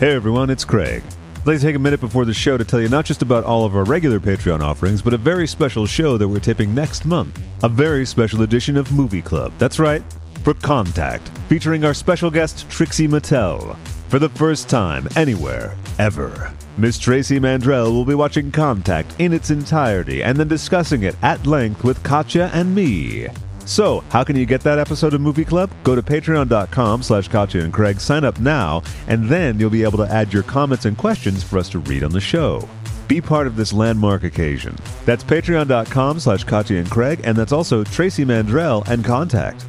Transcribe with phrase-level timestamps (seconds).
[0.00, 1.02] Hey everyone, it's Craig.
[1.38, 3.42] I'd like to take a minute before the show to tell you not just about
[3.42, 7.04] all of our regular Patreon offerings, but a very special show that we're taping next
[7.04, 7.40] month.
[7.64, 9.52] A very special edition of Movie Club.
[9.58, 10.04] That's right,
[10.44, 13.76] for Contact, featuring our special guest Trixie Mattel.
[14.08, 16.52] For the first time, anywhere, ever.
[16.76, 21.44] Miss Tracy Mandrell will be watching Contact in its entirety and then discussing it at
[21.44, 23.26] length with Katya and me.
[23.68, 25.70] So, how can you get that episode of Movie Club?
[25.84, 29.98] Go to patreon.com slash Katya and Craig, sign up now, and then you'll be able
[29.98, 32.66] to add your comments and questions for us to read on the show.
[33.08, 34.74] Be part of this landmark occasion.
[35.04, 39.62] That's patreon.com slash Katya and Craig, and that's also Tracy Mandrell and Contact.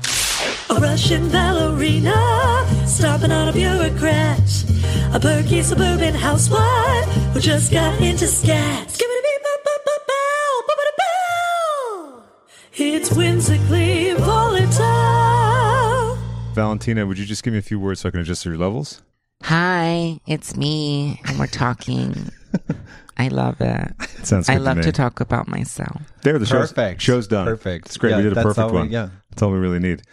[0.70, 2.16] A Russian ballerina,
[2.88, 4.40] stomping on a bureaucrat.
[5.14, 8.88] A perky suburban housewife who just got into scat.
[8.88, 9.39] Skibbity-bee-bow-bow-bow-bow-bow.
[12.82, 16.18] It's whimsically volatile.
[16.54, 19.02] Valentina, would you just give me a few words so I can adjust your levels?
[19.44, 22.30] Hi, it's me, and we're talking.
[23.18, 23.92] I love it.
[24.18, 24.84] It sounds good I to love me.
[24.84, 26.02] to talk about myself.
[26.22, 27.02] There, the show's, Perfect.
[27.02, 27.48] show's done.
[27.48, 27.88] Perfect.
[27.88, 28.12] It's great.
[28.12, 28.90] Yeah, we did a perfect all we- one.
[28.92, 29.10] yeah.
[29.32, 30.04] That's all we really need.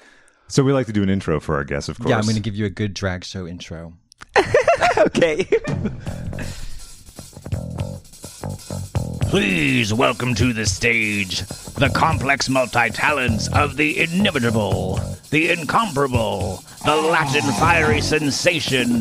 [0.48, 2.11] So we like to do an intro for our guests, of course.
[2.11, 3.94] Yeah, I'm going to give you a good drag show intro.
[4.98, 5.47] Okay.
[9.22, 11.41] Please welcome to the stage
[11.77, 18.98] the complex multi talents of the inimitable, the incomparable, the Latin fiery sensation,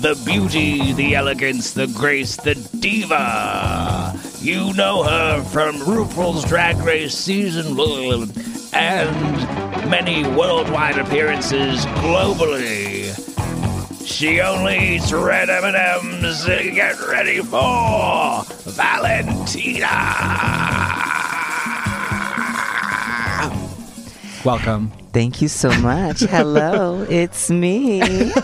[0.00, 4.18] the beauty, the elegance, the grace, the diva.
[4.38, 7.76] You know her from RuPaul's Drag Race season
[8.72, 12.95] and many worldwide appearances globally.
[14.06, 16.44] She only eats red M&Ms.
[16.46, 19.86] Get ready for Valentina.
[24.44, 24.92] Welcome.
[25.12, 26.20] Thank you so much.
[26.20, 28.00] Hello, it's me.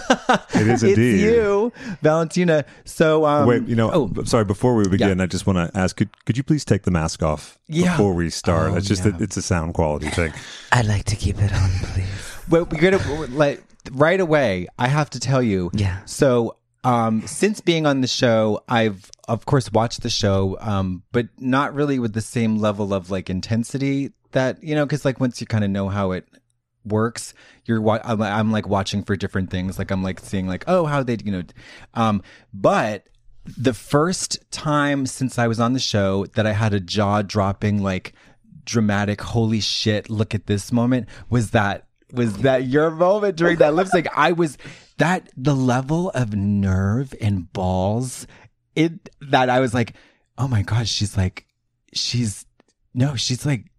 [0.54, 1.20] It is It's indeed.
[1.20, 2.64] you, Valentina.
[2.84, 4.44] So, um, Wait, you know, oh, sorry.
[4.44, 5.24] Before we begin, Yeah.
[5.24, 7.90] I just want to ask: could, could you please take the mask off Yeah.
[7.92, 8.72] before we start?
[8.72, 9.10] Oh, it's just yeah.
[9.12, 10.32] that it's a sound quality thing.
[10.72, 12.31] I'd like to keep it on, please.
[12.48, 14.68] Well, we're gonna like right away.
[14.78, 15.70] I have to tell you.
[15.74, 16.04] Yeah.
[16.04, 21.28] So, um, since being on the show, I've of course watched the show, um, but
[21.38, 25.40] not really with the same level of like intensity that you know, because like once
[25.40, 26.26] you kind of know how it
[26.84, 29.78] works, you're wa- I'm, I'm like watching for different things.
[29.78, 31.42] Like I'm like seeing like oh how they you know,
[31.94, 32.22] um,
[32.52, 33.06] but
[33.44, 37.82] the first time since I was on the show that I had a jaw dropping
[37.82, 38.12] like
[38.64, 43.74] dramatic holy shit look at this moment was that was that your moment during that
[43.74, 44.06] lip sync.
[44.14, 44.58] I was
[44.98, 48.26] that the level of nerve and balls
[48.76, 49.94] it that I was like
[50.38, 51.46] oh my gosh she's like
[51.92, 52.46] she's
[52.94, 53.71] no she's like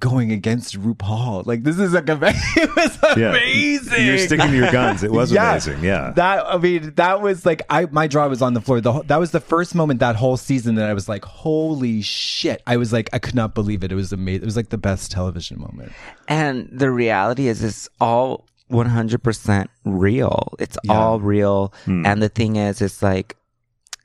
[0.00, 4.56] going against RuPaul like this is like a it was Yeah, amazing You're sticking to
[4.56, 5.02] your guns.
[5.02, 5.52] It was Yeah.
[5.52, 5.82] amazing.
[5.82, 6.10] Yeah.
[6.16, 8.80] that I mean, that was like I my jaw was on the floor.
[8.82, 12.62] The that was the first moment that whole season that I was like, "Holy shit!"
[12.66, 13.92] I was like, I could not believe it.
[13.92, 14.42] It was amazing.
[14.42, 15.92] It was like the best television moment.
[16.28, 20.54] And the reality is, it's all 100% real.
[20.58, 21.72] It's all real.
[21.84, 22.04] Hmm.
[22.06, 23.36] And the thing is, it's like,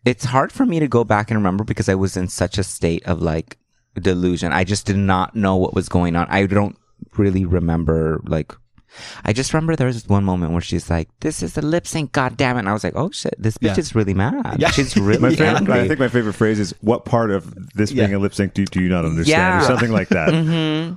[0.06, 2.64] it's hard for me to go back and remember because I was in such a
[2.64, 3.58] state of like
[3.96, 4.52] delusion.
[4.52, 6.28] I just did not know what was going on.
[6.30, 6.78] I don't
[7.18, 8.54] really remember like
[9.24, 11.86] I just remember there was this one moment where she's like, "This is a lip
[11.86, 13.80] sync, god damn it!" And I was like, "Oh shit, this bitch Yeah.
[13.80, 14.58] is really mad.
[14.60, 14.72] Yeah.
[14.72, 17.92] She's really my favorite, angry." I think my favorite phrase is, "What part of this
[17.94, 19.62] being a lip sync do, do you not understand?" Yeah.
[19.62, 20.34] Or something like that.
[20.34, 20.94] hmm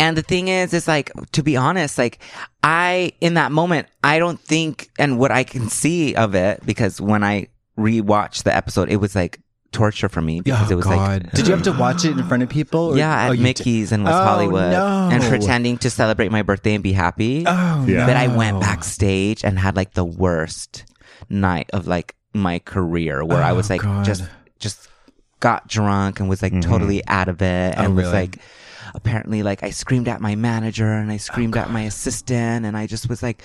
[0.00, 2.18] And the thing is, is like, to be honest, like,
[2.64, 7.00] I, in that moment, I don't think, and what I can see of it, because
[7.00, 7.46] when I
[7.78, 9.38] rewatched the episode, it was like
[9.72, 12.24] torture for me because Oh, it was like, Did you have to watch it in
[12.26, 12.92] front of people?
[12.92, 15.08] or- yeah, oh, at you Mickey's in West Oh, Hollywood no.
[15.12, 17.40] and pretending to celebrate my birthday and be happy.
[17.40, 17.48] did.
[17.48, 18.06] Oh Yeah.
[18.06, 20.84] But I went backstage and had like the worst
[21.28, 24.04] night of like my career where I Oh, was like God.
[24.04, 24.24] just
[24.58, 24.88] just
[25.40, 26.68] got drunk and was like mm-hmm.
[26.70, 28.38] totally out of it Oh, and was like
[28.94, 32.76] apparently like I screamed at my manager and I screamed oh, at my assistant and
[32.76, 33.42] I just was like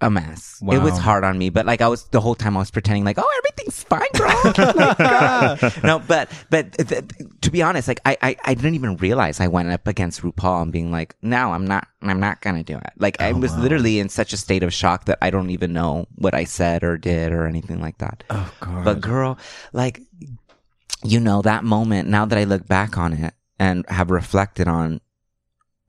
[0.00, 0.62] a mess.
[0.62, 3.04] It was hard on me, but like I was the whole time I was pretending
[3.04, 4.40] like, oh, everything's fine, girl.
[4.44, 5.70] Like, girl.
[5.84, 7.04] no, but but th-
[7.42, 10.62] to be honest, like I, I I didn't even realize I went up against RuPaul
[10.62, 12.92] and being like, no, I'm not, I'm not gonna do it.
[12.98, 15.72] Like I oh, was literally in such a state of shock that I don't even
[15.72, 18.24] know what I said or did or anything like that.
[18.30, 18.84] Oh god.
[18.84, 19.38] But girl,
[19.72, 20.00] like,
[21.04, 25.00] you know, that moment, now that I look back on it and have reflected on,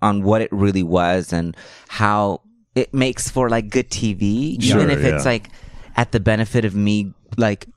[0.01, 1.55] on what it really was and
[1.87, 2.41] how
[2.75, 5.31] it makes for like good TV, Sure, even if it's yeah.
[5.31, 5.49] like
[5.95, 7.67] at the benefit of me, like,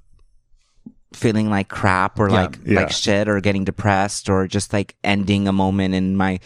[1.12, 2.34] feeling like crap or Yeah.
[2.42, 2.80] like Yeah.
[2.80, 6.40] like shit or getting depressed or just like ending a moment in my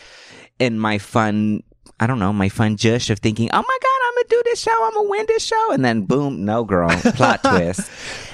[0.59, 1.63] in my fun
[2.01, 4.61] I don't know, my fun jush of thinking, oh my God, I'm gonna do this
[4.61, 5.73] show, I'm gonna win this show.
[5.73, 7.91] And then boom, no girl, plot twist.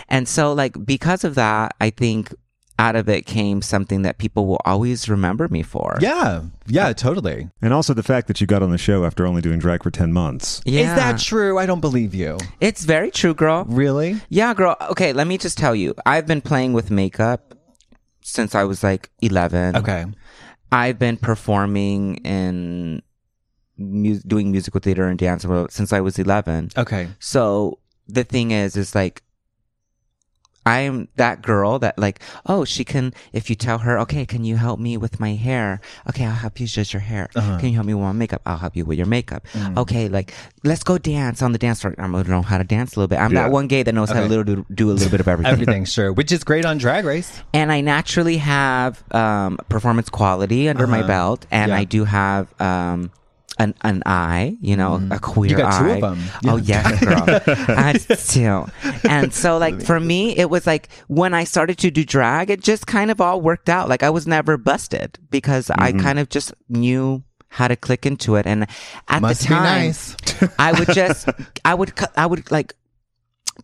[0.08, 2.34] And so like because of that, I think
[2.78, 5.96] out of it came something that people will always remember me for.
[6.00, 6.42] yeah.
[6.66, 7.50] Yeah, totally.
[7.60, 9.90] And also the fact that you got on the show after only doing drag for
[9.90, 10.62] 10 months.
[10.64, 10.80] Yeah.
[10.80, 11.58] Is that true?
[11.58, 12.38] I don't believe you.
[12.60, 13.64] It's very true, girl.
[13.68, 14.20] Really?
[14.30, 14.76] Yeah, girl.
[14.90, 15.94] Okay, let me just tell you.
[16.06, 17.54] I've been playing with makeup
[18.22, 19.76] since I was like 11.
[19.76, 20.06] Okay.
[20.72, 23.02] I've been performing in
[23.76, 26.70] mu- doing musical theater and dance since I was 11.
[26.78, 27.08] Okay.
[27.18, 27.78] So
[28.08, 29.22] the thing is, is like,
[30.66, 34.56] I'm that girl that like, oh, she can, if you tell her, okay, can you
[34.56, 35.80] help me with my hair?
[36.08, 37.28] Okay, I'll help you judge your hair.
[37.36, 37.58] Uh-huh.
[37.58, 38.40] Can you help me with my makeup?
[38.46, 39.44] I'll help you with your makeup.
[39.52, 39.76] Mm.
[39.78, 40.32] Okay, like,
[40.64, 41.94] let's go dance on the dance floor.
[41.98, 43.18] I'm gonna know how to dance a little bit.
[43.18, 43.42] I'm Yeah.
[43.42, 45.52] that one gay that knows how to little do, do a little bit of everything.
[45.52, 46.12] Everything, sure.
[46.12, 47.42] Which is great on Drag Race.
[47.52, 51.08] and I naturally have um, performance quality under my Uh-huh.
[51.08, 51.76] belt, and Yeah.
[51.76, 53.10] I do have um,
[53.58, 55.96] an an eye, you know, a queer You got two eye.
[55.98, 56.24] of 'em.
[56.46, 57.92] Oh yes, girl, I
[58.32, 58.66] do.
[59.08, 62.60] And so, like for me, it was like when I started to do drag, it
[62.62, 63.88] just kind of all worked out.
[63.88, 66.00] Like I was never busted because I Mm-hmm.
[66.00, 68.66] kind of just knew how to click into it, and
[69.08, 70.16] at Must the time, nice.
[70.58, 71.28] I would just,
[71.64, 72.74] I would, I would like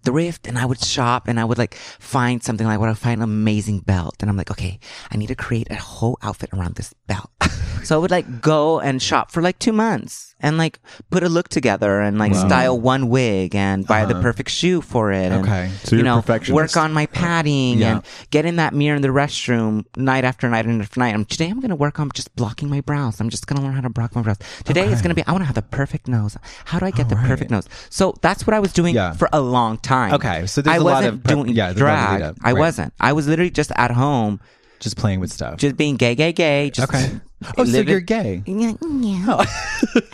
[0.05, 3.19] thrift and I would shop and I would like find something like, what I find
[3.21, 4.15] an amazing belt.
[4.21, 4.79] And I'm like, okay,
[5.11, 6.95] I need to create a whole outfit around this
[7.83, 10.79] so I would like go and shop for like two months and like
[11.11, 14.23] put a look together and like style one wig and buy the uh-huh.
[14.23, 15.33] perfect shoe for it.
[15.33, 15.71] And, Okay.
[15.85, 17.97] So you know, work on my uh, padding Yeah.
[17.97, 21.15] and get in that mirror in the restroom night after night and after night.
[21.15, 23.21] And today I'm going to work on just blocking my brows.
[23.21, 24.39] I'm just going to learn how to block my brows.
[24.65, 26.37] Today it's going to be, I want to have the perfect nose.
[26.67, 27.69] How do I get the perfect nose?
[27.91, 29.13] So that's what I was doing Yeah.
[29.13, 30.15] for a long time.
[30.15, 32.21] Okay, so there's I a lot wasn't of doing yeah, there's lot of drag.
[32.23, 32.93] lead I wasn't.
[33.01, 34.41] I was literally just at home,
[34.81, 35.59] Just playing with stuff.
[35.59, 36.71] just being gay, gay, gay.
[36.71, 37.21] Just okay.
[37.57, 38.43] Oh, so you're gay.
[38.47, 39.45] yeah, yeah.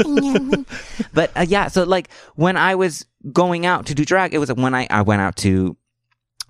[1.13, 4.53] but uh, yeah, so like when I was going out to do drag, it was
[4.53, 5.77] when I, I went out to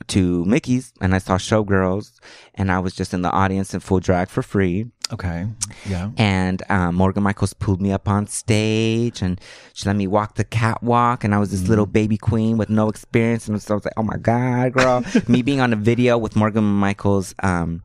[0.09, 2.21] to Mickey's and I saw Showgirls
[2.55, 4.87] and I was just in the audience in full drag for free.
[5.13, 5.47] Okay.
[5.89, 6.11] Yeah.
[6.17, 9.41] And um, Morgan McMichaels pulled me up on stage and
[9.73, 11.25] she let me walk the catwalk.
[11.25, 13.49] And I was this little baby queen with no experience.
[13.49, 15.05] And so I was like, oh my God, girl.
[15.29, 17.83] me being on a video with Morgan McMichaels um,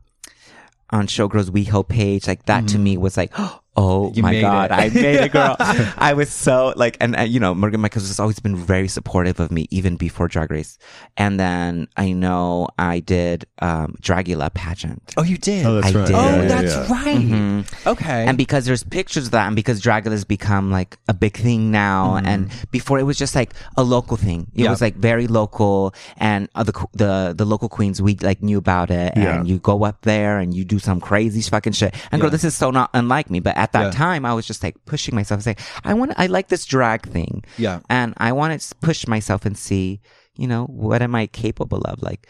[0.92, 3.02] on Showgirls WeHo page, like that to me mm-hmm.
[3.02, 4.74] was like, oh You my God, it.
[4.74, 5.56] I made it, girl.
[5.58, 9.40] I was so like, and uh, you know, Morgan McMichaels has always been very supportive
[9.40, 10.76] of me, even before Drag Race.
[11.16, 15.14] And then I know I did um, Dragula pageant.
[15.16, 15.64] Oh, you did.
[15.64, 16.06] Oh, that's I right.
[16.06, 16.16] did.
[16.16, 16.92] Oh, Yeah, yeah, that's yeah.
[16.92, 17.16] right.
[17.16, 17.88] Mm-hmm.
[17.88, 18.26] Okay.
[18.26, 22.16] And because there's pictures of that, and because Dragula's become like a big thing now,
[22.16, 24.48] and before it was just like a local thing.
[24.54, 24.70] It Yeah.
[24.70, 28.90] was like very local, and uh, the the the local queens we like knew about
[28.90, 29.38] it, Yeah.
[29.38, 31.94] and you go up there and you do some crazy fucking shit.
[32.12, 33.40] And girl, this is so not unlike me.
[33.40, 33.90] But at that Yeah.
[34.06, 37.44] time, I was just like pushing myself, saying, I want, I like this drag thing,
[37.58, 37.78] Yeah.
[37.88, 40.00] and I want to push myself and see,
[40.40, 42.02] you know, what am I capable of?
[42.02, 42.26] Like,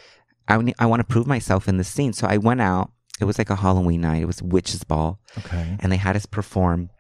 [0.49, 2.13] I I want to prove myself in the scene.
[2.13, 2.87] So I went out.
[3.21, 4.23] It was like a Halloween night.
[4.23, 5.77] It was witches ball okay.
[5.81, 6.91] and they had us perform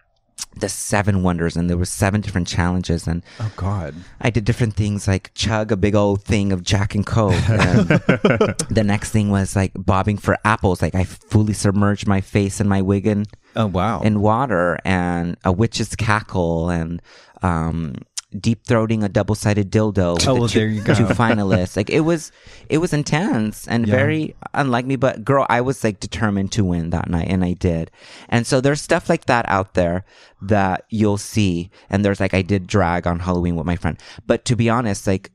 [0.54, 3.94] the seven wonders and there were seven different challenges and Oh God.
[4.20, 7.88] i did different things like chug a big old thing of jack and coke and
[8.68, 12.68] the next thing was like bobbing for apples like i fully submerged my face and
[12.68, 13.24] my wig in,
[13.56, 14.00] Oh wow.
[14.02, 17.00] in water and a witch's cackle and
[17.42, 17.94] um
[18.40, 20.94] deep throating a double-sided dildo with Oh, the well, two, there you go.
[20.94, 22.32] two finalists like it was
[22.68, 23.94] it was intense and Yeah.
[23.96, 27.52] very unlike me but girl i was like determined to win that night and i
[27.52, 27.90] did
[28.28, 30.04] and so there's stuff like that out there
[30.40, 34.44] that you'll see and there's like i did drag on halloween with my friend but
[34.46, 35.30] to be honest like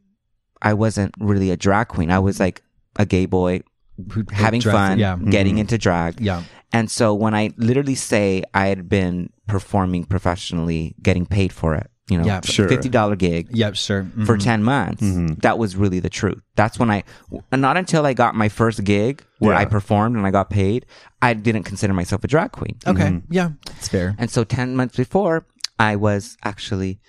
[0.61, 2.61] i wasn't really a drag queen i was like
[2.97, 3.61] a gay boy
[4.11, 5.15] Who- having fun Yeah.
[5.15, 5.29] Mm-hmm.
[5.29, 6.43] getting into drag Yeah.
[6.73, 11.89] and so when I literally say I had been performing professionally, getting paid for it,
[12.09, 12.67] you know, Yeah, sure.
[12.69, 13.75] fifty dollar gig Yep.
[13.75, 14.03] Sure.
[14.03, 14.25] Mhm.
[14.25, 15.03] for ten months,
[15.41, 16.41] that was really the truth.
[16.55, 17.03] That's when I,
[17.51, 19.59] not until I got my first gig where Yeah.
[19.59, 20.85] I performed and I got paid,
[21.21, 22.77] I didn't consider myself a drag queen.
[22.87, 23.21] Okay.
[23.29, 23.49] Yeah.
[23.77, 24.15] It's fair.
[24.17, 25.45] And so ten months before,
[25.79, 26.99] I was actually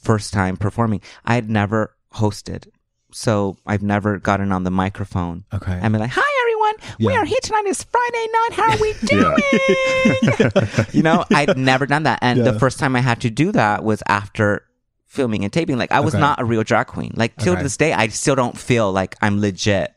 [0.00, 2.66] first time performing, I had never hosted.
[3.12, 5.44] So I've never gotten on the microphone.
[5.52, 5.72] Okay.
[5.80, 6.96] And be like, hi everyone.
[7.00, 7.64] We are here tonight.
[7.66, 8.48] It's Friday night.
[8.52, 10.84] How are we doing?
[10.92, 12.18] you know, I'd never done that.
[12.22, 14.64] And the first time I had to do that was after
[15.06, 15.76] filming and taping.
[15.78, 16.20] Like I was Okay.
[16.20, 17.12] not a real drag queen.
[17.16, 17.62] Like till Okay.
[17.62, 19.92] this day, I still don't feel like I'm legit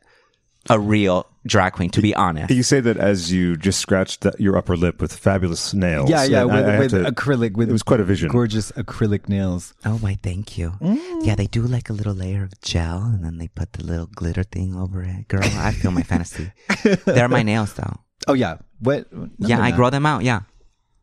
[0.69, 2.49] a real drag queen, to be honest.
[2.51, 6.09] You say that as you just scratched the, your upper lip with fabulous nails.
[6.09, 7.53] Yeah, yeah, with, I- I with to- acrylic.
[7.53, 8.29] With it was quite a vision.
[8.29, 9.73] Gorgeous acrylic nails.
[9.85, 10.71] Oh my, thank you.
[10.81, 11.25] Mm.
[11.25, 14.07] Yeah, they do like a little layer of gel and then they put the little
[14.07, 15.27] glitter thing over it.
[15.27, 16.51] Girl, I feel my fantasy.
[17.05, 17.97] They're my nails though.
[18.27, 18.57] Oh yeah.
[18.79, 19.07] What?
[19.39, 20.23] yeah, I grow them out.
[20.23, 20.41] Yeah.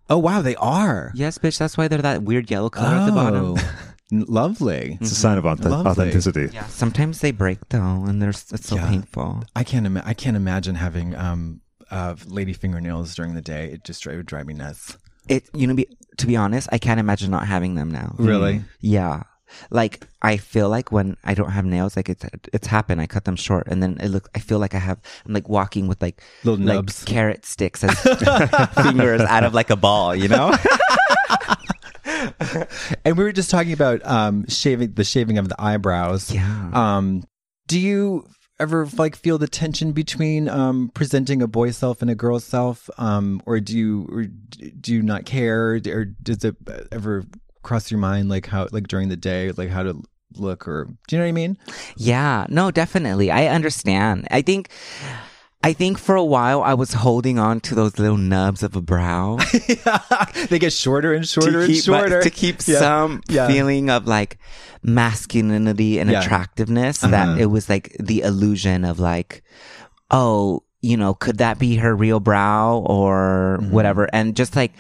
[0.09, 1.13] Oh wow, they are.
[1.15, 1.59] Yes, bitch.
[1.59, 3.55] That's why they're that weird yellow color at the bottom.
[3.59, 3.75] Oh.
[4.13, 4.99] Lovely.
[5.01, 5.91] It's a sign of auth- Lovely.
[5.91, 6.49] authenticity.
[6.53, 6.67] Yeah.
[6.67, 8.89] Sometimes they break though, and there's it's so Yeah.
[8.89, 9.45] painful.
[9.55, 9.87] I can't.
[9.87, 13.71] Ima- I can't imagine having um uh lady fingernails during the day.
[13.73, 14.97] It just it would drive me nuts.
[15.29, 15.87] It you know be
[16.17, 18.15] to be honest, I can't imagine not having them now.
[18.19, 18.63] Really?
[18.81, 19.23] Yeah.
[19.71, 23.01] Like I feel like when I don't have nails, like it's it's happened.
[23.01, 24.29] I cut them short, and then it look.
[24.35, 25.01] I feel like I have.
[25.27, 27.05] I'm like walking with like Little like nubs.
[27.05, 27.99] carrot sticks as
[28.83, 30.15] fingers out of like a ball.
[30.15, 30.55] You know?
[33.05, 36.33] And we were just talking about um shaving the shaving of the eyebrows.
[36.33, 36.71] Yeah.
[36.73, 37.25] Um,
[37.67, 38.27] do you
[38.59, 42.91] ever like feel the tension between um presenting a boy self and a girl self?
[42.99, 45.81] Um, or do you or do you not care?
[45.87, 46.57] Or does it
[46.93, 47.25] ever
[47.63, 50.03] cross your mind like how like during the day like how to
[50.37, 51.59] look or do you know what I mean?
[51.97, 53.31] Yeah, no, definitely.
[53.31, 54.29] I understand.
[54.31, 54.71] I think,
[55.63, 58.81] I think for a while I was holding on to those little nubs of a
[58.81, 59.37] brow
[60.49, 62.79] they get shorter and shorter and shorter to keep Yeah.
[62.79, 63.47] some Yeah.
[63.47, 64.39] feeling of like
[64.83, 66.21] masculinity and Yeah.
[66.23, 67.05] attractiveness.
[67.05, 67.11] Uh-huh.
[67.11, 69.43] That it was like the illusion of like,
[70.11, 73.71] oh, you know, could that be her real brow or Mm-hmm.
[73.73, 74.09] whatever?
[74.15, 74.73] And just like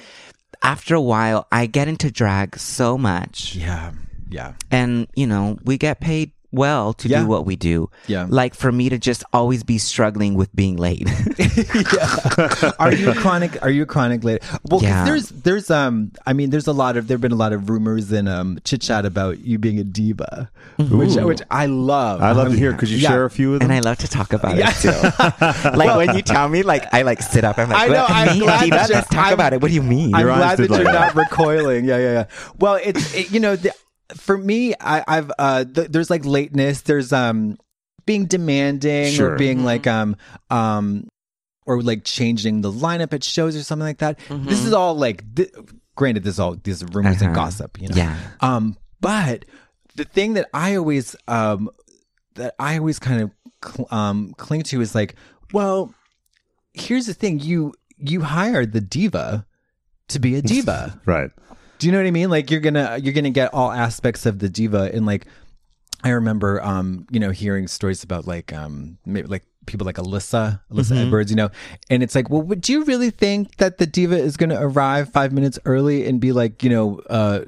[0.63, 3.93] after a while, I get into drag so much Yeah,
[4.31, 4.53] yeah.
[4.71, 7.21] and you know we get paid well to Yeah.
[7.23, 8.26] do what we do Yeah.
[8.28, 12.73] like for me to just always be struggling with being late yeah.
[12.78, 13.62] are you a chronic?
[13.62, 14.40] Are you a chronic lady?
[14.69, 15.04] Well, 'cause Yeah.
[15.04, 18.11] there's there's um I mean there's a lot of there've been a lot of rumors
[18.12, 21.26] and um chit chat about you being a diva, which Ooh.
[21.26, 22.21] which I love.
[22.23, 22.73] I'd love Um, to hear.
[22.75, 23.09] Could you yeah.
[23.11, 23.71] share a few of them?
[23.71, 24.90] and i love to talk about it too
[25.76, 28.11] like when you tell me like i like sit up and like I know, "What?
[28.11, 28.45] I'm Me?
[28.45, 28.76] glad Diva?
[28.76, 30.59] that you're- let's talk I'm- about it what do you mean I'm Your eyes glad
[30.59, 31.85] that did you're light not recoiling.
[31.85, 32.25] Yeah, yeah, yeah.
[32.59, 33.73] Well, it's it, you know the,
[34.17, 36.83] for me, I, I've uh th- there's like lateness.
[36.83, 37.59] There's um
[38.07, 39.33] being demanding Sure.
[39.35, 40.17] or being like um
[40.50, 41.09] um
[41.67, 44.19] or like changing the lineup at shows or something like that.
[44.29, 45.52] This is all like th-
[45.97, 47.45] granted, this is all these rumors and Uh-huh.
[47.45, 47.81] gossip.
[47.81, 48.17] You know, Yeah.
[48.40, 49.45] Um, but
[49.97, 51.71] the thing that I always um
[52.35, 53.31] that I always kind of
[53.64, 55.14] cl- um cling to is like,
[55.52, 55.93] well,
[56.73, 59.47] here's the thing you you hired the diva
[60.09, 60.99] to be a diva.
[61.07, 61.31] right.
[61.81, 62.29] Do you know what I mean?
[62.29, 65.27] Like you're gonna you're gonna get all aspects of the diva and like
[66.05, 70.61] I remember um, you know, hearing stories about like um maybe like people like Alyssa,
[70.71, 71.49] Alyssa Edwards, you know,
[71.89, 75.33] and it's like, well, would you really think that the diva is gonna arrive five
[75.33, 77.45] minutes early and be like, you know, uh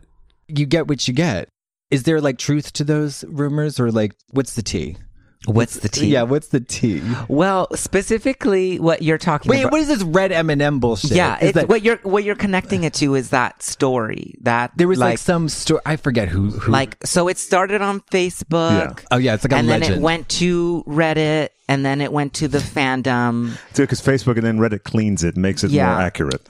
[0.49, 1.49] you get what you get?
[1.91, 4.97] Is there like truth to those rumors or like what's the tea?
[5.47, 7.03] What's the tea Yeah, what's the tea?
[7.29, 11.13] well specifically what you're talking Wait, about what is this red M and M bullshit?
[11.13, 14.73] yeah Is it's, that- what you're what you're connecting it to is that story that
[14.77, 15.81] there was like, some story.
[15.87, 16.51] I forget who.
[16.51, 19.05] who like so it started on facebook Yeah.
[19.11, 19.85] oh yeah, it's like a and legend.
[19.95, 24.45] then it went to Reddit, and then it went to the fandom, Because Facebook and
[24.47, 25.87] then Reddit cleans it, makes it Yeah.
[25.93, 26.47] more accurate.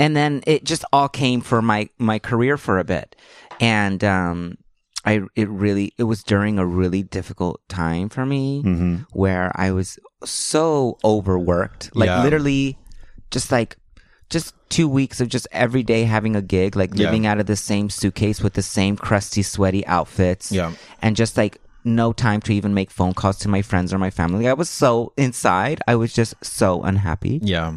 [0.00, 3.14] and then it just all came for my my career for a bit,
[3.60, 4.56] and um,
[5.04, 8.96] I it really it was during a really difficult time for me Mm-hmm.
[9.12, 12.22] where I was so overworked, like Yeah.
[12.22, 12.78] literally,
[13.30, 13.76] just like.
[14.30, 17.04] Just two weeks of just every day having a gig, like Yeah.
[17.04, 20.50] living out of the same suitcase with the same crusty, sweaty outfits.
[20.50, 20.72] Yeah.
[21.02, 24.08] and just like no time to even make phone calls to my friends or my
[24.08, 24.48] family.
[24.48, 25.82] I was so inside.
[25.86, 27.74] I was just so unhappy yeah.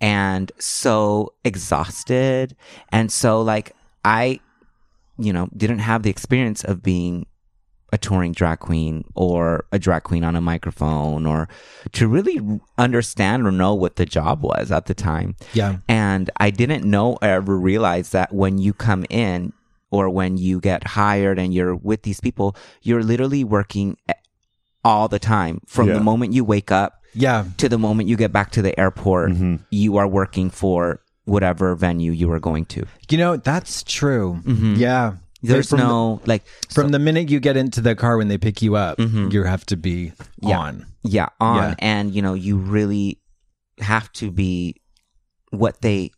[0.00, 2.56] and so exhausted.
[2.90, 4.40] And so like I,
[5.18, 7.26] you know, didn't have the experience of being
[7.94, 11.46] a touring drag queen or a drag queen on a microphone or
[11.92, 12.40] to really
[12.78, 15.36] understand or know what the job was at the time.
[15.52, 15.76] Yeah.
[15.88, 19.52] And I didn't know or ever realize that when you come in
[19.90, 23.98] or when you get hired and you're with these people, you're literally working
[24.82, 25.94] all the time from Yeah.
[25.94, 27.44] the moment you wake up Yeah.
[27.58, 29.32] to the moment you get back to the airport.
[29.32, 29.56] Mm-hmm.
[29.70, 32.84] You are working for whatever venue you are going to.
[33.10, 34.40] You know, that's true.
[34.44, 34.74] Mm-hmm.
[34.74, 35.14] Yeah.
[35.44, 38.62] There's no like the, from the minute you get into the car when they pick
[38.62, 39.28] you up, mm-hmm.
[39.32, 40.58] you have to be Yeah.
[40.58, 40.86] on.
[41.02, 41.74] yeah on Yeah.
[41.80, 43.18] and you know you really
[43.80, 44.76] have to be
[45.50, 46.12] what they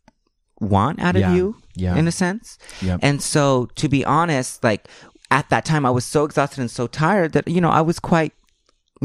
[0.61, 1.31] want out Yeah.
[1.31, 1.97] of you Yeah.
[1.97, 2.59] in a sense.
[2.83, 3.01] Yep.
[3.03, 4.89] And so to be honest, like
[5.31, 7.99] at that time I was so exhausted and so tired that, you know, I was
[7.99, 8.35] quite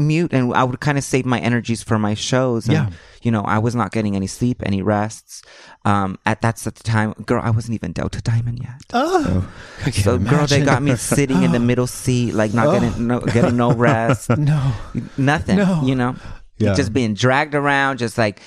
[0.00, 2.66] mute and I would kind of save my energies for my shows.
[2.66, 2.90] And, Yeah.
[3.22, 5.42] You know, I was not getting any sleep, any rests.
[5.84, 8.80] Um, at that's at the time, girl, I wasn't even Delta Diamond yet.
[8.94, 9.46] Oh,
[9.80, 13.06] I can't So, girl, they got me sitting in the middle seat, like not getting
[13.06, 14.72] no, getting no rest, No.
[15.18, 15.56] nothing.
[15.58, 15.82] No.
[15.84, 16.16] You know,
[16.56, 16.72] Yeah.
[16.74, 18.40] just being dragged around, just like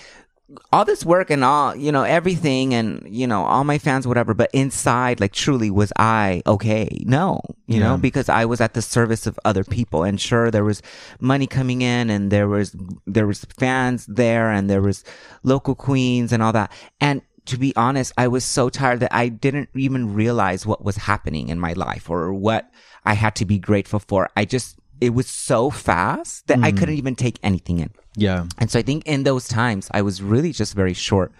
[0.71, 4.33] all this work and all, you know, everything, and you know, all my fans, whatever.
[4.33, 7.03] But inside, like, truly, was I okay?
[7.05, 10.63] No, you know, because I was at the service of other people, and sure, there
[10.63, 10.81] was
[11.19, 15.03] money coming in, and there was there was fans there, and there was
[15.43, 17.21] local queens and all that, and.
[17.47, 21.49] To be honest, I was so tired that I didn't even realize what was happening
[21.49, 22.71] in my life or what
[23.03, 24.29] I had to be grateful for.
[24.37, 26.77] I just, it was so fast that I mm.
[26.77, 27.91] couldn't even take anything in.
[28.15, 28.45] Yeah.
[28.59, 31.31] And so I think in those times, I was really just very short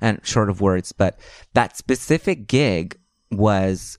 [0.00, 0.92] and short of words.
[0.92, 1.18] But
[1.54, 2.98] that specific gig
[3.30, 3.98] was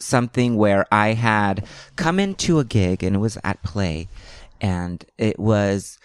[0.00, 4.08] something where I had come into a gig and it was at play.
[4.60, 5.99] And it was,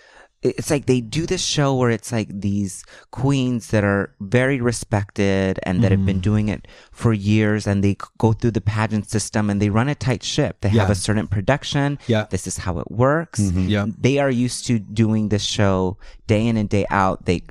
[0.46, 5.60] it's like they do this show where it's like these queens that are very respected
[5.64, 6.22] and that have been mm-hmm.
[6.22, 9.96] doing it for years and they go through the pageant system and they run a
[9.96, 10.62] tight ship.
[10.62, 12.00] They have a certain production.
[12.08, 12.28] Yeah.
[12.30, 13.70] This is how it works mm-hmm.
[13.70, 13.88] Yeah.
[13.98, 15.98] they are used to doing this show
[16.28, 17.26] day in and day out.
[17.26, 17.44] They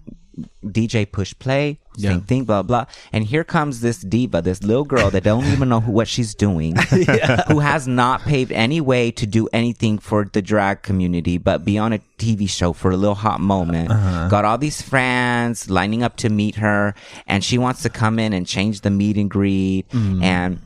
[0.65, 2.19] DJ push play, same Yeah.
[2.21, 2.87] thing, blah blah.
[3.13, 6.35] And here comes this diva, this little girl that don't even know who, what she's
[6.35, 6.77] doing,
[7.49, 11.79] who has not paved any way to do anything for the drag community, but be
[11.79, 13.91] on a TV show for a little hot moment.
[13.91, 14.29] Uh-huh.
[14.29, 16.95] Got all these fans lining up to meet her,
[17.27, 20.23] and she wants to come in and change the meet and greet mm.
[20.23, 20.61] and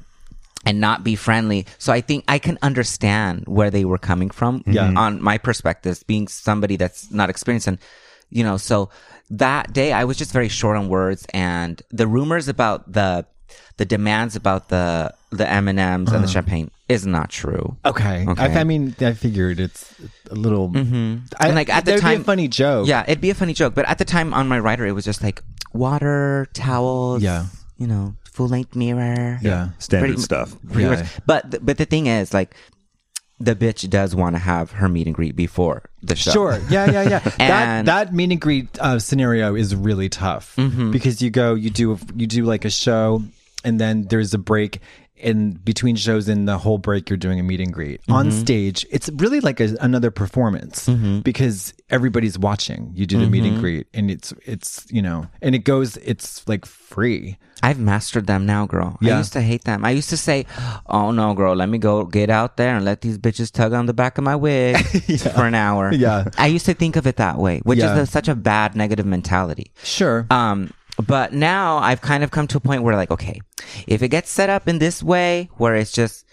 [0.66, 1.64] and not be friendly.
[1.78, 4.92] So I think I can understand where they were coming from Yeah.
[4.96, 7.68] on my perspective, being somebody that's not experienced.
[7.68, 7.78] And,
[8.28, 8.90] you know, so
[9.30, 13.26] that day I was just very short on words and the rumors about the,
[13.76, 17.76] the demands about the, the M&Ms and the champagne is not true.
[17.84, 18.24] Okay.
[18.26, 18.42] Okay.
[18.42, 19.94] I, I mean, I figured it's
[20.30, 20.70] a little.
[20.70, 21.26] Mm-hmm.
[21.38, 22.88] I, And, like, at the there'd be time- a funny joke.
[22.88, 25.04] Yeah, it'd be a funny joke, but at the time on my writer, it was
[25.04, 25.42] just like
[25.74, 27.46] water, towels, Yeah.
[27.76, 29.38] you know, full length mirror.
[29.42, 29.70] Yeah.
[29.78, 30.56] Standard Pretty stuff.
[30.66, 30.90] pretty Yeah.
[31.02, 31.06] much.
[31.26, 32.54] But th- but the thing is, like,
[33.40, 36.32] the bitch does want to have her meet and greet before the show.
[36.32, 36.58] Sure.
[36.68, 37.18] Yeah, yeah, yeah.
[37.38, 40.90] that that meet and greet uh, scenario is really tough Mm-hmm.
[40.90, 43.22] because you go, you do, you do like a show,
[43.64, 44.80] and then there's a break.
[45.20, 48.12] In between shows, in the whole break, you're doing a meet and greet Mm-hmm.
[48.12, 48.86] on stage.
[48.90, 50.88] It's really like a, another performance
[51.22, 52.92] because everybody's watching.
[52.94, 53.52] You do the meet Mm-hmm.
[53.54, 55.96] and greet, and it's it's you know, and it goes.
[55.98, 57.36] It's like free.
[57.60, 58.96] I've mastered them now, girl.
[59.02, 59.84] I used to hate them.
[59.84, 60.46] I used to say,
[60.86, 63.86] "Oh no, girl, let me go get out there and let these bitches tug on
[63.86, 64.76] the back of my wig
[65.34, 66.28] for an hour." Yeah.
[66.38, 67.94] I used to think of it that way, which Yeah.
[67.96, 69.72] is a, such a bad negative mentality.
[69.82, 70.26] Sure.
[70.30, 70.70] Um,
[71.06, 73.40] but now I've kind of come to a point where like, okay,
[73.86, 76.24] if it gets set up in this way, where it's just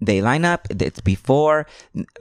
[0.00, 1.66] they line up, it's before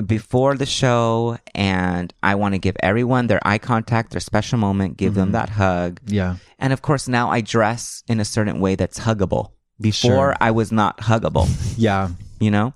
[0.05, 4.97] before the show, and I want to give everyone their eye contact, their special moment,
[4.97, 5.33] give them mm-hmm.
[5.33, 6.35] that hug, yeah.
[6.59, 9.51] and of course now I dress in a certain way that's huggable.
[9.79, 10.35] Before Sure.
[10.39, 12.09] I was not huggable Yeah.
[12.39, 12.75] you know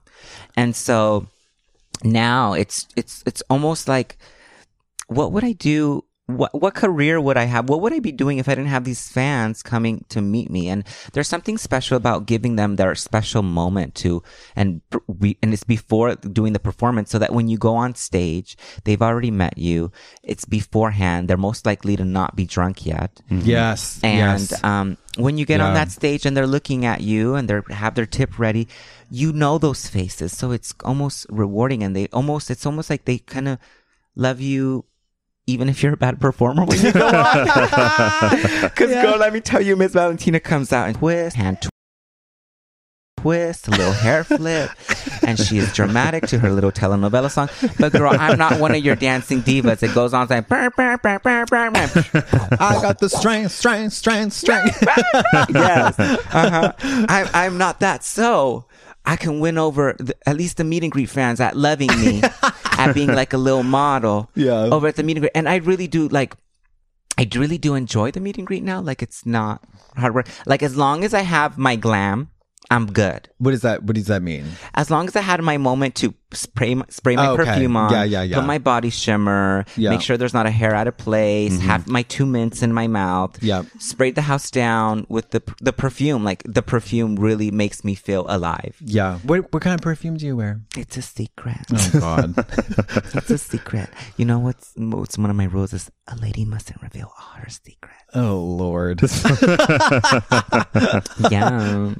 [0.57, 1.27] and so
[2.03, 4.17] now it's it's it's almost like
[5.07, 8.39] what would i do what what career would i have what would i be doing
[8.39, 10.83] if i didn't have these fans coming to meet me and
[11.13, 14.23] there's something special about giving them their special moment to
[14.55, 18.57] and we and it's before doing the performance so that when you go on stage
[18.85, 19.91] they've already met you
[20.23, 23.99] it's beforehand they're most likely to not be drunk yet Yes.
[24.03, 24.63] and yes.
[24.63, 27.95] um, when you get on that stage and they're looking at you and they have
[27.95, 28.67] their tip ready,
[29.09, 30.35] you know those faces.
[30.35, 33.57] So it's almost rewarding and they almost, it's almost like they kind of
[34.17, 34.83] love you
[35.47, 37.11] even if you're a bad performer when you go on.
[38.61, 41.69] Because, girl, let me tell you, Miss Valentina comes out and twist, hand tw-
[43.21, 44.69] twist, a little hair flip,
[45.25, 47.49] and she is dramatic to her little telenovela song.
[47.79, 49.81] But, girl, I'm not one of your dancing divas.
[49.83, 51.93] It goes on saying, "Brr, brr, brr, brr, brr, brr."
[52.59, 54.77] I got the strength, strength, strength, strength.
[55.53, 55.99] yes.
[55.99, 56.73] Uh-huh.
[56.81, 58.03] I'm, I'm not that.
[58.03, 58.65] So
[59.05, 62.21] I can win over the, at least the meet and greet fans at loving me,
[62.77, 64.53] at being like a little model Yeah.
[64.71, 65.31] over at the meet and greet.
[65.35, 66.35] And I really do like,
[67.17, 68.81] I really do enjoy the meet and greet now.
[68.81, 69.63] Like it's not
[69.95, 70.27] hard work.
[70.45, 72.29] Like as long as I have my glam,
[72.71, 73.29] I'm good.
[73.37, 73.83] what is that?
[73.83, 74.43] What does that mean?
[74.73, 77.45] As long as I had my moment to spray my, spray my Oh, okay.
[77.45, 77.91] perfume on.
[77.91, 78.35] Yeah, yeah, yeah.
[78.37, 79.65] Put my body shimmer.
[79.77, 79.91] Yeah.
[79.91, 81.59] Make sure there's not a hair out of place.
[81.61, 83.41] Have my two mints in my mouth.
[83.43, 83.63] Yeah.
[83.79, 86.23] Spray the house down with the the perfume.
[86.23, 88.75] Like the perfume really makes me feel alive.
[88.81, 89.19] Yeah.
[89.19, 90.61] What what kind of perfume do you wear?
[90.77, 91.57] It's a secret.
[91.73, 92.33] Oh God.
[93.15, 93.89] it's a secret.
[94.17, 97.49] You know what's what's one of my rules is a lady mustn't reveal all her
[97.49, 98.03] secrets.
[98.13, 99.01] oh Lord.
[101.29, 101.93] yeah.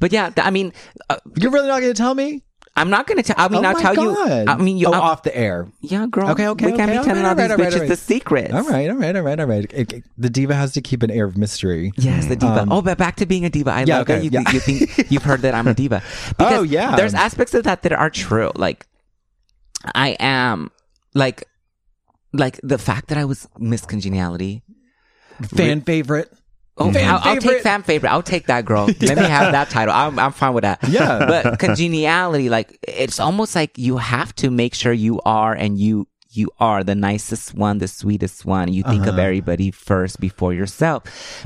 [0.00, 0.72] But yeah, th- I mean,
[1.10, 2.42] uh, You're really not going to tell me?
[2.78, 3.36] I'm not gonna tell.
[3.38, 4.02] I mean, oh I'll tell God.
[4.28, 4.44] you.
[4.52, 4.86] I mean, you.
[4.88, 5.68] oh, I'll- off the air.
[5.80, 6.30] Yeah, girl.
[6.30, 7.74] Okay, okay, We can't okay, be telling right, all these all right, all right, bitches
[7.74, 7.88] all right.
[7.88, 8.54] the secrets.
[8.54, 9.72] All right, all right, all right, all right.
[9.72, 11.92] It- it- the diva has to keep an air of mystery.
[11.96, 12.62] Yes, the diva.
[12.62, 13.70] Um, oh, but back to being a diva.
[13.72, 14.50] I Yeah, love that okay, you, yeah.
[14.52, 16.02] you think you've heard that I'm a diva.
[16.04, 16.96] Oh, Because yeah.
[16.96, 18.50] There's aspects of that that are true.
[18.54, 18.86] Like,
[19.94, 20.70] I am
[21.14, 21.44] like,
[22.32, 24.62] like the fact that I was Miss Congeniality.
[25.42, 26.32] Fan favorite.
[26.78, 28.10] Oh, Fan I'll, I'll take fan favorite.
[28.10, 28.86] I'll take that girl.
[29.00, 29.92] Let me have that title.
[29.94, 30.78] I'm, I'm fine with that.
[30.88, 31.26] Yeah.
[31.26, 36.06] But congeniality, like it's almost like you have to make sure you are and you
[36.30, 38.72] you are the nicest one, the sweetest one.
[38.72, 39.12] You think Uh-huh.
[39.12, 41.02] of everybody first before yourself.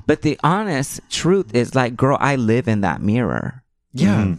[0.07, 3.63] But the honest truth is like, girl, I live in that mirror.
[3.95, 4.35] Yeah.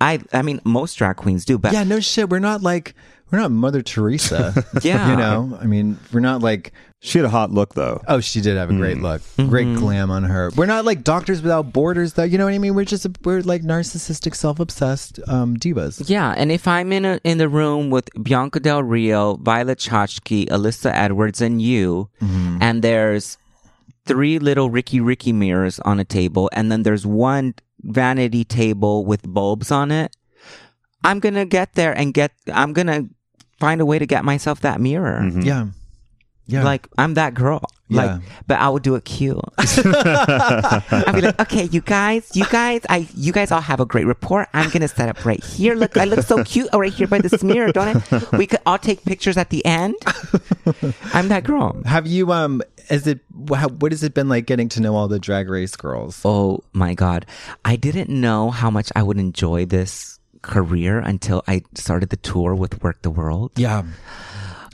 [0.00, 2.30] I I mean most drag queens do, but Yeah, no shit.
[2.30, 2.94] We're not like
[3.32, 4.52] we're not Mother Teresa.
[4.82, 5.10] Yeah.
[5.10, 5.58] You know?
[5.60, 8.00] I mean, we're not like She had a hot look though.
[8.06, 9.02] oh, she did have a great Mm.
[9.02, 9.22] look.
[9.22, 9.48] Mm-hmm.
[9.48, 10.50] Great glam on her.
[10.54, 12.22] We're not like doctors without borders though.
[12.24, 12.74] You know what I mean?
[12.74, 16.08] We're just we're like narcissistic, self-obsessed um divas.
[16.08, 20.46] Yeah, and if I'm in a in the room with Bianca Del Rio, Violet Chachki,
[20.48, 22.58] Alyssa Edwards, and you, Mm-hmm.
[22.60, 23.38] and there's
[24.04, 29.22] three little Ricky Ricky mirrors on a table, and then there's one vanity table with
[29.26, 30.14] bulbs on it,
[31.04, 32.30] I'm gonna get there and get.
[32.52, 33.08] I'm gonna
[33.62, 35.22] find a way to get myself that mirror.
[35.40, 35.66] Yeah.
[36.46, 36.64] Yeah.
[36.64, 37.62] Like I'm that girl.
[37.88, 38.18] Like, Yeah.
[38.48, 39.38] but I would do it cute.
[39.58, 44.06] I'd be like, okay, you guys, you guys, I, you guys all have a great
[44.06, 44.48] rapport.
[44.52, 45.74] I'm gonna set up right here.
[45.74, 48.36] Look, I look so cute right here by this mirror, don't I?
[48.36, 49.94] We could all take pictures at the end.
[51.14, 51.80] I'm that girl.
[51.84, 53.20] have you um is it
[53.54, 56.20] how, what has it been like getting to know all the drag race girls?
[56.24, 57.26] Oh my god,
[57.64, 62.54] I didn't know how much I would enjoy this career until I started the tour
[62.54, 63.52] with Werq the World.
[63.56, 63.84] Yeah.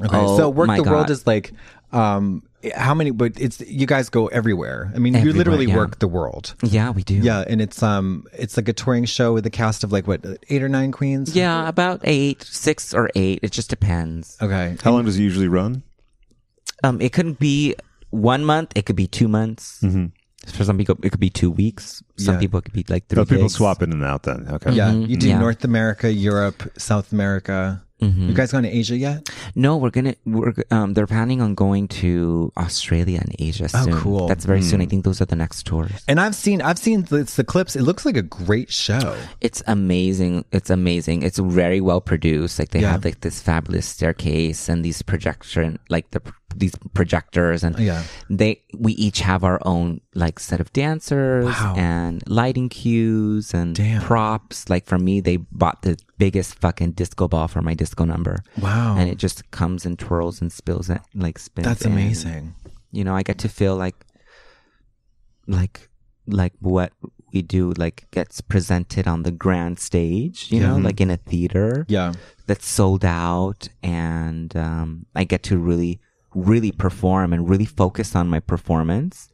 [0.00, 0.16] Okay.
[0.16, 1.52] Oh, so work my the world is like
[1.92, 2.42] um
[2.74, 4.90] how many but it's you guys go everywhere.
[4.94, 5.76] I mean, you literally yeah.
[5.76, 6.54] work the world.
[6.62, 7.14] Yeah, we do.
[7.14, 10.24] Yeah, and it's um it's like a touring show with a cast of like what,
[10.48, 11.36] eight or nine queens?
[11.36, 13.40] Yeah, about eight, six or eight.
[13.42, 14.36] It just depends.
[14.40, 14.76] Okay.
[14.82, 15.82] How long does it usually run?
[16.82, 17.74] Um, it could be
[18.10, 18.72] one month.
[18.74, 19.82] It could be two months.
[20.50, 22.02] For some people, it could be two weeks.
[22.16, 22.40] Some Yeah.
[22.40, 23.20] people it could be like three.
[23.20, 23.54] Oh, people gigs.
[23.54, 24.46] swap in and out then.
[24.50, 24.72] Okay.
[24.72, 25.38] Yeah, Mhm, you do yeah.
[25.38, 27.82] North America, Europe, South America.
[28.00, 28.28] Mhm.
[28.28, 29.28] You guys gone to Asia yet?
[29.56, 30.14] No, we're gonna.
[30.24, 30.94] We're um.
[30.94, 33.94] They're planning on going to Australia and Asia Oh, soon.
[33.94, 34.28] cool.
[34.28, 34.80] That's very soon.
[34.80, 35.90] I think those are the next tours.
[36.06, 37.74] And I've seen I've seen the, it's the clips.
[37.74, 39.16] It looks like a great show.
[39.40, 40.44] It's amazing.
[40.52, 41.22] It's amazing.
[41.22, 42.60] It's very well produced.
[42.60, 42.92] Like they Yeah.
[42.92, 46.22] have like this fabulous staircase and these projection, like the
[46.56, 48.02] these projectors, and Yeah.
[48.30, 51.74] they we each have our own like set of dancers Wow.
[51.76, 54.00] and lighting cues and Damn.
[54.02, 54.68] props.
[54.68, 58.38] Like for me, they bought the biggest fucking disco ball for my disco number.
[58.60, 58.96] Wow.
[58.98, 61.66] And it just comes and twirls and spills it like spins.
[61.66, 61.92] That's in.
[61.92, 62.54] amazing.
[62.92, 64.04] You know, I get to feel like
[65.46, 65.88] like
[66.26, 66.92] like what
[67.32, 71.84] we do like gets presented on the grand stage, you know, like in a theater
[71.88, 72.12] Yeah.
[72.46, 76.00] that's sold out and um, I get to really
[76.34, 79.28] really perform and really focus on my performance.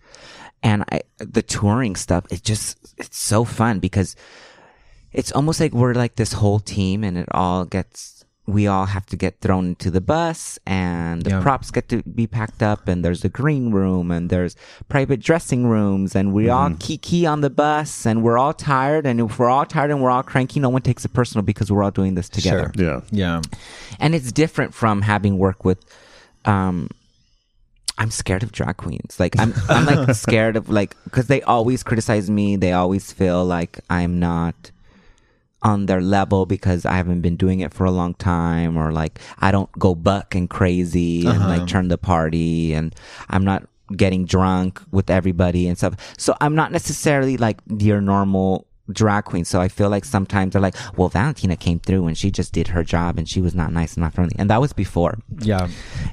[0.63, 4.17] And I the touring stuff, it just it's so fun because
[5.13, 9.07] it's almost like we're like this whole team and it all gets we all have
[9.07, 11.41] to get thrown into the bus and the Yeah.
[11.41, 14.55] props get to be packed up and there's a green room and there's
[14.89, 16.79] private dressing rooms and we all mm-hmm.
[16.79, 20.11] kiki on the bus and we're all tired and if we're all tired and we're
[20.11, 22.85] all cranky no one takes it personal because we're all doing this together Sure.
[22.87, 23.01] Yeah.
[23.11, 23.41] Yeah.
[23.99, 25.83] and it's different from having worked with
[26.45, 26.89] um
[27.97, 29.21] I'm scared of drag queens.
[29.21, 32.57] Like I'm I'm like scared of like cuz they always criticize me.
[32.57, 34.71] They always feel like I'm not
[35.63, 39.19] on their level because I haven't been doing it for a long time or like
[39.39, 42.95] I don't go buck and crazy and like turn the party and
[43.31, 43.65] I'm not
[43.97, 45.95] getting drunk with everybody and stuff.
[46.19, 49.45] So I'm not necessarily like your normal drag queen.
[49.45, 52.69] So I feel like sometimes they're like, well, Valentina came through and she just did
[52.69, 54.37] her job and she was not nice and not friendly.
[54.39, 55.19] And that was before.
[55.41, 55.69] Yeah.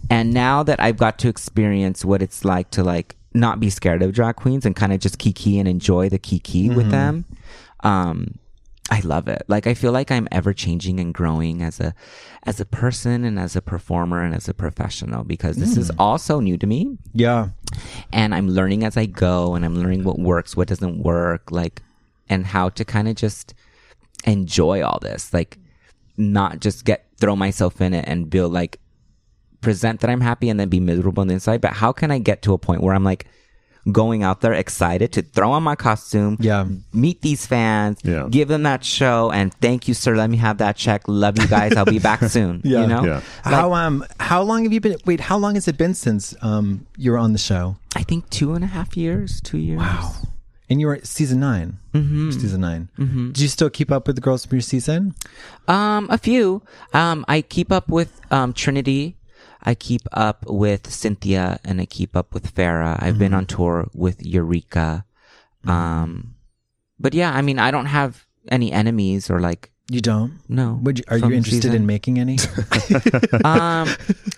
[0.09, 4.01] And now that I've got to experience what it's like to like not be scared
[4.03, 7.25] of drag queens and kind of just kiki and enjoy the kiki with them,
[7.81, 8.35] um,
[8.89, 9.43] I love it.
[9.47, 11.93] Like I feel like I'm ever changing and growing as a
[12.43, 16.39] as a person and as a performer and as a professional because this is also
[16.41, 17.49] new to me Yeah.
[18.11, 21.81] and I'm learning as I go and I'm learning what works, what doesn't work, like
[22.31, 23.53] and how to kind of just
[24.25, 25.33] enjoy all this.
[25.33, 25.57] Like
[26.17, 28.79] not just get throw myself in it and build like
[29.61, 31.61] present that I'm happy and then be miserable on the inside.
[31.61, 33.27] But how can I get to a point where I'm like
[33.91, 36.65] going out there excited to throw on my costume, Yeah.
[36.93, 38.27] meet these fans, Yeah.
[38.29, 40.15] give them that show, and thank you, sir.
[40.15, 41.01] Let me have that check.
[41.07, 41.75] Love you guys.
[41.75, 42.61] I'll be back soon.
[42.63, 42.81] Yeah.
[42.81, 43.03] You know?
[43.05, 43.21] Yeah.
[43.43, 44.97] how um how long have you been?
[45.05, 47.75] Wait, how long has it been since um you were on the show?
[47.95, 49.79] I think two and a half years, two years.
[49.79, 50.13] Wow.
[50.71, 52.31] And you were at season 9 Mm-hmm.
[52.31, 53.31] Season 9 Mm-hmm.
[53.31, 55.13] Do you still keep up with the girls from your season?
[55.67, 56.63] Um, a few.
[56.93, 59.17] Um, I keep up with um Trinity.
[59.61, 62.95] I keep up with Cynthia, and I keep up with Farah.
[63.03, 65.03] I've been on tour with Eureka.
[65.67, 66.35] Um,
[66.97, 70.39] but yeah, I mean, I don't have any enemies or like You don't?
[70.47, 70.79] no.
[70.83, 71.75] Would you, are you interested season.
[71.75, 72.37] in making any?
[73.43, 73.89] Um,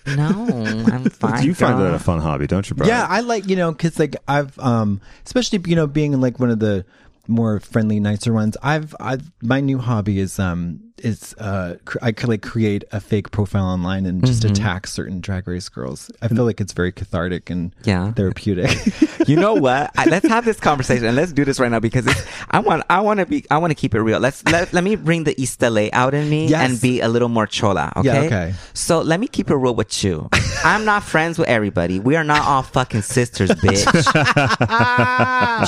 [0.07, 0.47] no,
[0.91, 1.45] I'm fine.
[1.45, 1.91] you find girl.
[1.91, 2.89] that a fun hobby, don't you, Brian?
[2.89, 6.49] Yeah, I like you know because like I've um especially you know being like one
[6.49, 6.85] of the
[7.27, 8.57] more friendly, nicer ones.
[8.63, 12.99] I've I my new hobby is um is uh cr- I could like create a
[12.99, 16.11] fake profile online and just attack certain drag race girls.
[16.21, 18.11] I feel like it's very cathartic and Yeah.
[18.13, 18.69] therapeutic.
[19.27, 19.91] you know what?
[19.97, 22.83] I, let's have this conversation and let's do this right now because it's, I want
[22.89, 24.19] I want to be I want to keep it real.
[24.19, 26.69] Let's let, let me bring the East LA out in me Yes.
[26.69, 27.91] and be a little more chola.
[27.97, 28.07] Okay.
[28.07, 28.53] Yeah, okay.
[28.73, 30.29] So let me keep it real with you.
[30.63, 31.99] I'm not friends with everybody.
[31.99, 33.83] We are not all fucking sisters, bitch.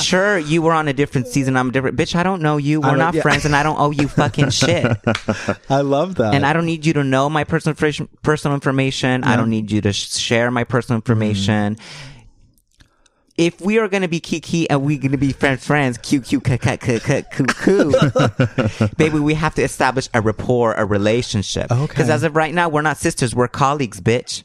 [0.02, 1.56] sure, you were on a different season.
[1.56, 2.14] I'm a different, bitch.
[2.14, 2.80] I don't know you.
[2.80, 3.22] We're don't- yeah.
[3.22, 4.86] friends, and I don't owe you fucking shit.
[5.70, 6.34] I love that.
[6.34, 8.08] and I don't need you to know my personal information.
[8.22, 9.24] Personal information.
[9.24, 11.12] I don't need you to sh- share my personal mm-hmm.
[11.12, 11.76] information.
[13.38, 16.50] If we are gonna be kiki and we're gonna be friends, friends, K Q Q,
[18.96, 21.70] baby, we have to establish a rapport, a relationship.
[21.70, 21.86] Okay.
[21.86, 24.42] Because as of right now, we're not sisters, we're colleagues, bitch.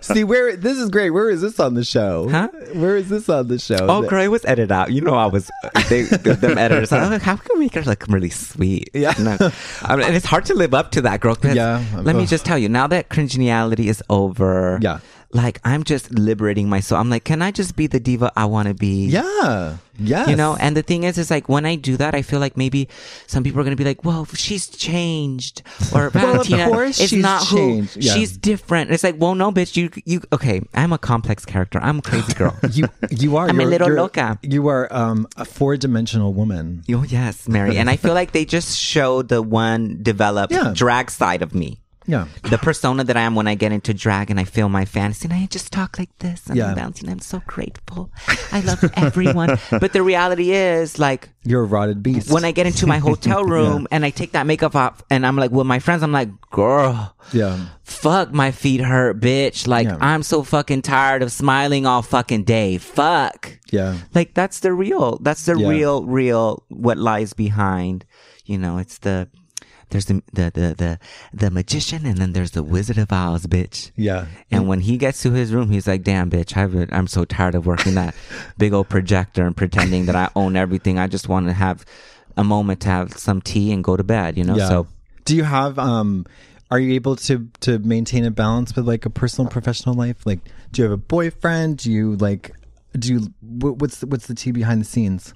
[0.04, 1.10] see where this is great.
[1.10, 2.30] Where is this on the show?
[2.30, 2.48] Huh?
[2.72, 3.88] Where is this on the show?
[3.90, 4.90] Oh, girl, it was edited out.
[4.90, 5.50] You know, I was
[5.90, 6.92] they, them editors.
[6.92, 8.88] Like, how can we make her look really sweet?
[8.94, 9.12] Yeah.
[9.18, 9.36] No.
[9.82, 11.36] I mean, and it's hard to live up to that, girl.
[11.42, 11.84] Yeah.
[11.96, 14.78] Let me just tell you, now that cringeniality is over.
[14.80, 15.00] Yeah.
[15.34, 17.00] Like I'm just liberating myself.
[17.00, 19.06] I'm like, can I just be the diva I want to be?
[19.06, 19.78] Yeah.
[19.98, 20.28] Yes.
[20.28, 22.56] You know, and the thing is, is like when I do that, I feel like
[22.56, 22.88] maybe
[23.26, 25.62] some people are going to be like, well, she's changed.
[25.92, 27.94] Or Well, of Valentina course is she's not changed.
[27.94, 28.00] who.
[28.00, 28.14] Yeah.
[28.14, 28.90] She's different.
[28.92, 31.78] It's like, well, no, bitch, you, you, okay, I'm a complex character.
[31.82, 32.56] I'm a crazy girl.
[32.72, 34.38] you you are I'm a little loca.
[34.42, 36.82] You are um a four dimensional woman.
[36.90, 37.76] Oh yes, Mary.
[37.76, 40.72] And I feel like they just show the one developed Yeah.
[40.74, 41.80] drag side of me.
[42.06, 42.26] Yeah.
[42.42, 45.24] The persona that I am when I get into drag and I feel my fantasy
[45.26, 46.68] and I just talk like this and Yeah.
[46.70, 47.08] I'm bouncing.
[47.08, 48.10] I'm so grateful.
[48.52, 49.58] I love everyone.
[49.70, 52.30] but the reality is like You're a rotted beast.
[52.30, 55.36] when I get into my hotel room and I take that makeup off and I'm
[55.36, 57.58] like with my friends, I'm like, girl, yeah.
[57.84, 59.66] fuck my feet hurt, bitch.
[59.66, 59.96] Like Yeah.
[60.00, 62.76] I'm so fucking tired of smiling all fucking day.
[62.78, 63.58] Fuck.
[63.72, 63.96] Yeah.
[64.14, 65.68] Like that's the real, that's the Yeah.
[65.68, 68.04] real, real what lies behind.
[68.44, 69.28] You know, it's the
[69.94, 70.98] there's the the the the,
[71.32, 73.92] the magician and then there's the Wizard of Oz, bitch.
[73.96, 74.26] Yeah.
[74.50, 77.54] And when he gets to his room, he's like, "Damn, bitch, I've, I'm so tired
[77.54, 78.14] of working that
[78.58, 80.98] big old projector and pretending that I own everything.
[80.98, 81.84] I just want to have
[82.36, 84.68] a moment to have some tea and go to bed." You know, Yeah.
[84.68, 84.86] so
[85.24, 86.26] do you have um
[86.70, 90.26] are you able to to maintain a balance with like a personal professional life?
[90.26, 90.40] Like
[90.72, 91.78] do you have a boyfriend?
[91.78, 92.50] Do you like
[92.98, 95.34] do you what's the, what's the tea behind the scenes?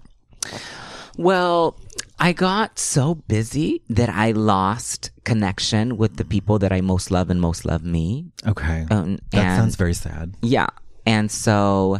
[1.16, 1.76] Well,
[2.20, 7.30] I got so busy that I lost connection with the people that I most love
[7.30, 8.26] and most love me.
[8.46, 8.86] Okay.
[8.90, 10.34] Um, that and- sounds very sad.
[10.42, 10.66] Yeah.
[11.06, 11.98] And so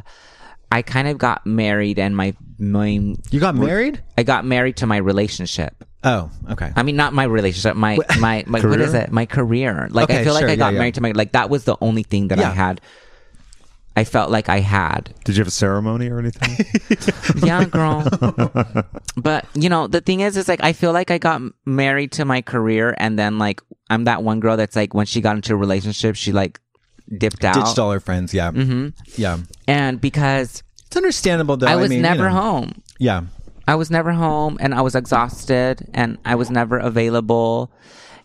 [0.73, 2.89] I kind of got married and my, my,
[3.31, 4.03] You got married?
[4.19, 5.85] I got married to my relationship.
[6.05, 6.73] Oh, okay.
[6.77, 9.11] I mean, not my relationship, my, my, my, what is it?
[9.11, 9.89] My career.
[9.91, 10.79] Like, I Okay, feel like sure, I got yeah, yeah.
[10.79, 12.81] married to my, like, that was the only thing that I had.
[13.97, 15.13] I felt like I had.
[15.25, 16.65] Did you have a ceremony or anything?
[17.45, 18.05] Yeah, girl.
[19.17, 22.25] but you know, the thing is, is like I feel like I got married to
[22.25, 25.53] my career, and then like I'm that one girl that's like when she got into
[25.53, 26.61] a relationship, she like
[27.19, 27.55] dipped out.
[27.55, 28.33] Ditched all her friends.
[28.35, 28.51] Yeah.
[28.51, 28.89] Mm-hmm.
[29.17, 29.39] Yeah.
[29.67, 31.67] and because It's understandable though.
[31.67, 32.37] I was mean, you never know.
[32.37, 32.83] home.
[32.99, 33.23] Yeah.
[33.67, 37.71] I was never home, and I was exhausted, and I was never available,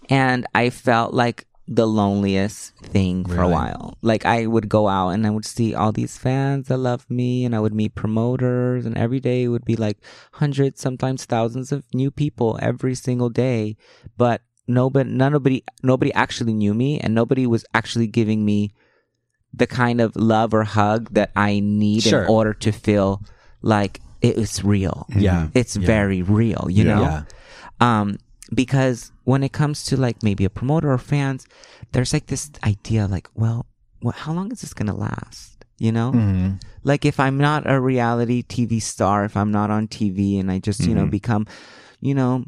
[0.10, 3.97] and I felt like the loneliest thing for a while.
[4.02, 7.45] Like I would go out and I would see all these fans that love me
[7.45, 9.97] and I would meet promoters and every day it would be like
[10.34, 13.78] hundreds, sometimes thousands of new people every single day.
[14.17, 18.73] But nobody, nobody, nobody actually knew me and nobody was actually giving me
[19.54, 22.23] the kind of love or hug that I need Sure.
[22.23, 23.21] in order to feel
[23.62, 25.06] like it is real.
[25.15, 25.47] Yeah.
[25.54, 26.93] It's very real, you Yeah.
[26.95, 27.02] know?
[27.04, 27.23] Yeah.
[27.80, 28.17] Um,
[28.53, 31.47] because when it comes to like maybe a promoter or fans,
[31.91, 33.65] there's like this idea like, well,
[34.01, 35.65] well how long is this going to last?
[35.79, 36.12] You know?
[36.12, 36.56] Mm-hmm.
[36.84, 40.60] Like if I'm not a reality TV star, if I'm not on TV and I
[40.60, 41.47] just, you know, become,
[42.01, 42.45] you know,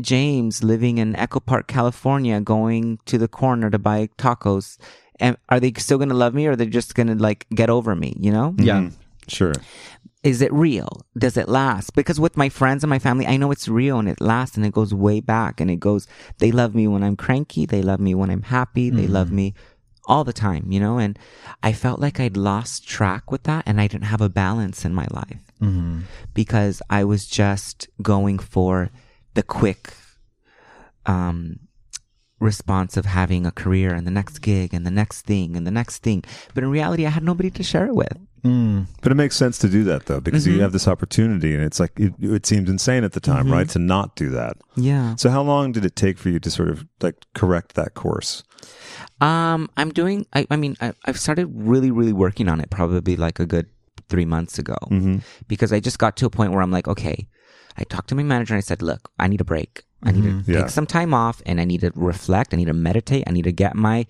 [0.00, 4.78] James living in Echo Park, California, going to the corner to buy tacos.
[5.20, 7.46] And are they still going to love me or are they just going to like
[7.50, 8.54] get over me, you know?
[8.58, 8.90] Yeah.
[9.28, 9.52] Sure.
[10.22, 11.04] Is it real?
[11.18, 11.94] Does it last?
[11.94, 14.64] Because with my friends and my family, I know it's real and it lasts and
[14.64, 16.06] it goes way back and it goes,
[16.38, 17.66] they love me when I'm cranky.
[17.66, 18.88] They love me when I'm happy.
[18.88, 19.54] They love me
[20.06, 20.98] all the time, you know?
[20.98, 21.18] And
[21.62, 24.94] I felt like I'd lost track with that and I didn't have a balance in
[24.94, 25.42] my life
[26.34, 28.90] because I was just going for
[29.34, 29.92] the quick,
[31.06, 31.58] um,
[32.38, 35.70] response of having a career and the next gig and the next thing and the
[35.70, 36.24] next thing.
[36.54, 38.18] But in reality, I had nobody to share it with.
[38.42, 40.56] But it makes sense to do that though, because Mm-hmm.
[40.56, 43.68] you have this opportunity, and it's like it, it seemed insane at the time, right,
[43.70, 44.56] to not do that.
[44.76, 45.14] Yeah.
[45.16, 48.42] So how long did it take for you to sort of like correct that course?
[49.20, 50.26] Um, I'm doing.
[50.32, 52.70] I, I mean, I, I've started really, really working on it.
[52.70, 53.66] Probably like a good
[54.08, 54.76] three months ago,
[55.48, 57.28] because I just got to a point where I'm like, okay.
[57.78, 59.84] I talked to my manager and I said, look, I need a break.
[60.02, 60.60] I need to Yeah.
[60.62, 62.52] take some time off, and I need to reflect.
[62.52, 63.24] I need to meditate.
[63.26, 64.06] I need to get my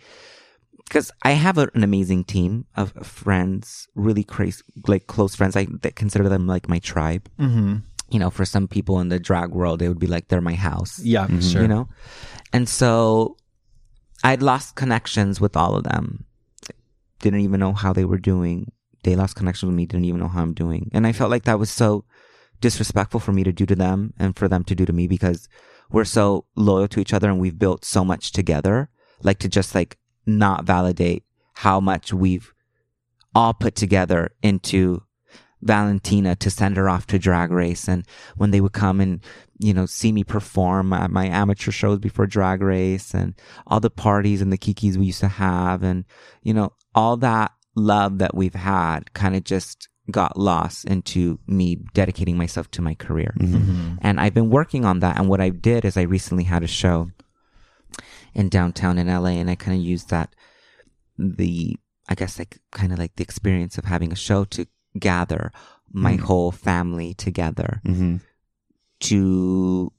[0.93, 5.57] because I have a, an amazing team of friends, really crazy, like close friends.
[5.57, 7.31] I consider them like my tribe.
[7.41, 7.77] Mm-hmm.
[8.11, 10.55] You know, for some people in the drag world, they would be like they're my
[10.55, 11.63] house Yeah, sure.
[11.63, 11.89] you know
[12.53, 13.37] and so
[14.25, 16.25] i'd lost connections with all of them
[17.21, 18.71] didn't even know how they were doing
[19.05, 21.45] they lost connections with me didn't even know how i'm doing and i felt like
[21.45, 22.05] that was so
[22.61, 25.49] disrespectful for me to do to them and for them to do to me because
[25.91, 28.91] we're so loyal to each other and we've built so much together
[29.23, 32.53] like to just like not validate how much we've
[33.35, 35.03] all put together into
[35.63, 37.89] Valentina to send her off to drag race.
[37.89, 38.07] And
[38.37, 39.21] when they would come and,
[39.59, 43.35] you know, see me perform at my amateur shows before drag race and
[43.67, 46.05] all the parties and the kikis we used to have and,
[46.43, 51.77] you know, all that love that we've had kind of just got lost into me
[51.95, 53.35] dedicating myself to my career.
[53.39, 53.57] Mm-hmm.
[53.57, 53.95] Mm-hmm.
[54.03, 55.19] And I've been working on that.
[55.19, 57.11] And what I did is I recently had a show
[58.35, 60.35] in downtown in LA and I kind of used that,
[61.19, 61.77] the,
[62.09, 64.67] I guess like kind of like the experience of having a show to
[64.99, 65.53] gather
[65.93, 68.17] my whole family together Mm-hmm.
[69.01, 69.93] to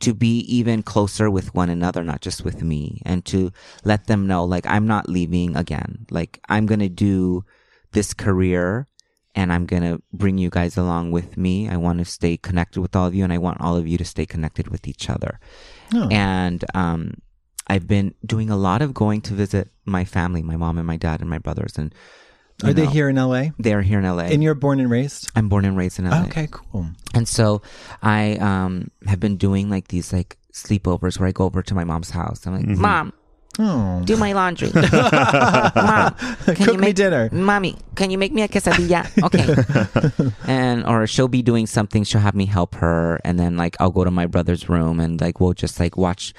[0.00, 3.50] to be even closer with one another not just with me and to
[3.84, 7.44] let them know like I'm not leaving again like I'm going to do
[7.92, 8.86] this career
[9.36, 12.80] and I'm going to bring you guys along with me I want to stay connected
[12.80, 15.08] with all of you and I want all of you to stay connected with each
[15.08, 15.38] other
[15.94, 16.08] Oh.
[16.10, 17.14] and um
[17.66, 20.96] I've been doing a lot of going to visit my family my mom and my
[20.96, 21.94] dad and my brothers and
[22.62, 23.50] Are they here in LA?
[23.58, 25.30] they're here in LA And you're born and raised?
[25.36, 26.86] I'm born and raised in LA Okay, cool.
[27.14, 27.62] and so
[28.02, 31.84] I um have been doing like these like sleepovers where I go over to my
[31.84, 32.46] mom's house.
[32.46, 33.12] I'm like, Mom,
[33.58, 34.02] Oh.
[34.04, 34.70] do my laundry.
[34.74, 37.28] Mom, can Cook you me make dinner.
[37.32, 39.06] Mommy, can you make me a quesadilla?
[39.22, 39.46] Okay.
[40.46, 43.90] and or she'll be doing something, she'll have me help her, and then like I'll
[43.90, 46.34] go to my brother's room and like we'll just like watch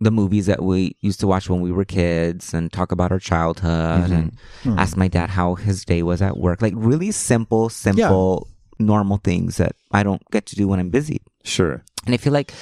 [0.00, 3.18] the movies that we used to watch when we were kids and talk about our
[3.18, 4.36] childhood and
[4.78, 6.60] ask my dad how his day was at work.
[6.60, 11.22] Like really simple, simple, normal things that I don't get to do when I'm busy.
[11.44, 11.82] Sure.
[12.04, 12.52] And I feel like,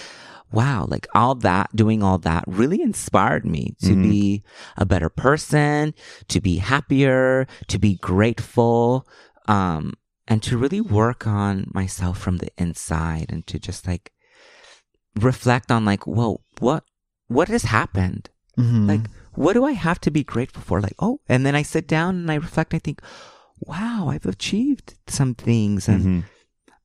[0.53, 4.45] wow, like all that, doing all that really inspired me to be
[4.77, 5.93] a better person,
[6.29, 9.09] to be happier, to be grateful,
[9.49, 9.95] um,
[10.29, 14.13] and to really work on myself from the inside and to just like
[15.21, 16.85] reflect on like, whoa, what,
[17.29, 18.31] what has happened?
[18.59, 18.87] Mhm.
[18.89, 20.81] Like, what do I have to be grateful for?
[20.81, 22.73] Like, oh, and then I sit down and I reflect.
[22.73, 23.01] And I think,
[23.61, 26.21] wow, I've achieved some things, and Mm-hmm.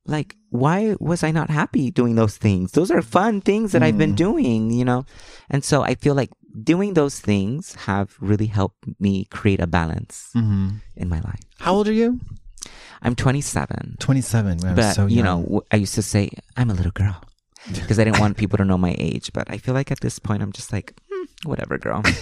[0.06, 2.71] like, why was I not happy doing those things?
[2.71, 5.06] Those are fun things that I've been doing, you know.
[5.49, 6.32] And so I feel like
[6.63, 10.82] doing those things have really helped me create a balance Mhm.
[10.95, 11.41] in my life.
[11.60, 12.19] How old are you?
[13.02, 14.58] I'm 27, 27.
[14.63, 17.21] Wow, but so you know, I used to say I'm a little girl
[17.67, 19.32] because I didn't want people to know my age.
[19.34, 22.04] But I feel like at this point, I'm just like, hmm, whatever, girl.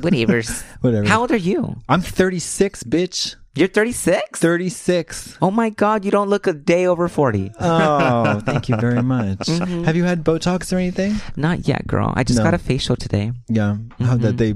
[0.00, 0.42] Whatever.
[0.80, 1.06] Whatever.
[1.08, 1.76] How old are you?
[1.88, 3.36] I'm 36, bitch.
[3.54, 4.38] You're 36?
[4.38, 5.38] 36.
[5.42, 7.52] Oh my God, you don't look a day over 40.
[7.60, 9.38] Oh, thank you very much.
[9.40, 9.84] Mm-hmm.
[9.84, 11.16] Have you had Botox or anything?
[11.36, 12.12] Not yet, girl.
[12.16, 12.44] I just No.
[12.44, 13.32] got a facial today.
[13.48, 13.76] Yeah.
[13.98, 14.54] How that they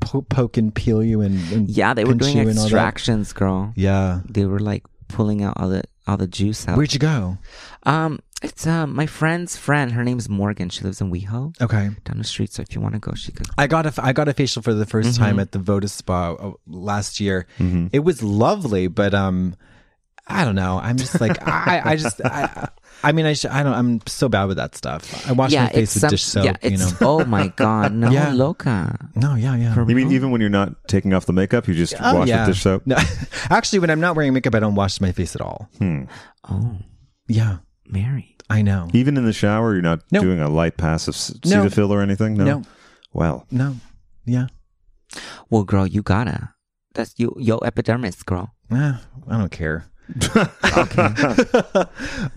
[0.00, 1.78] po- poke and peel you and, and Mm-hmm.
[1.78, 2.72] Yeah, they were doing you and all that?
[2.72, 3.72] extractions, girl.
[3.76, 4.20] Yeah.
[4.28, 6.76] They were like pulling out all the all the juice out.
[6.76, 7.38] Where'd you go?
[7.84, 9.92] Um, it's um my friend's friend.
[9.92, 10.68] Her name's Morgan.
[10.68, 11.90] She lives in WeHo Okay.
[12.04, 12.52] down the street.
[12.52, 13.46] So if you want to go, she could.
[13.58, 15.22] I got a I got a facial for the 1st Mm-hmm.
[15.22, 17.46] time at the Voda Spa uh, last year.
[17.92, 19.56] It was lovely, but um,
[20.26, 20.78] I don't know.
[20.78, 22.68] I'm just like I I just I.
[23.00, 23.74] I mean, I sh- I don't.
[23.74, 25.28] I'm so bad with that stuff.
[25.28, 26.44] I wash yeah, my face with some, dish soap.
[26.46, 26.90] yeah, you know.
[27.00, 28.32] oh my god, no Yeah.
[28.32, 29.08] loca.
[29.14, 29.72] No, yeah, yeah.
[29.86, 32.44] You mean even when you're not taking off the makeup, you just Oh, wash yeah.
[32.46, 32.82] with dish soap?
[32.86, 32.96] No,
[33.50, 35.68] actually, when I'm not wearing makeup, I don't wash my face at all.
[35.78, 36.04] Hmm.
[36.50, 36.76] Oh,
[37.28, 37.58] Yeah,
[37.92, 38.34] married.
[38.50, 38.88] I know.
[38.94, 40.20] Even in the shower, you're not No.
[40.22, 41.64] doing a light pass of s- No.
[41.64, 42.34] Cetaphil or anything.
[42.34, 42.44] No.
[42.44, 42.62] No.
[43.12, 43.76] Well, No.
[44.24, 44.46] Yeah.
[45.50, 46.50] Well, girl, you gotta.
[46.94, 48.54] That's you, yo epidermis, girl.
[48.70, 48.92] Eh,
[49.28, 49.86] I don't care.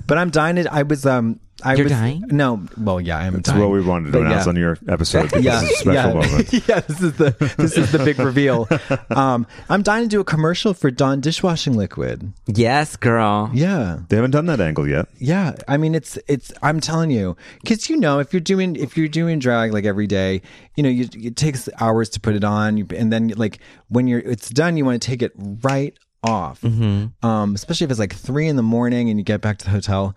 [0.07, 0.55] but I'm dying.
[0.57, 1.39] To, I was um.
[1.63, 2.23] I You're was, dying?
[2.29, 2.65] No.
[2.77, 3.61] Well, yeah, I am that's dying.
[3.61, 4.49] what we wanted to But announce yeah.
[4.49, 5.23] on your episode.
[5.31, 6.13] Because yeah, it's a special yeah.
[6.13, 6.53] moment.
[6.67, 8.67] yeah, this is the this is the big reveal.
[9.11, 12.31] Um, I'm dying to do a commercial for Dawn dishwashing liquid.
[12.47, 13.49] Yes, girl.
[13.53, 15.07] Yeah, They haven't done that angle yet.
[15.17, 15.53] yeah.
[15.67, 16.51] I mean, it's it's.
[16.61, 20.07] I'm telling you, because you know, if you're doing if you're doing drag like every
[20.07, 20.41] day,
[20.75, 23.59] you know, you, it takes hours to put it on, you, and then like
[23.89, 26.63] when you're it's done, you want to take it right off.
[26.63, 29.71] Um, especially if it's like three in the morning and you get back to the
[29.71, 30.15] hotel.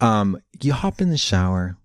[0.00, 1.76] Um, you hop in the shower,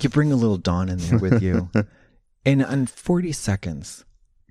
[0.00, 1.70] you bring a little Dawn in there with you,
[2.46, 4.04] and in 40 seconds,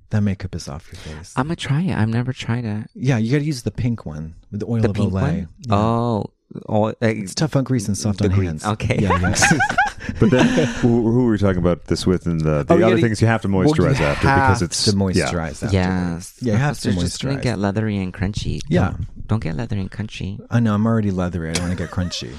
[0.10, 1.34] that makeup is off your face.
[1.36, 1.95] I'm gonna try it.
[1.97, 2.89] I've never tried it.
[2.93, 5.22] yeah, you got to use the pink one with the oil The of pink Olay.
[5.22, 5.49] one.
[5.60, 5.76] Yeah.
[5.76, 6.26] Oh,
[6.68, 8.47] oh, It's tough on grease and soft on grease.
[8.47, 8.66] hands.
[8.66, 8.97] Okay.
[8.99, 9.36] Yeah, yeah.
[10.20, 10.45] But then,
[10.80, 12.26] who, who were we talking about this with?
[12.26, 14.62] And the, the Oh, other gotta- things you have to Well, you moisturize after because
[14.62, 14.97] it's to yeah.
[14.97, 15.64] moisturize.
[15.64, 15.74] afterwards.
[15.74, 16.38] yes.
[16.41, 16.93] Yeah, you have to moisturize.
[16.93, 18.62] it's just gonna get leathery and crunchy.
[18.68, 18.91] Yeah.
[18.91, 20.39] Don't, don't get leathery and crunchy.
[20.49, 20.74] I know.
[20.74, 21.49] I'm already leathery.
[21.52, 22.32] I don't want to get crunchy.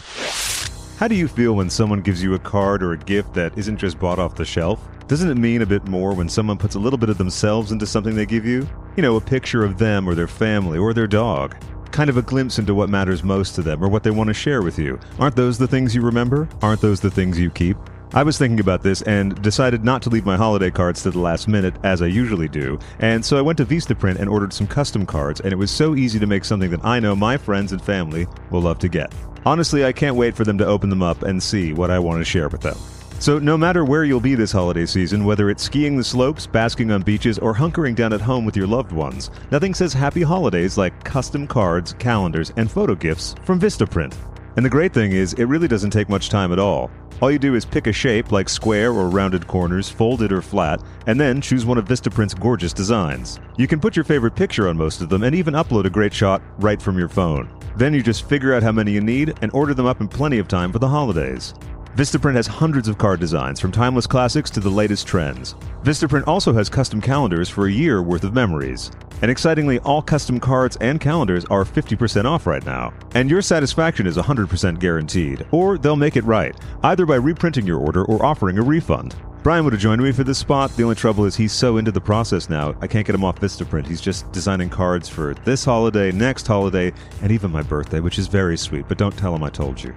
[0.98, 3.78] How do you feel when someone gives you a card or a gift that isn't
[3.78, 4.80] just bought off the shelf?
[5.08, 7.86] Doesn't it mean a bit more when someone puts a little bit of themselves into
[7.86, 8.68] something they give you?
[8.96, 11.56] You know, a picture of them or their family or their dog.
[11.92, 14.34] Kind of a glimpse into what matters most to them or what they want to
[14.34, 14.98] share with you.
[15.18, 16.48] Aren't those the things you remember?
[16.62, 17.76] Aren't those the things you keep?
[18.14, 21.18] I was thinking about this and decided not to leave my holiday cards to the
[21.18, 24.66] last minute, as I usually do, and so I went to Vistaprint and ordered some
[24.66, 27.72] custom cards, and it was so easy to make something that I know my friends
[27.72, 29.14] and family will love to get.
[29.46, 32.20] Honestly, I can't wait for them to open them up and see what I want
[32.20, 32.76] to share with them.
[33.22, 36.90] So, no matter where you'll be this holiday season, whether it's skiing the slopes, basking
[36.90, 40.76] on beaches, or hunkering down at home with your loved ones, nothing says happy holidays
[40.76, 44.16] like custom cards, calendars, and photo gifts from Vistaprint.
[44.56, 46.90] And the great thing is, it really doesn't take much time at all.
[47.20, 50.82] All you do is pick a shape like square or rounded corners, folded or flat,
[51.06, 53.38] and then choose one of Vistaprint's gorgeous designs.
[53.56, 56.12] You can put your favorite picture on most of them and even upload a great
[56.12, 57.48] shot right from your phone.
[57.76, 60.38] Then you just figure out how many you need and order them up in plenty
[60.38, 61.54] of time for the holidays.
[61.96, 65.54] Vistaprint has hundreds of card designs, from timeless classics to the latest trends.
[65.82, 68.90] Vistaprint also has custom calendars for a year worth of memories.
[69.20, 72.94] And excitingly, all custom cards and calendars are 50% off right now.
[73.14, 77.78] And your satisfaction is 100% guaranteed, or they'll make it right, either by reprinting your
[77.78, 79.14] order or offering a refund.
[79.42, 80.74] Brian would have joined me for this spot.
[80.74, 83.38] The only trouble is he's so into the process now, I can't get him off
[83.38, 83.86] Vistaprint.
[83.86, 86.90] He's just designing cards for this holiday, next holiday,
[87.20, 89.94] and even my birthday, which is very sweet, but don't tell him I told you.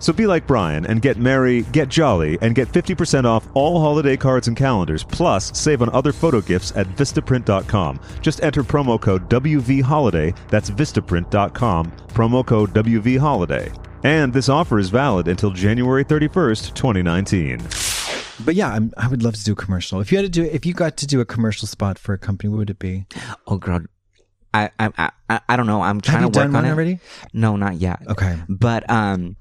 [0.00, 4.16] So be like Brian and get merry, get jolly, and get 50% off all holiday
[4.16, 8.00] cards and calendars, plus save on other photo gifts at Vistaprint.com.
[8.20, 13.86] Just enter promo code WVHoliday, that's Vistaprint.com, promo code WVHoliday.
[14.02, 17.58] And this offer is valid until January 31st, 2019.
[18.42, 20.00] But yeah, I'm, I would love to do a commercial.
[20.00, 22.18] If you had to do, if you got to do a commercial spot for a
[22.18, 23.04] company, what would it be?
[23.46, 23.84] Oh, God,
[24.54, 25.82] I, I, I, I don't know.
[25.82, 26.70] I'm trying Have you to work done on one it.
[26.74, 27.00] already?
[27.34, 28.00] No, not yet.
[28.08, 28.38] Okay.
[28.48, 29.36] But um,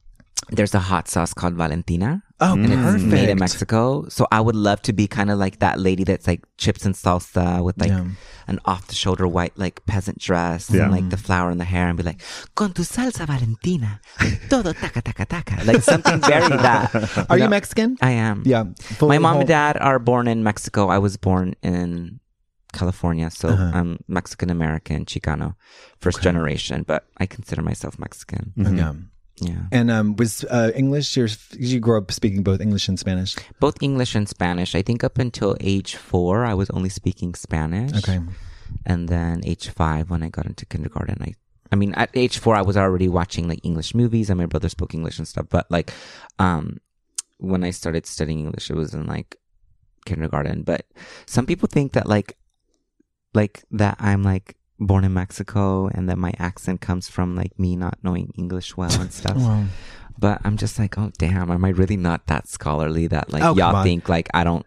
[0.52, 2.24] there's a hot sauce called Valentina.
[2.41, 3.04] Oh, and it's perfect.
[3.12, 4.08] made in Mexico.
[4.10, 6.95] So I would love to be kind of like that lady that's like chips and
[6.95, 8.06] salsa with like Yeah.
[8.47, 10.84] an off the shoulder white like peasant dress Yeah.
[10.84, 12.22] and like the flower in the hair and be like,
[12.56, 14.00] con tu salsa Valentina,
[14.50, 15.66] todo taca taca taca.
[15.66, 16.95] Like something very that.
[17.30, 17.50] Are you know?
[17.50, 17.97] Mexican?
[18.02, 18.43] I am.
[18.45, 18.64] Yeah.
[19.02, 20.88] My mom whole- and dad are born in Mexico.
[20.88, 22.20] I was born in
[22.72, 23.72] California, so Uh-huh.
[23.74, 25.56] I'm Mexican American, Chicano,
[26.00, 28.54] first generation, but I consider myself Mexican.
[28.56, 28.93] Yeah.
[29.42, 29.64] Yeah.
[29.72, 31.16] And um, was uh, English?
[31.18, 31.28] Your,
[31.58, 33.36] you grew up speaking both English and Spanish.
[33.60, 34.76] Both English and Spanish.
[34.76, 37.94] I think up until age four, I was only speaking Spanish.
[37.98, 38.20] Okay.
[38.86, 41.34] And then age five, when I got into kindergarten, I,
[41.72, 44.70] I mean, at age four, I was already watching like English movies, and my brother
[44.70, 45.48] spoke English and stuff.
[45.50, 45.92] But like,
[46.38, 46.80] um,
[47.38, 49.38] when I started studying English, it was in like
[50.06, 50.64] kindergarten.
[50.64, 50.86] But
[51.26, 52.38] some people think that like,
[53.34, 57.75] like that I'm like born in Mexico and that my accent comes from like me
[57.75, 59.38] not knowing English well and stuff.
[59.38, 59.65] Wow.
[60.17, 63.55] But I'm just like, oh damn, am I really not that scholarly that like Oh,
[63.55, 64.65] y'all think like I don't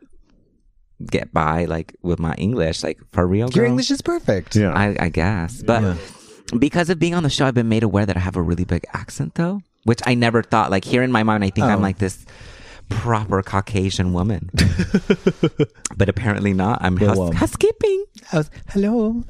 [1.10, 3.50] get by like with my English, like for real?
[3.50, 3.64] Your?
[3.64, 4.54] English is perfect.
[4.56, 4.72] Yeah.
[4.72, 5.62] I, I guess.
[5.62, 5.96] But Yeah.
[6.58, 8.64] because of being on the show, I've been made aware that I have a really
[8.64, 10.70] big accent though, which I never thought.
[10.70, 11.82] Like here in my mind, I think I'm Oh.
[11.82, 12.24] like this
[12.92, 14.50] proper Caucasian woman,
[15.96, 16.82] but apparently not.
[16.82, 18.04] I'm Well, um, housekeeping.
[18.32, 19.24] I was, hello.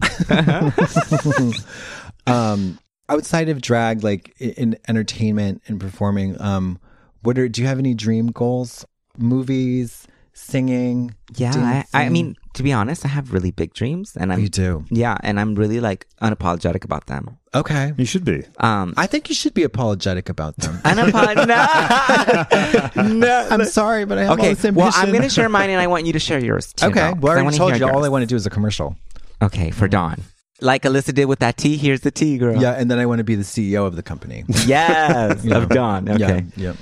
[2.26, 6.78] um, outside of drag, like in entertainment and performing, um,
[7.22, 8.84] what are do you have any dream goals?
[9.18, 11.14] Movies, singing.
[11.36, 14.48] Yeah, I, I mean, to be honest, I have really big dreams, and I'm you
[14.48, 14.84] do.
[14.90, 17.38] yeah, and I'm really like unapologetic about them.
[17.54, 17.92] Okay.
[17.98, 18.44] You should be.
[18.58, 20.78] Um, I think you should be apologetic about them.
[20.84, 22.96] unapologetic.
[22.96, 23.48] no, no.
[23.50, 24.84] I'm sorry, but I have all Okay, this ambition.
[24.86, 26.86] well, I'm going to share mine, and I want you to share yours too.
[26.86, 27.92] Okay, though, 'cause well, I already told hear you.
[27.94, 28.96] All I want to do is a commercial.
[29.42, 30.22] Okay, for Dawn,
[30.60, 31.76] like Alyssa did with that tea.
[31.76, 32.60] Here's the tea, girl.
[32.60, 34.44] Yeah, and then I want to be the CEO of the company.
[34.66, 35.56] Yes, Yeah.
[35.58, 36.08] of Dawn.
[36.08, 36.46] Okay.
[36.56, 36.70] Yeah.
[36.70, 36.72] yeah.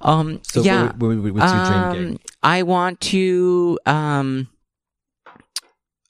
[0.00, 0.40] Um.
[0.42, 0.92] So, yeah.
[0.96, 2.20] what, what, what's your dream Um, gig?
[2.42, 3.78] I want to.
[3.86, 4.48] Um.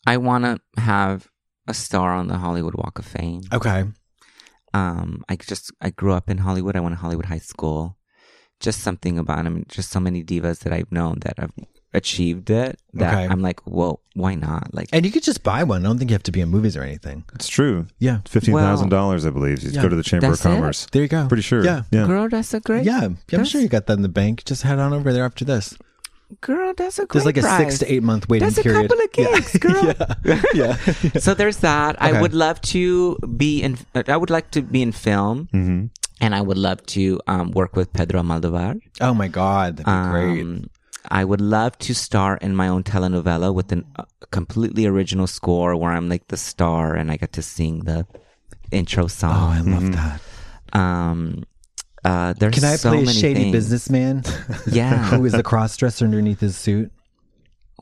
[0.07, 1.29] I want to have
[1.67, 3.43] a star on the Hollywood Walk of Fame.
[3.53, 3.85] Okay.
[4.75, 5.25] Um.
[5.29, 6.77] I just I grew up in Hollywood.
[6.77, 7.97] I went to Hollywood High School.
[8.61, 9.65] Just something about them.
[9.69, 11.53] Just so many divas that I've known that have
[11.95, 12.79] achieved it.
[12.95, 13.27] That Okay.
[13.33, 14.75] I'm like, well, why not?
[14.75, 15.85] Like, And you could just buy one.
[15.85, 17.25] I don't think you have to be in movies or anything.
[17.35, 17.87] It's true.
[17.99, 18.21] Yeah.
[18.27, 19.63] Fifteen thousand dollars, I believe.
[19.63, 19.83] You Yeah.
[19.83, 20.49] go to the Chamber of That's it?
[20.49, 20.87] Commerce.
[20.93, 21.27] There you go.
[21.29, 21.65] Pretty sure.
[21.65, 21.83] Yeah.
[21.91, 22.07] Yeah.
[22.07, 22.85] girl, that's a great.
[22.85, 23.09] Yeah.
[23.33, 24.45] I'm sure you got that in the bank.
[24.45, 25.77] Just head on over there after this.
[26.43, 27.25] girl, that's a great.
[27.25, 27.59] There's like a price.
[27.59, 29.95] six to eight month waiting That's a couple of gigs, girl.
[30.25, 30.43] yeah.
[30.55, 30.77] yeah.
[31.19, 31.97] so there's that.
[31.97, 32.17] Okay.
[32.17, 33.79] I would love to be in.
[33.95, 35.87] I would like to be in film, Mm-hmm.
[36.21, 38.79] and I would love to um, work with Pedro Almodovar.
[39.01, 39.79] Oh my God.
[39.79, 40.11] That'd be
[40.45, 40.69] great.
[41.11, 45.75] I would love to star in my own telenovela with a uh, completely original score
[45.77, 48.07] where I'm like the star and I get to sing the
[48.71, 49.33] intro song.
[49.35, 50.79] Oh, I love that.
[50.79, 51.45] um,
[52.05, 53.53] uh, there's Can I so play a shady things.
[53.53, 54.23] businessman
[54.71, 55.05] Yeah.
[55.11, 56.93] who is a cross dresser underneath his suit?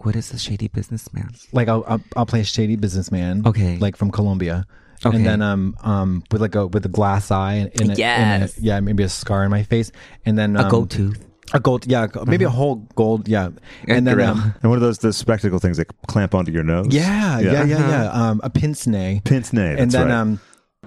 [0.02, 1.30] what is a shady businessman?
[1.52, 3.42] Like I'll, I'll I'll play a shady businessman.
[3.46, 3.78] Okay.
[3.78, 4.66] Like from Colombia.
[5.04, 5.16] Okay.
[5.16, 7.98] And then um um with like a with a glass eye and, and, a, and
[7.98, 8.58] Yes.
[8.58, 9.90] a, yeah maybe a scar in my face
[10.26, 11.24] and then um, a gold tooth.
[11.54, 13.50] A gold yeah maybe a whole gold yeah
[13.88, 16.88] and then um, And what are those those spectacle things that clamp onto your nose?
[16.90, 17.88] yeah yeah yeah Uh-huh.
[17.90, 19.78] yeah, um a pince nez Pince nez.
[19.80, 20.14] and then right.
[20.14, 20.40] um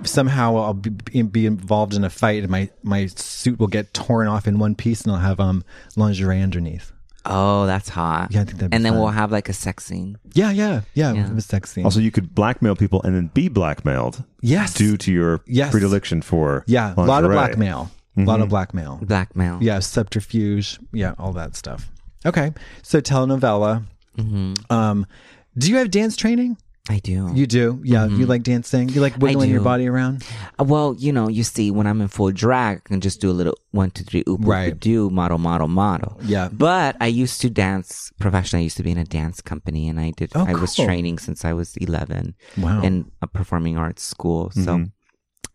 [0.03, 3.93] somehow I'll be, be be involved in a fight and my my suit will get
[3.93, 5.63] torn off in one piece and I'll have um
[5.95, 6.91] lingerie underneath.
[7.25, 8.29] Oh, that's hot.
[8.31, 9.01] Yeah, I think that'd be And then fun.
[9.01, 10.17] we'll have like a sex scene.
[10.33, 11.11] Yeah, yeah, yeah.
[11.13, 11.27] Yeah.
[11.29, 11.83] It was sexy.
[11.83, 15.69] Also, you could blackmail people and then be blackmailed yes, due to your Yes.
[15.69, 17.57] predilection for yeah, a lot of lingerie.
[18.25, 18.27] Blackmail.
[18.27, 18.99] A lot of blackmail.
[19.01, 19.57] Blackmail.
[19.61, 20.79] Yeah, subterfuge.
[20.93, 21.89] Yeah, all that stuff.
[22.25, 22.51] Okay,
[22.81, 23.85] so telenovela.
[24.17, 25.05] hmm Um,
[25.57, 26.57] do you have dance training?
[26.91, 27.29] I do.
[27.35, 27.79] You do.
[27.83, 28.89] Yeah, you like dancing.
[28.89, 30.23] You like wiggling your body around.
[30.59, 33.29] Uh, Well, you know, you see, when I'm in full drag, I can just do
[33.29, 34.73] a little one, two, three, oop, Right.
[34.79, 36.17] do, model, model, model.
[36.23, 36.49] Yeah.
[36.51, 38.61] But I used to dance professionally.
[38.61, 41.19] I used to be in a dance company and I did, Oh, I was training
[41.19, 42.81] since I was 11 Wow.
[42.81, 44.49] in a performing arts school.
[44.55, 44.85] So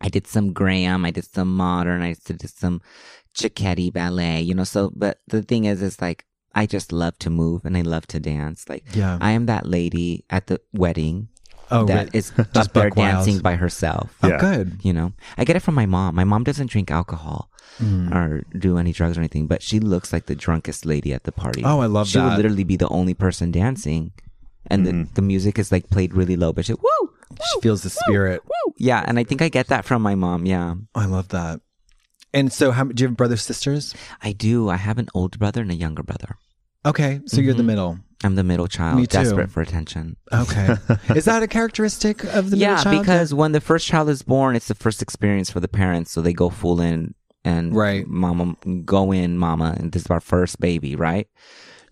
[0.00, 2.80] I did some Graham, I did some modern, I did some
[3.34, 6.24] Cecchetti ballet, you know, so, but the thing is, is like,
[6.54, 8.68] I just love to move and I love to dance.
[8.68, 9.18] Like, Yeah.
[9.20, 11.28] I am that lady at the wedding
[11.70, 12.14] oh, that right.
[12.14, 13.14] is Just up there buck wild.
[13.24, 14.16] dancing by herself.
[14.22, 14.38] Oh, Yeah.
[14.38, 14.78] good.
[14.82, 16.14] You know, I get it from my mom.
[16.14, 17.50] My mom doesn't drink alcohol
[17.82, 18.14] Mm.
[18.14, 21.32] or do any drugs or anything, but she looks like the drunkest lady at the
[21.32, 21.64] party.
[21.64, 22.24] Oh, I love she that.
[22.28, 24.12] would literally be the only person dancing,
[24.68, 27.10] and the, the music is like played really low, but she woo,
[27.54, 28.42] She feels the spirit.
[28.44, 29.04] woo, yeah.
[29.06, 30.46] And I think I get that from my mom.
[30.46, 31.60] Yeah, I love that.
[32.32, 33.94] And so, how do you have brothers, sisters?
[34.22, 34.68] I do.
[34.68, 36.36] I have an older brother and a younger brother.
[36.86, 37.66] Okay, so you're the Mhm.
[37.66, 37.98] middle.
[38.24, 39.18] I'm the middle child, Me too.
[39.18, 40.16] desperate for attention.
[40.32, 40.76] Okay,
[41.14, 42.94] is that a characteristic of the yeah, middle child?
[42.96, 46.10] Yeah, because when the first child is born, it's the first experience for the parents,
[46.10, 47.14] so they go full in
[47.44, 48.06] and Right.
[48.08, 51.28] mama go in, mama, and this is our first baby, right?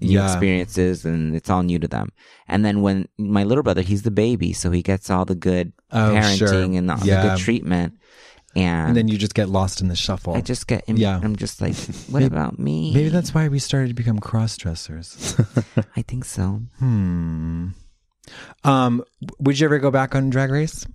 [0.03, 0.27] New Yeah.
[0.31, 2.11] experiences, and it's all new to them.
[2.49, 5.73] And then when my little brother, he's the baby, so he gets all the good
[5.91, 6.55] Oh, parenting sure.
[6.79, 7.23] and all Yeah.
[7.23, 7.95] the good treatment,
[8.55, 10.35] and, and then you just get lost in the shuffle.
[10.35, 11.19] I just get, Yeah.
[11.23, 11.75] I'm just like,
[12.11, 12.93] what Maybe- about me?
[12.93, 15.37] Maybe that's why we started to become cross dressers.
[15.97, 16.61] I think so.
[16.79, 17.69] hmm.
[18.65, 19.03] Um,
[19.41, 20.87] would you ever go back on Drag Race?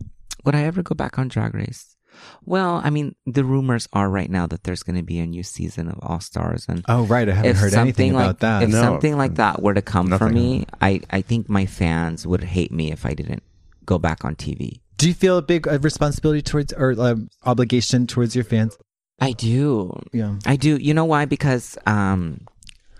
[0.45, 1.96] Would I ever go back on Drag Race?
[2.45, 5.43] Well, I mean, the rumors are right now that there's going to be a new
[5.43, 7.27] season of All Stars, and Oh, right.
[7.27, 8.63] I haven't heard anything like about that.
[8.63, 8.81] if No.
[8.81, 10.33] something like that were to come for Nothing.
[10.35, 13.43] me, I I think my fans would hate me if I didn't
[13.85, 14.79] go back on TV.
[14.97, 17.15] Do you feel a big uh, responsibility towards or uh,
[17.45, 18.77] obligation towards your fans?
[19.19, 19.91] I do.
[20.13, 20.37] Yeah.
[20.45, 20.77] I do.
[20.77, 21.25] You know why?
[21.25, 22.41] Because um,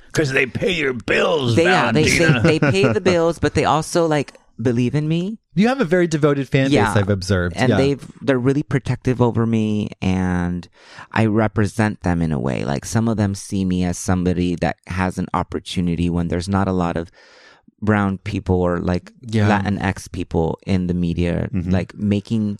[0.07, 3.65] Because they pay your bills, they yeah they, they they pay the bills, but they
[3.65, 5.37] also like believe in me.
[5.55, 6.93] You have a very devoted fan Yeah.
[6.93, 7.55] base, I've observed.
[7.57, 7.77] and yeah.
[7.77, 10.67] they've they're really protective over me and
[11.11, 14.77] i represent them in a way like some of them see me as somebody that
[14.87, 17.09] has an opportunity when there's not a lot of
[17.81, 19.47] brown people or like Yeah.
[19.61, 22.57] latinx people in the media like making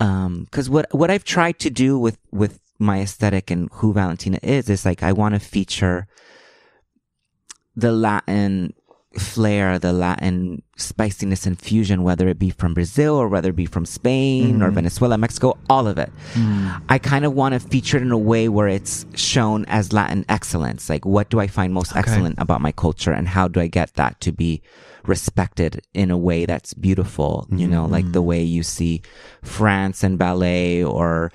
[0.00, 4.38] um because what what i've tried to do with with my aesthetic and who valentina
[4.42, 6.06] is is like i want to feature
[7.76, 8.72] the latin
[9.18, 13.66] flair, the Latin spiciness and fusion, whether it be from Brazil or whether it be
[13.66, 14.76] from Spain or mm-hmm.
[14.76, 16.10] Venezuela, Mexico, all of it.
[16.34, 16.82] Mm.
[16.88, 20.24] I kind of want to feature it in a way where it's shown as Latin
[20.28, 20.88] excellence.
[20.88, 23.94] Like, what do I find most excellent about my culture and how do I get
[23.94, 24.62] that to be
[25.04, 27.48] respected in a way that's beautiful?
[27.50, 28.12] You know, like mm-hmm.
[28.12, 29.02] the way you see
[29.42, 31.32] France and ballet or,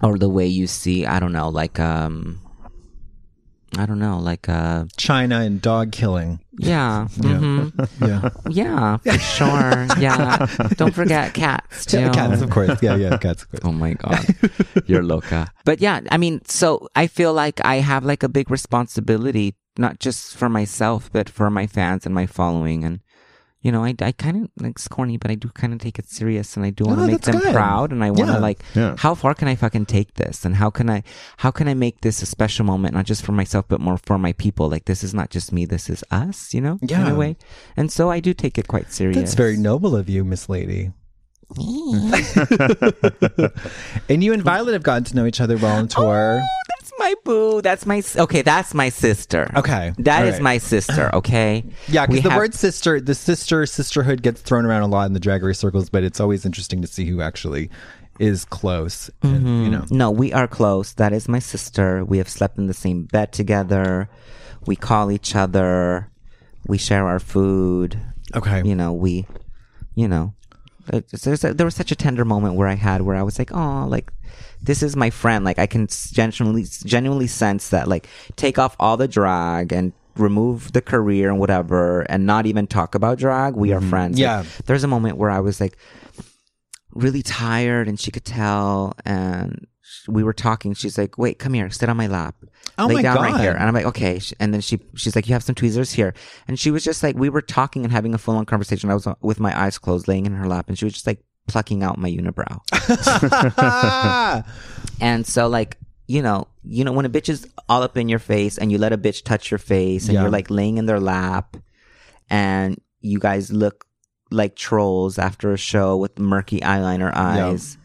[0.00, 2.40] or the way you see, I don't know, like, um,
[3.76, 6.40] I don't know, like, uh, China and dog killing.
[6.58, 7.06] yeah.
[7.18, 7.70] mhm.
[8.00, 8.30] Yeah.
[8.48, 9.86] Yeah, for sure.
[10.00, 10.46] Yeah.
[10.76, 12.00] Don't forget cats too.
[12.00, 12.80] Yeah, cats, of course.
[12.82, 13.60] Yeah, yeah, cats, of course.
[13.64, 14.24] Oh my God.
[14.86, 15.52] You're loca.
[15.64, 20.00] But yeah, I mean, so I feel like I have like a big responsibility, not
[20.00, 22.84] just for myself, but for my fans and my following.
[22.84, 23.00] And,
[23.60, 25.98] you know, I, I kind of, like, it's corny, but I do kind of take
[25.98, 27.52] it serious and I do want to make that's them good.
[27.52, 27.90] proud.
[27.90, 28.38] And I want to Yeah.
[28.38, 28.94] like, Yeah.
[28.98, 30.44] how far can I fucking take this?
[30.44, 31.02] And how can I,
[31.38, 34.16] how can I make this a special moment, not just for myself, but more for
[34.16, 34.68] my people?
[34.68, 36.78] Like, this is not just me, this is us, you know?
[36.82, 37.12] yeah, In Yeah.
[37.12, 37.36] a way.
[37.76, 39.16] And so I do take it quite serious.
[39.18, 40.92] That's very noble of you, Miss Lady.
[41.54, 43.50] Mm.
[44.08, 46.40] and you and Violet have gotten to know each other well on tour.
[46.42, 47.62] Oh, that's my boo.
[47.62, 48.42] That's my okay.
[48.42, 49.50] That's my sister.
[49.56, 49.94] Okay.
[49.98, 51.10] that All is my sister.
[51.14, 51.64] Okay.
[51.88, 55.14] Yeah, because the have- word sister, the sister, sisterhood gets thrown around a lot in
[55.14, 57.70] the drag race circles, but it's always interesting to see who actually
[58.18, 59.10] is close.
[59.22, 59.70] And, you mm-hmm.
[59.70, 60.92] know, No, we are close.
[60.94, 62.04] That is my sister.
[62.04, 64.10] We have slept in the same bed together.
[64.66, 66.10] We call each other.
[66.66, 67.98] We share our food.
[68.34, 68.62] okay.
[68.64, 69.26] You know, we,
[69.94, 70.37] you know, it's- there's a,
[70.90, 74.12] there was such a tender moment where I had where I was like, oh, like
[74.62, 75.44] this is my friend.
[75.44, 77.88] Like I can genuinely, genuinely sense that.
[77.88, 82.66] Like take off all the drag and remove the career and whatever, and not even
[82.66, 83.54] talk about drag.
[83.54, 83.90] We are mm-hmm.
[83.90, 84.14] friends.
[84.14, 84.44] Like, Yeah.
[84.66, 85.78] there's a moment where I was like
[86.92, 89.66] really tired, and she could tell, and
[90.08, 90.74] we were talking.
[90.74, 92.34] She's like, "Wait, come here, sit on my lap."
[92.76, 94.20] Oh Lay my down right here, and I'm like, okay.
[94.38, 96.14] And then she, she's like, you have some tweezers here,
[96.46, 98.88] and she was just like, we were talking and having a full on conversation.
[98.90, 101.06] I was uh, with my eyes closed, laying in her lap, and she was just
[101.06, 102.60] like plucking out my unibrow.
[105.00, 108.18] and so, like, you know, you know, when a bitch is all up in your
[108.18, 110.22] face, and you let a bitch touch your face, and Yeah.
[110.22, 111.56] you're like laying in their lap,
[112.30, 113.84] and you guys look
[114.30, 117.76] like trolls after a show with murky eyeliner eyes.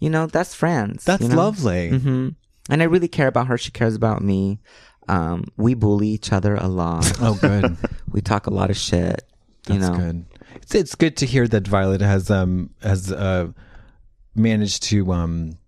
[0.00, 1.04] You know, that's friends.
[1.04, 1.36] That's you know?
[1.36, 1.90] lovely.
[1.98, 2.28] hmm
[2.68, 3.56] And I really care about her.
[3.58, 4.58] She cares about me.
[5.08, 7.10] Um, we bully each other a lot.
[7.20, 7.76] Oh, good.
[8.12, 9.22] we talk a lot of shit.
[9.66, 10.24] That's you know, good.
[10.56, 13.48] It's, it's good to hear that Violet has um has uh
[14.34, 15.58] managed to um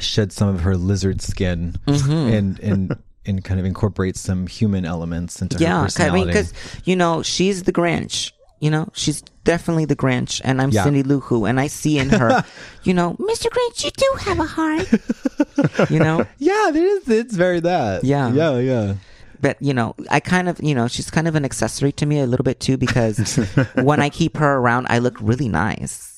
[0.00, 2.12] shed some of her lizard skin Mm-hmm.
[2.12, 5.82] and and and kind of incorporate some human elements into her yeah.
[5.82, 6.52] 'cause I mean, because
[6.84, 8.32] you know, she's the Grinch.
[8.62, 10.84] You know, she's definitely the Grinch, and I'm Yeah.
[10.84, 12.44] Cindy Lou Who, and I see in her,
[12.84, 13.50] you know, Mr.
[13.50, 15.90] Grinch, you do have a heart.
[15.90, 17.08] you know, yeah, there is.
[17.08, 18.04] It's very that.
[18.04, 18.30] Yeah.
[18.32, 18.94] yeah, yeah.
[19.40, 22.20] but you know, I kind of, you know, she's kind of an accessory to me
[22.20, 23.34] a little bit too because
[23.82, 26.08] when I keep her around, I look really nice.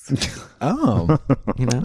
[0.60, 1.18] Oh,
[1.56, 1.82] You know,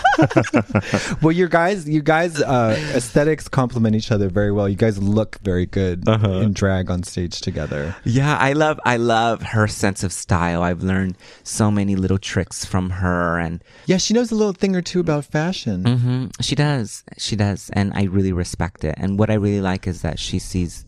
[1.22, 4.68] well, you guys, you guys, uh, aesthetics complement each other very well.
[4.68, 7.94] You guys look very good in drag on stage together.
[8.04, 10.62] Yeah, I love I love her sense of style.
[10.62, 14.76] I've learned so many little tricks from her and Yeah, she knows a little thing
[14.76, 15.84] or two about fashion.
[15.84, 17.04] hmm she does.
[17.18, 18.94] She does and I really respect it.
[18.98, 20.84] And what I really like is that she sees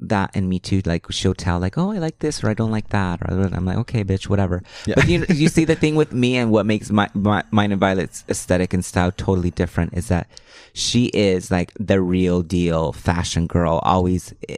[0.00, 0.82] that and me too.
[0.84, 3.64] Like she'll tell like, "Oh, I like this or I don't like that." Or I'm
[3.64, 6.90] like, "Okay, bitch, whatever." But you you see the thing with me and what makes
[6.90, 10.28] my, my mine and Violet's aesthetic and style totally different is that
[10.72, 14.56] she is like the real deal fashion girl, always eh,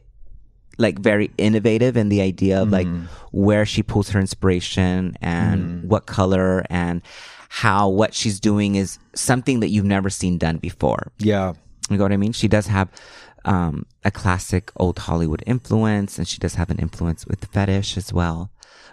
[0.78, 2.88] like very innovative in the idea of like
[3.32, 7.02] where she pulls her inspiration and what color and
[7.50, 11.12] how what she's doing is something that you've never seen done before.
[11.18, 11.52] Yeah.
[11.90, 12.32] You know what I mean?
[12.32, 12.88] She does have
[13.44, 17.96] um, a classic old Hollywood influence, and she does have an influence with the fetish
[17.96, 18.50] as well.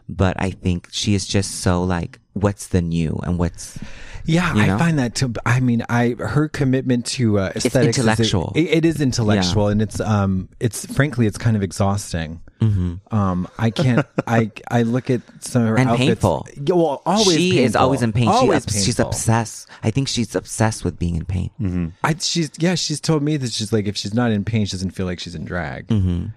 [0.10, 3.78] But I think she is just so like, what's the new and what's
[4.26, 5.34] Yeah, You I find that too.
[5.46, 8.54] I mean, I her commitment to uh, aesthetics is- intellectual.
[8.56, 12.40] it- it is intellectual, and it's um, it's frankly, it's kind of exhausting.
[12.60, 14.06] Um, I can't.
[14.28, 15.82] I I look at some of her Mm-hmm.
[15.82, 16.08] and outfits.
[16.08, 16.48] painful.
[16.56, 18.26] Yeah, well, always she is always in pain.
[18.26, 19.70] She Always she's obsessed.
[19.84, 21.94] I think she's obsessed with being in pain.
[22.04, 22.76] I, she's yeah.
[22.76, 25.20] She's told me that she's like if she's not in pain, she doesn't feel like
[25.20, 25.88] she's in drag.
[25.88, 26.28] Mm-hmm.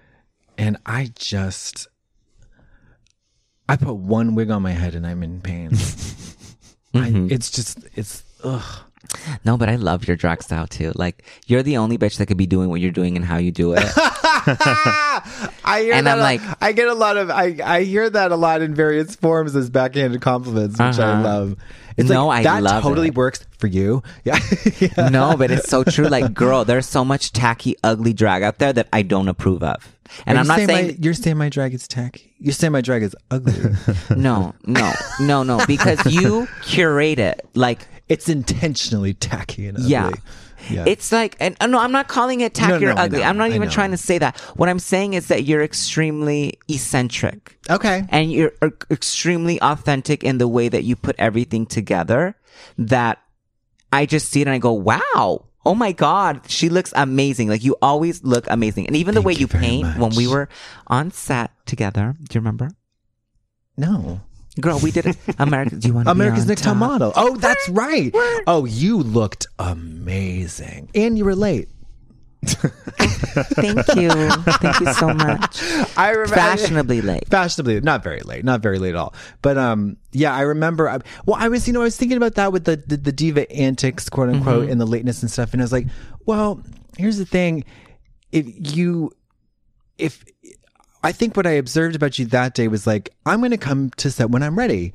[0.57, 1.87] And I just,
[3.67, 5.71] I put one wig on my head and I'm in pain.
[6.93, 7.27] Mm-hmm.
[7.31, 8.61] I, it's just it's ugh.
[9.43, 10.91] No, but I love your drag style too.
[10.95, 13.51] Like you're the only bitch that could be doing what you're doing and how you
[13.51, 13.83] do it.
[13.95, 18.09] I hear And that I'm a- like- I get a lot of I I hear
[18.09, 21.23] that a lot in various forms as backhanded compliments, which I Uh-huh.
[21.23, 21.55] love.
[21.97, 23.15] It's No, like, I that love totally it.
[23.15, 24.01] works for you.
[24.23, 24.39] Yeah.
[24.79, 25.09] yeah.
[25.09, 26.07] no, but it's so true.
[26.07, 29.93] Like, girl, there's so much tacky, ugly drag out there that I don't approve of.
[30.25, 32.33] And Are I'm not saying saying my, you're saying my drag is tacky.
[32.39, 33.53] You're saying my drag is ugly.
[34.15, 37.41] no, no, no, no, because you curate it.
[37.55, 39.89] Like, it's intentionally tacky and ugly.
[39.89, 40.11] yeah.
[40.69, 40.85] Yeah.
[40.87, 43.23] It's like, and uh, no, I'm not calling it tacky No, or no, I ugly.
[43.23, 44.39] I'm not even trying to say that.
[44.55, 47.57] What I'm saying is that you're extremely eccentric.
[47.67, 48.05] okay.
[48.09, 52.35] and you're e- extremely authentic in the way that you put everything together
[52.77, 53.17] that
[53.91, 55.45] I just see it and I go, wow.
[55.65, 57.49] Oh my God, she looks amazing.
[57.49, 58.85] Like you always look amazing.
[58.87, 60.47] And even the way you you, paint when we were
[60.87, 62.15] on set together.
[62.19, 62.69] Do you remember?
[63.77, 64.21] No.
[64.61, 65.75] Girl, we did America.
[65.75, 66.77] Do you want to America's Next Top?
[66.77, 67.11] Model.
[67.15, 68.11] Oh, that's right.
[68.47, 70.89] Oh, you looked amazing.
[70.95, 71.67] And you were late.
[72.43, 74.09] Thank you.
[74.09, 75.61] Thank you so much.
[75.97, 77.27] I remember Fashionably late.
[77.27, 80.99] fashionably not very late not very late at all but um yeah i remember I,
[81.25, 83.49] well i was you know i was thinking about that with the the, the diva
[83.51, 85.87] antics quote unquote and the lateness and stuff and i was like
[86.25, 86.61] well
[86.97, 87.63] here's the thing
[88.31, 88.45] if
[88.75, 89.11] you
[89.97, 90.23] if
[91.03, 94.09] i think what i observed about you that day was like i'm gonna come to
[94.11, 94.93] set when i'm ready.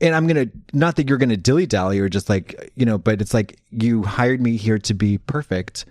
[0.00, 3.20] And i'm gonna not that you're gonna dilly dally or just like you know but
[3.20, 5.86] it's like you hired me here to be perfect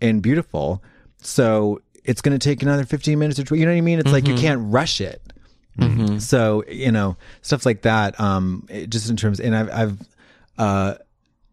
[0.00, 0.82] and beautiful.
[1.20, 3.98] So it's gonna take another 15 minutes or 20 you know what i mean?
[3.98, 5.20] It's like you can't rush it.
[6.20, 9.98] So you know stuff like that um just in terms and i've i've
[10.58, 10.94] uh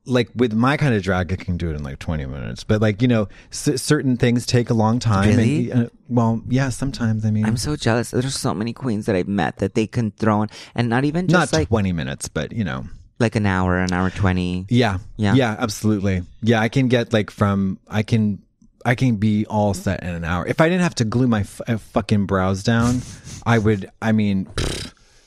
[0.08, 2.82] like with my kind of drag i can do it in like 20 minutes but
[2.82, 5.70] like you know c- certain things take a long time Really?
[5.72, 8.12] and, uh, well yeah sometimes i mean I'm so jealous.
[8.12, 11.28] There's so many queens that I've met that they can throw in, and not even
[11.28, 12.86] not just like 20 minutes but you know
[13.20, 14.66] like an hour, an hour twenty.
[14.70, 15.34] yeah Yeah.
[15.34, 18.39] yeah absolutely yeah i can get like from i can
[18.86, 21.41] i can be all set in an hour if i didn't have to glue my
[21.41, 23.01] f- uh, fucking brows down
[23.45, 24.47] i would i mean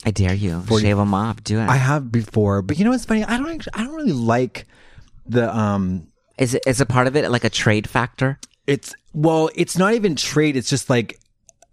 [0.05, 0.65] I dare you.
[0.69, 1.43] Shave them off.
[1.45, 1.69] Do it.
[1.69, 4.67] i have before but you know what's funny i don't actually, i don't really like
[5.27, 6.07] the um
[6.39, 8.39] Is it is a part of it like a trade factor?
[8.67, 10.57] It's well, it's not even trade.
[10.57, 11.19] It's just like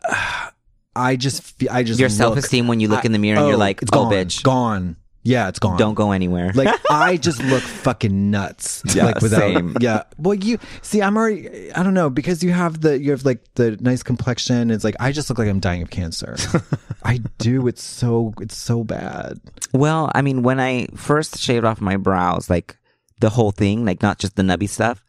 [0.96, 3.56] I just I just Your self esteem when you look in the mirror and you're
[3.56, 4.96] Oh, like, it's oh gone, bitch, gone.
[5.28, 5.78] Yeah, it's gone.
[5.78, 6.52] don't go anywhere.
[6.54, 8.82] Like I just look fucking nuts.
[8.96, 9.76] Yeah, like without same.
[9.82, 10.04] yeah.
[10.18, 11.72] Well, you see, I'm already.
[11.74, 14.72] I don't know because you have the you have like the nice complexion.
[14.72, 16.38] It's like I just look like I'm dying of cancer.
[17.04, 17.68] I do.
[17.68, 19.40] It's so it's so bad.
[19.74, 22.78] well, I mean, when I first shaved off my brows, like
[23.20, 25.04] the whole thing, like not just the nubby stuff,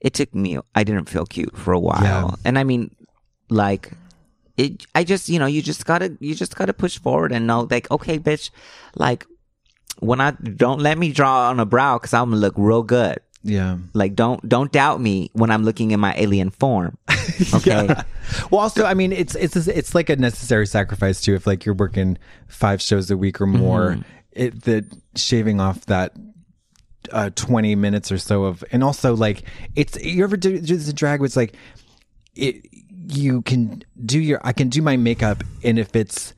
[0.00, 0.58] it took me.
[0.74, 2.30] I didn't feel cute for a while, Yeah.
[2.44, 2.94] and I mean,
[3.50, 3.92] like.
[4.56, 7.68] It, I just, you know, you just gotta, you just gotta push forward and know,
[7.70, 8.50] like, okay, bitch,
[8.96, 9.24] like,
[10.00, 13.18] when I don't let me draw on a brow because I'm gonna look real good.
[13.44, 13.78] Yeah.
[13.94, 16.98] Like, don't, don't doubt me when I'm looking in my alien form.
[17.54, 17.86] Okay.
[18.50, 21.34] Well, also, I mean, it's it's it's like a necessary sacrifice too.
[21.34, 22.18] If like you're working
[22.48, 24.02] five shows a week or more, Mm-hmm.
[24.32, 26.14] it the shaving off that
[27.12, 29.44] uh, twenty minutes or so of, and also like
[29.76, 31.20] it's you ever do, do this in drag?
[31.20, 31.54] Where it's like
[32.34, 36.34] it you can do your I can do my makeup, and if it's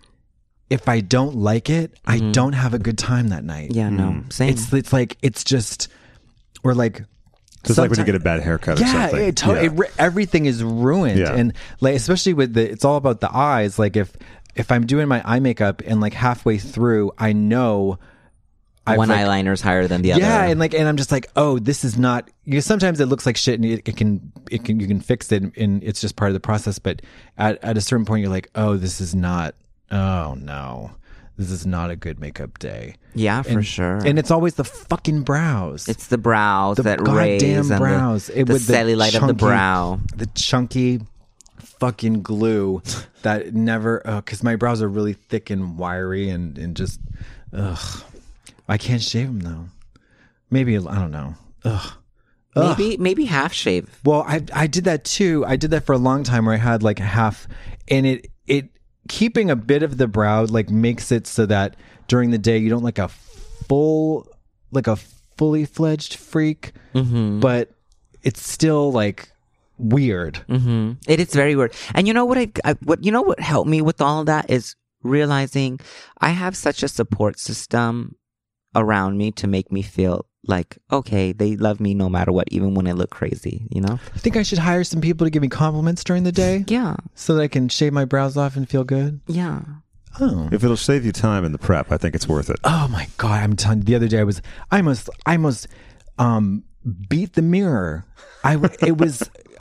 [0.70, 3.70] if I don't like it, I don't have a good time that night.
[3.70, 3.78] Mm-hmm.
[3.78, 4.50] Yeah, no, same.
[4.50, 5.88] It's it's like it's just
[6.64, 7.04] or like.
[7.66, 9.28] Just like when you get a bad haircut or yeah, something.
[9.28, 9.62] It, to- Yeah.
[9.84, 11.34] it everything is ruined, Yeah.
[11.34, 13.78] and like especially with the, it's all about the eyes.
[13.78, 14.10] Like if
[14.54, 17.98] if I'm doing my eye makeup and like halfway through, I know
[18.86, 20.22] I've, One like, eyeliner's higher than the other.
[20.22, 22.30] yeah, and like, and I'm just like, oh, this is not.
[22.44, 25.00] You know, sometimes it looks like shit, and it, it can, it can, you can
[25.00, 26.78] fix it, and it's just part of the process.
[26.78, 27.02] But
[27.36, 29.54] at at a certain point, you're like, oh, this is not.
[29.90, 30.92] Oh no,
[31.36, 32.94] this is not a good makeup day.
[33.14, 33.96] Yeah, for And- sure.
[34.06, 35.88] And it's always the fucking brows.
[35.88, 38.26] it's the brows the that raise goddamn brows.
[38.28, 40.00] the, It- the with the cellulite of the brow.
[40.16, 41.00] the chunky
[41.58, 42.82] fucking glue
[43.22, 47.00] that never uh, because my brows are really thick and wiry and and just
[47.54, 48.02] ugh
[48.68, 49.64] i can't shave them though
[50.50, 51.34] maybe i don't know
[51.64, 51.92] ugh
[52.54, 53.88] Maybe maybe half shave.
[54.04, 56.58] well i i did that too i did that for a long time where i
[56.58, 57.46] had like half
[57.88, 58.68] and it it
[59.10, 61.74] keeping a bit of the brow like makes it so that
[62.06, 63.08] during the day you don't like a
[63.68, 64.26] full
[64.70, 64.96] like a
[65.36, 66.72] fully fledged freak
[67.40, 67.70] but
[68.22, 69.28] it's still like
[69.78, 71.72] weird hmm It is very weird.
[71.94, 72.38] And you know what?
[72.38, 75.80] I, I what you know what helped me with all that is realizing
[76.20, 78.14] I have such a support system
[78.74, 82.74] around me to make me feel like okay, they love me no matter what, even
[82.74, 83.66] when I look crazy.
[83.70, 83.98] You know?
[84.14, 86.96] You think I should hire some people to give me compliments during the day Yeah,
[87.14, 89.20] so that I can shave my brows off and feel good?
[89.26, 89.60] yeah.
[90.18, 90.48] Oh.
[90.50, 92.56] If it'll save you time in the prep, I think it's worth it.
[92.64, 95.68] Oh my god, I'm telling you the other day I was I almost I almost
[96.18, 96.64] um
[97.08, 98.04] beat the mirror.
[98.42, 99.20] I w- it was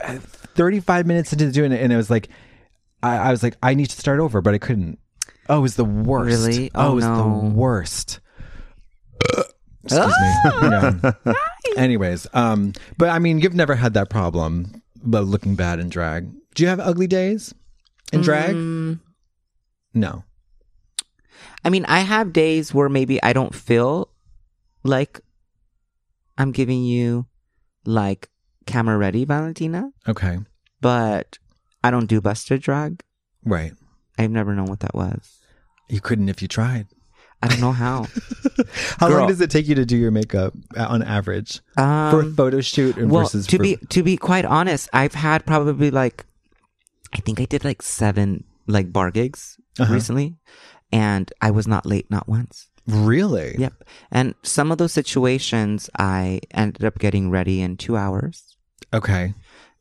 [0.54, 2.28] 35 minutes into doing it, and it was like,
[3.02, 4.98] I, I was like, I need to start over, but I couldn't.
[5.48, 6.46] Oh, it was the worst.
[6.46, 6.70] Really?
[6.74, 7.16] Oh, Oh, it was no.
[7.16, 8.20] the worst.
[9.84, 11.10] Excuse me.
[11.22, 11.32] Yeah.
[11.76, 16.30] Anyways, um, but I mean, you've never had that problem, but looking bad in drag.
[16.54, 17.54] Do you have ugly days
[18.12, 18.54] in drag?
[18.56, 18.98] Mm,
[19.94, 20.24] No.
[21.64, 24.08] I mean, I have days where maybe I don't feel
[24.82, 25.20] like
[26.38, 27.26] I'm giving you
[27.84, 28.30] like
[28.66, 30.38] camera ready, Valentina, Okay.
[30.80, 31.38] but
[31.84, 33.02] I don't do busted drag.
[33.44, 33.72] Right.
[34.18, 35.38] I've never known what that was.
[35.88, 36.86] You couldn't if you tried.
[37.42, 38.06] I don't know how.
[38.98, 42.26] How long does it take you to do your makeup uh, on average for a
[42.26, 45.46] Um, photo shoot and well, versus to for- be to be quite honest, I've had
[45.46, 46.26] probably like,
[47.14, 49.92] I think I did like seven like bar gigs Uh-huh.
[49.94, 50.36] recently,
[50.92, 52.68] and I was not late not once.
[52.86, 53.56] really?
[53.58, 53.72] Yep.
[54.10, 58.56] And some of those situations, I ended up getting ready in two hours.
[58.92, 59.32] Okay.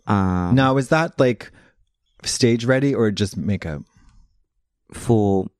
[0.07, 1.51] Um, Now, is that like
[2.23, 3.81] stage ready or just makeup?
[4.93, 5.51] full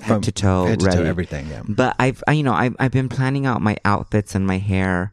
[0.00, 0.98] head From to toe head to ready.
[0.98, 1.48] toe, everything.
[1.48, 1.62] Yeah.
[1.68, 5.12] But I've, I, you know, I've, I've been planning out my outfits and my hair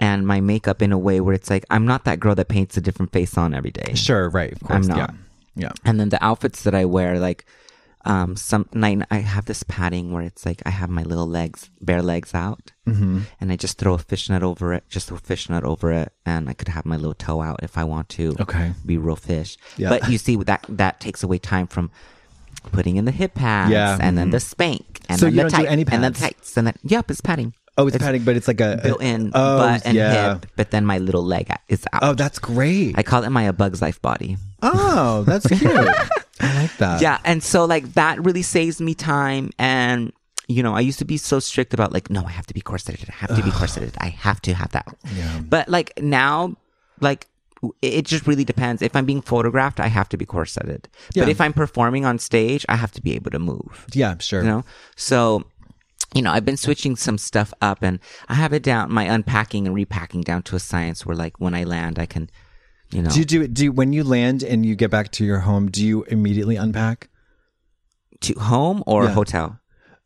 [0.00, 2.76] and my makeup in a way where it's like, I'm not that girl that paints
[2.76, 3.94] a different face on every day.
[3.94, 4.28] Sure.
[4.28, 4.52] Right.
[4.52, 5.10] Of course, I'm not.
[5.10, 5.16] Yeah.
[5.56, 5.72] Yeah.
[5.84, 7.44] And then the outfits that I wear, like,
[8.06, 11.70] um, some night I have this padding where it's like I have my little legs,
[11.80, 13.20] bare legs out, Mm-hmm.
[13.40, 16.52] and I just throw a fishnet over it, just a fishnet over it, and I
[16.52, 18.36] could have my little toe out if I want to.
[18.40, 18.72] Okay.
[18.84, 19.56] be real fish.
[19.78, 19.88] Yeah.
[19.88, 21.90] But you see that that takes away time from
[22.72, 23.98] putting in the hip pads, Yeah.
[24.00, 24.44] and then the mm-hmm.
[24.46, 26.20] spank, and So then you the don't do tight, any and then pads?
[26.20, 27.54] tights, and then yep, it's padding.
[27.76, 30.34] Oh, it's, padding, but it's like a built in Oh, butt and yeah.
[30.34, 32.02] hip, but then my little leg is out.
[32.04, 32.96] Oh, that's great.
[32.96, 34.36] I call it my A Bug's Life body.
[34.62, 35.60] oh, that's cute.
[36.40, 37.00] I like that.
[37.02, 40.12] yeah, and so like that really saves me time and.
[40.46, 42.60] You know, I used to be so strict about like, no, I have to be
[42.60, 43.08] corseted.
[43.08, 43.94] I have to be corseted.
[43.98, 44.94] I have to have that.
[45.16, 45.40] Yeah.
[45.40, 46.56] But like now,
[47.00, 47.26] like
[47.82, 48.82] it just really depends.
[48.82, 50.88] If I'm being photographed, I have to be corseted.
[51.14, 51.24] Yeah.
[51.24, 53.86] But if I'm performing on stage, I have to be able to move.
[53.92, 54.16] Yeah.
[54.18, 54.42] Sure.
[54.42, 54.64] You know,
[54.96, 55.44] so
[56.14, 57.98] you know, I've been switching some stuff up, and
[58.28, 58.92] I have it down.
[58.92, 62.30] My unpacking and repacking down to a science where, like, when I land, I can,
[62.92, 63.52] you know, Do you do it?
[63.52, 65.68] Do you, when you land and you get back to your home?
[65.70, 67.08] Do you immediately unpack
[68.20, 69.10] to home or Yeah.
[69.10, 69.60] hotel.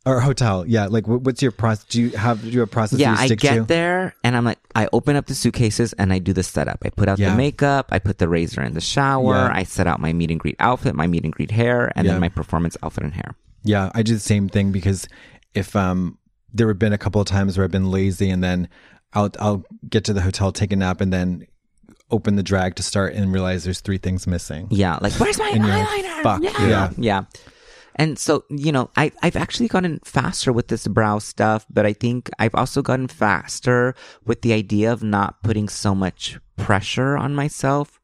[0.07, 0.65] Or hotel?
[0.67, 0.87] Yeah.
[0.87, 1.85] Like, what's your process?
[1.85, 2.99] Do you have do you have process?
[2.99, 3.63] Yeah, I get to?
[3.65, 6.79] there and I'm like, I open up the suitcases and I do the setup.
[6.85, 7.31] I put out Yeah.
[7.31, 9.51] the makeup, I put the razor in the shower, Yeah.
[9.53, 12.13] I set out my meet and greet outfit, my meet and greet hair, and Yeah.
[12.13, 13.35] then my performance outfit and hair.
[13.65, 15.09] Yeah, I do the same thing because
[15.55, 16.19] if um
[16.55, 18.69] there have been a couple of times where I've been lazy and then
[19.13, 21.47] I'll I'll get to the hotel, take a nap, and then
[22.11, 24.67] open the drag to start and realize there's three things missing.
[24.71, 26.23] Yeah, like where's my And you're like, eyeliner?
[26.23, 26.67] "Fuck, yeah.
[26.69, 27.25] yeah." yeah.
[27.99, 31.93] And so, you know, I, I've actually gotten faster with this brow stuff, but I
[31.93, 33.95] think I've also gotten faster
[34.25, 38.01] with the idea of not putting so much pressure on myself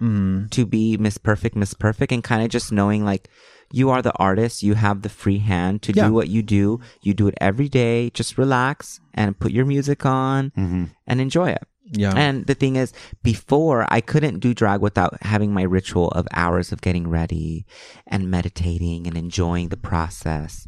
[0.00, 0.50] mm.
[0.50, 3.28] to be Miss Perfect, Miss Perfect, and kind of just knowing like
[3.72, 6.08] you are the artist, you have the free hand to Yeah.
[6.08, 6.80] do what you do.
[7.02, 8.10] You do it every day.
[8.10, 10.84] Just relax and put your music on mm-hmm.
[11.06, 11.64] and enjoy it.
[11.92, 12.12] Yeah.
[12.16, 16.72] And the thing is, before I couldn't do drag without having my ritual of hours
[16.72, 17.64] of getting ready
[18.06, 20.66] and meditating and enjoying the process.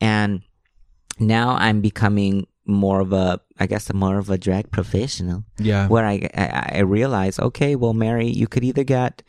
[0.00, 0.42] And
[1.18, 5.86] now I'm becoming more of a, I guess, more of a drag professional Yeah.
[5.86, 9.22] where I, I, I realize, okay, well, Mary, you could either get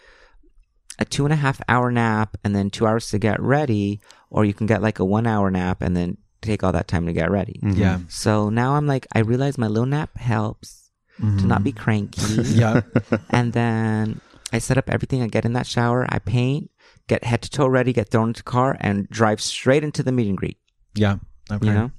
[0.99, 4.43] a two and a half hour nap and then two hours to get ready, or
[4.43, 7.13] you can get like a one hour nap and then take all that time to
[7.13, 7.59] get ready.
[7.61, 7.99] Yeah.
[8.09, 10.86] So now I'm like, I realize my little nap helps
[11.19, 12.21] to not be cranky.
[12.43, 12.81] Yeah.
[13.29, 14.21] And then
[14.53, 15.21] I set up everything.
[15.23, 16.69] I get in that shower, I paint,
[17.07, 20.11] get head to toe ready, get thrown into the car, and drive straight into the
[20.11, 20.57] meet and greet.
[20.95, 21.17] Yeah.
[21.51, 21.65] Okay.
[21.67, 21.91] You know?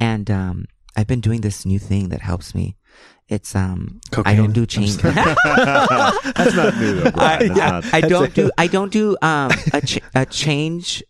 [0.00, 0.64] And um,
[0.96, 2.76] I've been doing this new thing that helps me.
[3.28, 4.96] It's um, I don't do change.
[4.96, 7.10] That's not new though.
[7.10, 7.52] Brian.
[7.54, 11.02] That's not- I don't do I don't do um a, ch- a change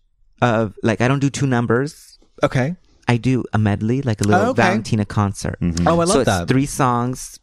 [0.42, 2.18] of like I don't do two numbers.
[2.42, 2.74] Okay.
[3.08, 4.62] I do a medley, like a little Oh, okay.
[4.62, 5.58] Valentina concert.
[5.60, 5.88] Mm-hmm.
[5.88, 6.48] Oh, I love so it's that.
[6.48, 7.38] three songs,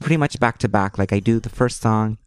[0.00, 0.96] pretty much back to back.
[0.96, 2.18] Like I do the first song,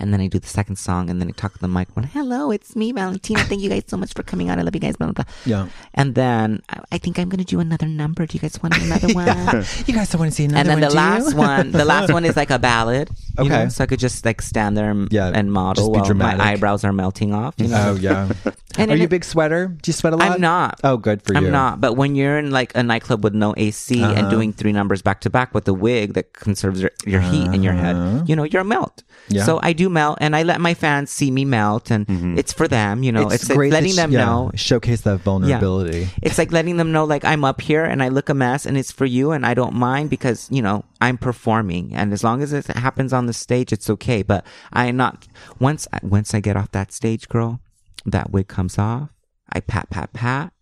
[0.00, 1.88] and then I do the second song, and then I talk to the mic.
[1.94, 3.40] When hello, it's me, Valentina.
[3.44, 4.58] Thank you guys so much for coming out.
[4.58, 4.96] I love you guys.
[4.96, 5.32] Blah, blah, blah.
[5.46, 5.68] Yeah.
[5.94, 8.26] And then I, I think I'm gonna do another number.
[8.26, 9.64] Do you guys want another one?
[9.86, 10.70] You guys don't want to see another one.
[10.70, 11.00] and then one, the do you?
[11.00, 13.10] last one, the last one is like a ballad.
[13.38, 13.64] you Okay.
[13.64, 16.38] know, so I could just like stand there and, Yeah, and model while dramatic.
[16.38, 17.54] my eyebrows are melting off.
[17.58, 17.90] You know?
[17.90, 18.32] Oh yeah.
[18.78, 19.66] And Are you a big sweater?
[19.66, 20.30] Do you sweat a lot?
[20.30, 20.80] I'm not.
[20.84, 21.38] Oh, good for you.
[21.38, 21.80] I'm not.
[21.80, 24.14] But when you're in like a nightclub with no AC Uh-huh.
[24.14, 27.52] and doing three numbers back to back with a wig that conserves your, your heat
[27.52, 29.02] in your head, you know, you're a melt.
[29.02, 29.16] Uh-huh.
[29.28, 29.44] Yeah.
[29.44, 32.38] So I do melt and I let my fans see me melt and mm-hmm.
[32.38, 34.50] it's for them, you know, It's, it's, great letting that them yeah, know.
[34.54, 36.08] Showcase that vulnerability.
[36.22, 38.78] It's like letting them know, like, I'm up here and I look a mess and
[38.78, 41.94] it's for you and I don't mind because, you know, I'm performing.
[41.94, 44.22] And as long as it happens on the stage, it's okay.
[44.22, 45.26] But I'm not,
[45.58, 47.60] once, I- once I get off that stage, girl,
[48.06, 49.10] that wig comes off.
[49.52, 50.52] I pat, pat, pat.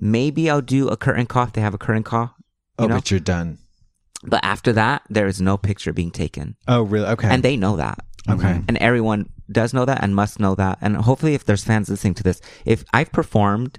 [0.00, 2.34] Maybe I'll do a curtain call if they have a curtain call.
[2.78, 2.96] Oh, know?
[2.96, 3.58] but you're done.
[4.22, 6.56] But after that, there is no picture being taken.
[6.66, 7.06] Oh, really?
[7.08, 7.28] Okay.
[7.28, 7.98] And they know that.
[8.28, 8.60] Okay.
[8.68, 10.78] And everyone does know that and must know that.
[10.80, 13.78] And hopefully, if there's fans listening to this, if I've performed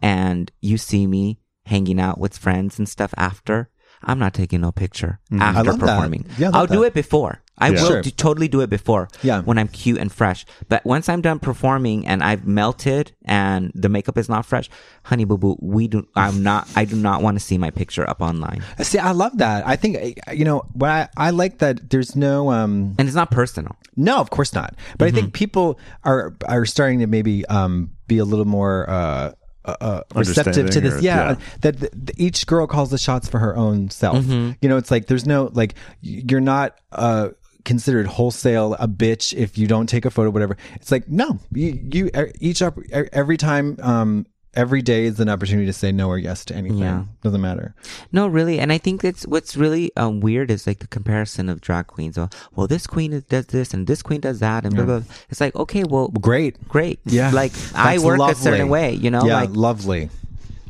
[0.00, 3.70] and you see me hanging out with friends and stuff after,
[4.02, 5.20] I'm not taking no picture.
[5.30, 5.42] Mm-hmm.
[5.42, 5.86] I after love that.
[5.86, 6.26] performing.
[6.38, 6.86] Yeah, I love I'll do that.
[6.88, 7.42] it before.
[7.60, 7.80] I Yeah.
[7.82, 8.02] will Sure.
[8.02, 9.08] do, totally do it before.
[9.22, 9.42] Yeah.
[9.42, 10.46] When I'm cute and fresh.
[10.68, 14.68] But once I'm done performing and I've melted and the makeup is not fresh,
[15.04, 16.06] honey boo boo, we do.
[16.16, 16.68] I'm not.
[16.76, 18.62] I do not want to see my picture up online.
[18.80, 19.66] See, I love that.
[19.66, 21.90] I think uh, you know what I, I like that.
[21.90, 22.94] There's no um.
[22.98, 23.76] And it's not personal.
[23.96, 24.74] No, of course not.
[24.98, 25.16] But I Mm-hmm.
[25.16, 29.32] think people are are starting to maybe um be a little more uh.
[29.62, 31.30] Uh, uh, receptive to this, or- yeah.
[31.30, 31.34] yeah.
[31.60, 34.16] That th- th- each girl calls the shots for her own self.
[34.24, 34.52] Mm-hmm.
[34.62, 37.28] You know, it's like there's no like you're not uh
[37.64, 40.56] considered wholesale a bitch if you don't take a photo, whatever.
[40.74, 42.78] It's like no, you, you each up
[43.12, 46.78] every time um every day is an opportunity to say no or yes to anything.
[46.78, 47.04] Yeah.
[47.22, 47.74] Doesn't matter.
[48.12, 51.60] No, really, and I think that's what's really um, weird is like the comparison of
[51.60, 52.16] drag queens.
[52.16, 55.14] Well, well, this queen does this and this queen does that, and blah, blah, blah.
[55.28, 56.68] It's like okay, well, Great.
[56.68, 57.30] great, Yeah.
[57.30, 60.10] Like I work a certain way, you know, Yeah, like lovely.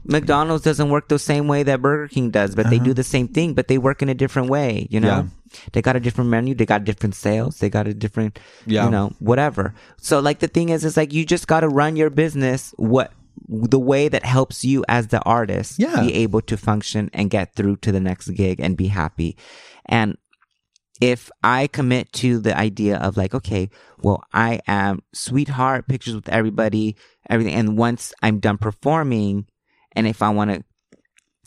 [0.05, 3.29] McDonald's doesn't work the same way that Burger King does, but they do the same
[3.29, 5.11] thing, but they work in a different way, you know?
[5.11, 5.23] Uh-huh.
[5.23, 5.61] Yeah.
[5.73, 8.85] They got a different menu, they got different sales, they got a different, Yeah.
[8.85, 9.75] you know, whatever.
[9.99, 13.13] So like the thing is, it's like you just got to run your business what
[13.49, 16.01] the way that helps you as the artist Yeah.
[16.01, 19.37] be able to function and get through to the next gig and be happy.
[19.87, 20.17] And
[21.01, 23.71] if I commit to the idea of like, okay,
[24.03, 26.97] well, I am sweetheart, pictures with everybody,
[27.29, 27.55] everything.
[27.55, 29.47] And once I'm done performing,
[29.97, 30.65] and if I want to,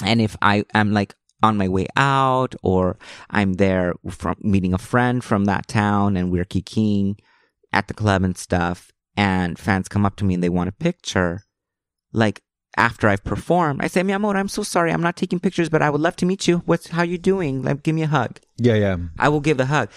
[0.04, 2.98] and if I am like on my way out or
[3.30, 7.20] I'm there from meeting a friend from that town and we're kikiing
[7.72, 10.74] at the club and stuff, and fans come up to me and they want a
[10.74, 11.44] picture,
[12.12, 12.42] like
[12.76, 14.92] after I've performed, I say, mi amor, I'm so sorry.
[14.92, 16.64] I'm not taking pictures, but I would love to meet you.
[16.66, 17.62] What's, how you doing?
[17.62, 18.40] Like, give me a hug.
[18.58, 18.98] Yeah, yeah.
[19.20, 19.90] I will give the hug.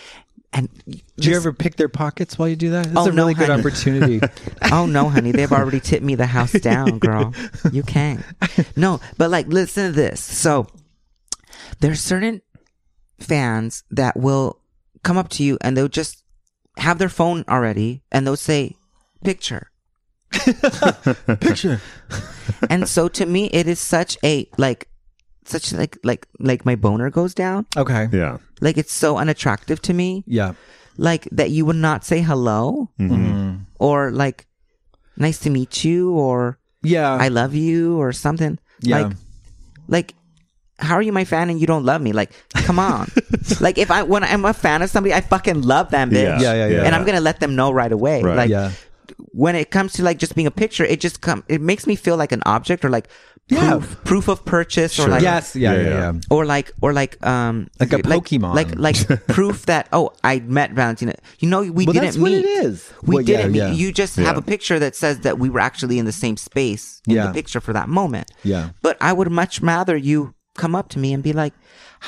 [0.53, 0.69] And
[1.19, 2.87] Do you ever pick their pockets while you do that?
[2.87, 3.61] It's Oh, a really no, good honey.
[3.61, 4.21] opportunity.
[4.73, 7.35] oh no, honey, they've already tipped me the house down, girl.
[7.73, 8.25] You can't.
[8.77, 10.21] No, but like, listen to this.
[10.21, 10.67] So
[11.81, 12.41] there's certain
[13.19, 14.61] fans that will
[15.03, 16.23] come up to you and they'll just
[16.79, 18.77] have their phone already and they'll say
[19.25, 19.71] picture.
[21.41, 21.81] Picture.
[22.69, 24.89] And so to me, it is such a like,
[25.49, 27.67] such like like like my boner goes down.
[27.77, 28.09] Okay.
[28.13, 28.39] Yeah.
[28.61, 30.25] Like it's so unattractive to me.
[30.27, 30.55] Yeah.
[30.97, 33.65] Like that you would not say hello Mm-hmm.
[33.79, 34.47] or like
[35.17, 37.15] nice to meet you or Yeah.
[37.15, 38.59] I love you or something.
[38.81, 38.99] Yeah.
[38.99, 39.17] Like,
[39.89, 40.15] like,
[40.79, 42.13] how are you my fan and you don't love me?
[42.13, 42.33] Like,
[42.67, 43.09] come on.
[43.61, 46.23] like, if I when I'm a fan of somebody, I fucking love them, bitch.
[46.23, 46.41] Yeah.
[46.41, 46.83] Yeah, yeah, yeah.
[46.85, 48.23] And I'm gonna let them know right away.
[48.23, 48.37] Right.
[48.37, 48.73] Like, yeah.
[49.33, 51.45] when it comes to like just being a picture, it just come.
[51.49, 53.09] It makes me feel like an object or like
[53.49, 53.71] Yeah.
[53.79, 55.55] proof, proof of purchase or like yes.
[55.55, 55.73] Yeah.
[55.73, 55.89] Yeah, Yeah.
[55.89, 56.13] yeah.
[56.13, 56.21] yeah.
[56.31, 58.55] or like or like um Like a Pokemon.
[58.55, 58.97] like like
[59.29, 61.15] proof that oh I met Valentina.
[61.39, 62.45] You know we Well, didn't that's what meet.
[62.45, 62.93] it is.
[63.05, 63.71] We Well, didn't yeah.
[63.71, 63.79] meet.
[63.79, 67.01] You just have a picture that says that we were actually in the same space
[67.07, 67.27] in Yeah.
[67.29, 68.33] the picture for that moment.
[68.43, 68.71] Yeah.
[68.83, 71.55] But I would much rather you come up to me and be like,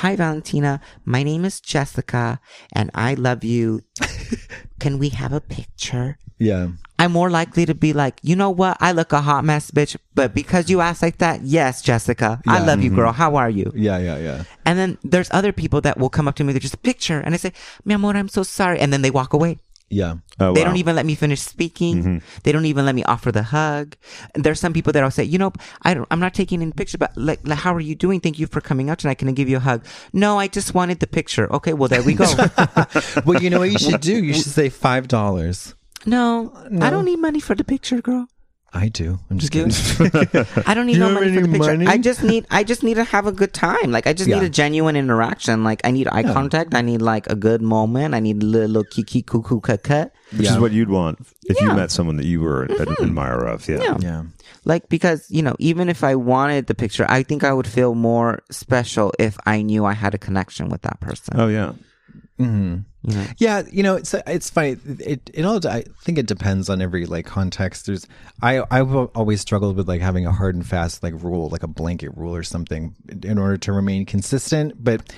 [0.02, 2.40] "Hi Valentina, my name is Jessica
[2.72, 3.82] and I love you.
[4.80, 6.68] Can we have a picture?" Yeah.
[6.98, 8.76] I'm more likely to be like, you know what?
[8.80, 9.96] I look a hot mess, bitch.
[10.14, 12.82] But because you ask like that, yes, Jessica, yeah, I love mm-hmm.
[12.82, 13.12] you, girl.
[13.12, 13.72] How are you?
[13.74, 14.44] Yeah, yeah, yeah.
[14.66, 17.34] And then there's other people that will come up to me, they just picture, and
[17.34, 17.52] I say,
[17.84, 18.80] mi amor, I'm so sorry.
[18.80, 19.58] And then they walk away.
[19.90, 20.16] Yeah.
[20.38, 20.66] Oh, they wow.
[20.66, 21.98] don't even let me finish speaking.
[21.98, 22.18] Mm-hmm.
[22.42, 23.96] They don't even let me offer the hug.
[24.34, 26.98] There's some people that I'll say, you know, I don't, I'm not taking in picture,
[26.98, 28.20] but like, like, how are you doing?
[28.20, 29.18] Thank you for coming out tonight.
[29.18, 29.84] Can I give you a hug?
[30.12, 31.50] No, I just wanted the picture.
[31.54, 31.72] Okay.
[31.72, 32.26] Well, there we go.
[33.24, 34.22] well, you know what you should do?
[34.22, 35.74] You should say $5.
[36.06, 38.28] No, no, I don't need money for the picture, girl.
[38.72, 39.18] I do.
[39.30, 39.72] I'm just kidding.
[40.66, 41.72] I don't need Do no money for the picture.
[41.72, 41.86] money?
[41.86, 43.90] I just need I just need to have a good time.
[43.90, 44.38] Like I just Yeah.
[44.40, 45.64] need a genuine interaction.
[45.64, 46.34] Like I need eye Yeah.
[46.34, 46.74] contact.
[46.74, 48.14] I need like a good moment.
[48.14, 50.12] I need little kiki cuckoo cut.
[50.36, 53.04] Which is what you'd want if you met someone that you were an mm-hmm.
[53.04, 53.66] admirer of.
[53.66, 53.78] Yeah.
[53.78, 53.96] Yeah.
[54.00, 54.22] Yeah.
[54.66, 57.94] Like because, you know, even if I wanted the picture, I think I would feel
[57.94, 61.40] more special if I knew I had a connection with that person.
[61.40, 61.72] Oh yeah.
[62.38, 62.78] Mm-hmm.
[63.10, 63.26] You know?
[63.38, 64.76] Yeah, you know, it's it's funny.
[65.00, 67.86] It it all I think it depends on every like context.
[67.86, 68.06] There's
[68.42, 71.68] I I've always struggled with like having a hard and fast like rule, like a
[71.68, 74.82] blanket rule or something, in order to remain consistent.
[74.82, 75.12] But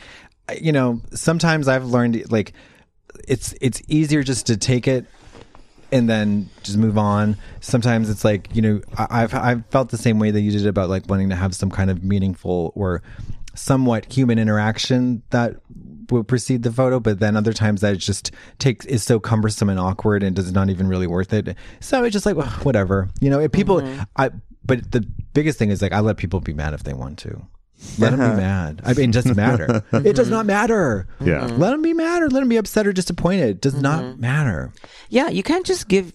[0.60, 2.52] you know, sometimes I've learned like
[3.28, 5.06] it's it's easier just to take it
[5.92, 7.36] and then just move on.
[7.60, 10.66] Sometimes it's like you know I- I've I've felt the same way that you did
[10.66, 13.02] about like wanting to have some kind of meaningful or
[13.54, 15.56] somewhat human interaction that
[16.10, 19.68] will precede the photo, but then other times that it just takes is so cumbersome
[19.68, 21.56] and awkward and is not even really worth it.
[21.80, 23.40] So it's just like well, whatever, you know.
[23.40, 24.02] If people, mm-hmm.
[24.16, 24.30] I
[24.64, 27.42] but the biggest thing is like I let people be mad if they want to.
[27.98, 28.36] Let them be uh-huh.
[28.36, 28.82] mad.
[28.84, 29.82] I mean, it doesn't matter.
[29.92, 31.08] it does not matter.
[31.18, 31.46] Yeah.
[31.46, 33.48] Let them be mad or let them be upset or disappointed.
[33.48, 34.20] It does not mm-hmm.
[34.20, 34.72] matter.
[35.08, 36.12] Yeah, you can't just give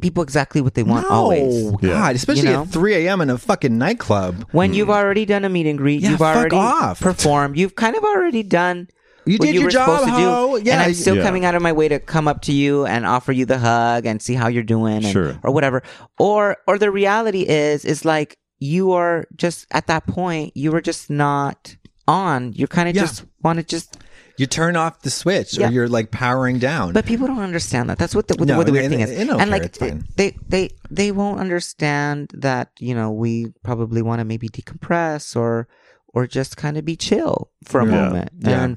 [0.00, 1.70] people exactly what they want no, always.
[1.70, 2.10] God, Yeah.
[2.10, 2.62] especially You know?
[2.62, 3.20] at 3 a.m.
[3.20, 4.46] in a fucking nightclub.
[4.50, 4.94] When you've mm.
[4.94, 7.00] already done a meet and greet, Yeah, you've fuck already off.
[7.00, 8.88] performed, you've kind of already done
[9.26, 10.24] You what did you your were job, supposed to do.
[10.28, 10.56] ho.
[10.56, 11.22] Yeah, and I'm still Yeah.
[11.22, 14.06] coming out of my way to come up to you and offer you the hug
[14.06, 15.38] and see how you're doing and, Sure.
[15.42, 15.82] or whatever.
[16.18, 20.80] Or or the reality is is like you are just at that point you were
[20.80, 21.76] just not
[22.08, 22.52] on.
[22.54, 23.02] You kind of Yeah.
[23.02, 23.98] just want to just
[24.38, 25.68] You turn off the switch Yeah.
[25.68, 26.92] or you're like powering down.
[26.92, 27.96] But people don't understand that.
[27.98, 29.10] That's what the, what, the- what the weird and- thing is.
[29.10, 29.58] and- and I don't and care.
[29.58, 30.04] like It's fine.
[30.16, 35.66] they they they won't understand that you know we probably want to maybe decompress or
[36.14, 37.90] or just kind of be chill for a Yeah.
[37.90, 38.30] moment.
[38.40, 38.62] Yeah.
[38.62, 38.76] And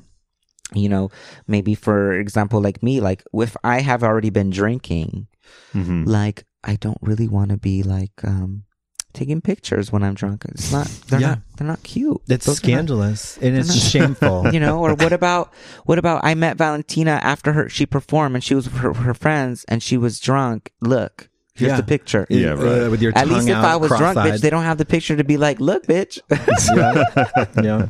[0.73, 1.09] you know,
[1.47, 5.27] maybe for example, like me, like if I have already been drinking,
[5.73, 6.05] Mhm.
[6.07, 8.63] like I don't really want to be like um
[9.11, 10.45] taking pictures when I'm drunk.
[10.49, 10.85] It's not.
[11.07, 11.27] They're Yeah.
[11.29, 11.39] not.
[11.57, 12.21] They're not cute.
[12.29, 14.49] it's Those are not- scandalous and it's shameful.
[14.53, 15.51] you know or what about
[15.85, 19.13] what about i met valentina after her she performed and she was with her, her
[19.15, 21.77] friends and she was drunk look here's Yeah.
[21.77, 22.83] the picture Yeah, right.
[22.83, 24.77] Uh, with your at tongue least if out, i was drunk bitch they don't have
[24.77, 26.19] the picture to be like look bitch
[27.63, 27.87] yeah.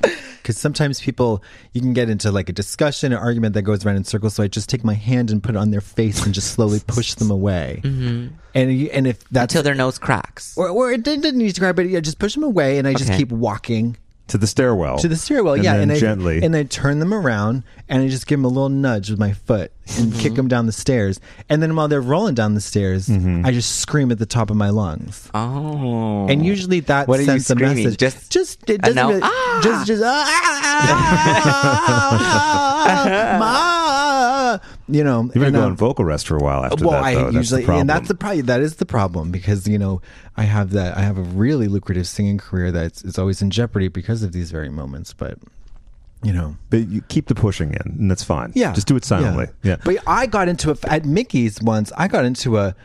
[0.50, 1.44] Because sometimes people,
[1.74, 4.34] you can get into like a discussion, an argument that goes around in circles.
[4.34, 6.80] So I just take my hand and put it on their face and just slowly
[6.88, 7.82] push them away.
[7.84, 8.34] Mm-hmm.
[8.56, 11.60] And you, and if that's until their nose cracks or, or it didn't need to
[11.62, 13.20] grab it, yeah, just push them away, and I just Okay.
[13.20, 13.96] keep walking
[14.30, 14.98] To the stairwell.
[15.00, 15.56] to the stairwell.
[15.56, 16.42] And yeah, then and I gently.
[16.44, 19.34] and I turn them around, and I just give them a little nudge with my
[19.34, 20.20] foot and Mm-hmm.
[20.20, 21.20] kick them down the stairs.
[21.50, 23.44] And then while they're rolling down the stairs, Mm-hmm.
[23.46, 25.30] I just scream at the top of my lungs.
[25.34, 27.98] oh And usually that What are you sends a message.
[27.98, 29.60] Just just it a doesn't really, Ah!
[29.64, 30.30] just just ah,
[34.58, 35.30] ma, you know.
[35.34, 37.24] You're and, going um, on vocal rest for a while after well, that, I though.
[37.26, 38.46] That's usually, the and that's the problem.
[38.46, 40.02] That is the problem because you know
[40.38, 40.98] I have that.
[40.98, 44.52] I have a really lucrative singing career that's is always in jeopardy because of these
[44.52, 45.14] very moments.
[45.14, 45.38] But
[46.24, 48.52] you know, But you keep the pushing in, and that's fine.
[48.54, 49.48] yeah, Just do it silently.
[49.64, 49.78] Yeah.
[49.86, 51.92] But I got into a at Mickey's once.
[51.98, 52.76] I got into a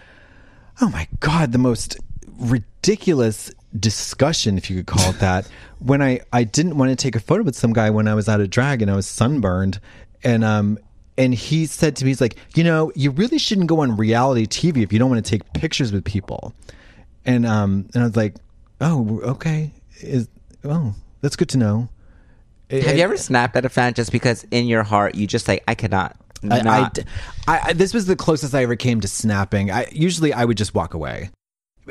[0.81, 1.99] oh my god, the most
[2.39, 5.49] ridiculous discussion, if you could call it that.
[5.81, 8.29] when I I didn't want to take a photo with some guy when I was
[8.29, 9.81] out of drag and I was sunburned,
[10.23, 10.79] and um.
[11.17, 14.47] And he said to me, he's like, you know, you really shouldn't go on reality
[14.47, 16.53] TV if you don't want to take pictures with people.
[17.25, 18.35] And um, and I was like,
[18.81, 20.29] oh, okay, is
[20.65, 21.89] oh, that's good to know.
[22.71, 25.63] have you ever snapped at a fan just because in your heart you just like
[25.69, 26.17] i cannot
[26.51, 27.03] I, I not d-
[27.47, 29.71] I- I- this was the closest I ever came to snapping.
[29.71, 31.31] I usually I would just walk away.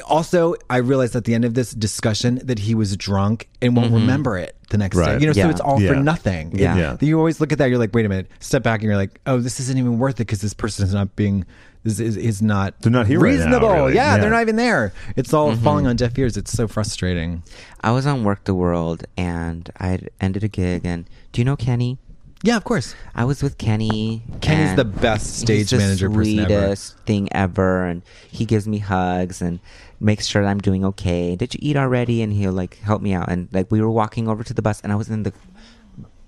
[0.05, 3.87] Also, I realized at the end of this discussion that he was drunk and won't
[3.89, 3.97] mm-hmm.
[3.97, 5.19] remember it the next Right.
[5.19, 5.21] day.
[5.21, 5.89] You know, so it's all Yeah.
[5.89, 6.57] for nothing.
[6.57, 6.75] Yeah.
[6.75, 6.97] Yeah.
[6.99, 7.67] You always look at that.
[7.67, 8.27] You're like, wait a minute.
[8.39, 10.93] Step back, and you're like, oh, this isn't even worth it because this person is
[10.93, 11.45] not being.
[11.83, 12.79] This is, is not.
[12.81, 13.73] They're not here right now, reasonable.
[13.73, 13.95] really.
[13.95, 14.21] Yeah, Yeah.
[14.21, 14.93] they're not even there.
[15.15, 15.63] It's all mm-hmm.
[15.63, 16.37] falling on deaf ears.
[16.37, 17.43] It's so frustrating.
[17.81, 21.57] i was on Werq the World and i ended a gig and do you know
[21.57, 21.97] kenny
[22.43, 22.93] Yeah, of course.
[23.15, 24.21] I was with Kenny.
[24.41, 26.49] Kenny's and the best stage he's the manager person ever.
[26.49, 29.61] sweetest thing ever, and he gives me hugs and
[30.01, 31.37] makes sure that I'm doing okay.
[31.37, 32.21] Did you eat already?
[32.21, 33.29] And he'll like help me out.
[33.29, 35.31] And like we were walking over to the bus, and I was in the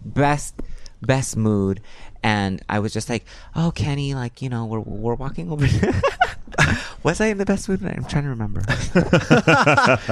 [0.05, 0.55] best
[1.01, 1.81] best mood,
[2.23, 5.67] and I was just like, "Oh, Kenny, like you know, we're we're walking over."
[7.05, 7.85] was I in the best mood?
[7.85, 8.63] I'm trying to remember.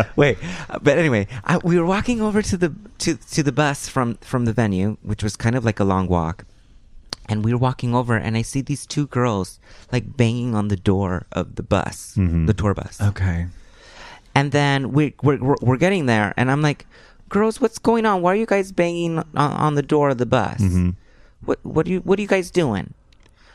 [0.15, 0.37] Wait,
[0.83, 4.45] but anyway, I, we were walking over to the to to the bus from from
[4.45, 6.45] the venue, which was kind of like a long walk.
[7.27, 9.59] And we were walking over, and I see these two girls
[9.91, 12.45] like banging on the door of the bus, mm-hmm.
[12.45, 13.01] the tour bus.
[13.01, 13.47] Okay.
[14.35, 16.85] And then we, we're, we're we're getting there, and I'm like,
[17.29, 18.21] "Girls, what's going on?
[18.21, 20.61] Why are you guys banging on, on the door of the bus?
[20.61, 20.91] Mm-hmm.
[21.45, 22.93] What what do you what are you guys doing?"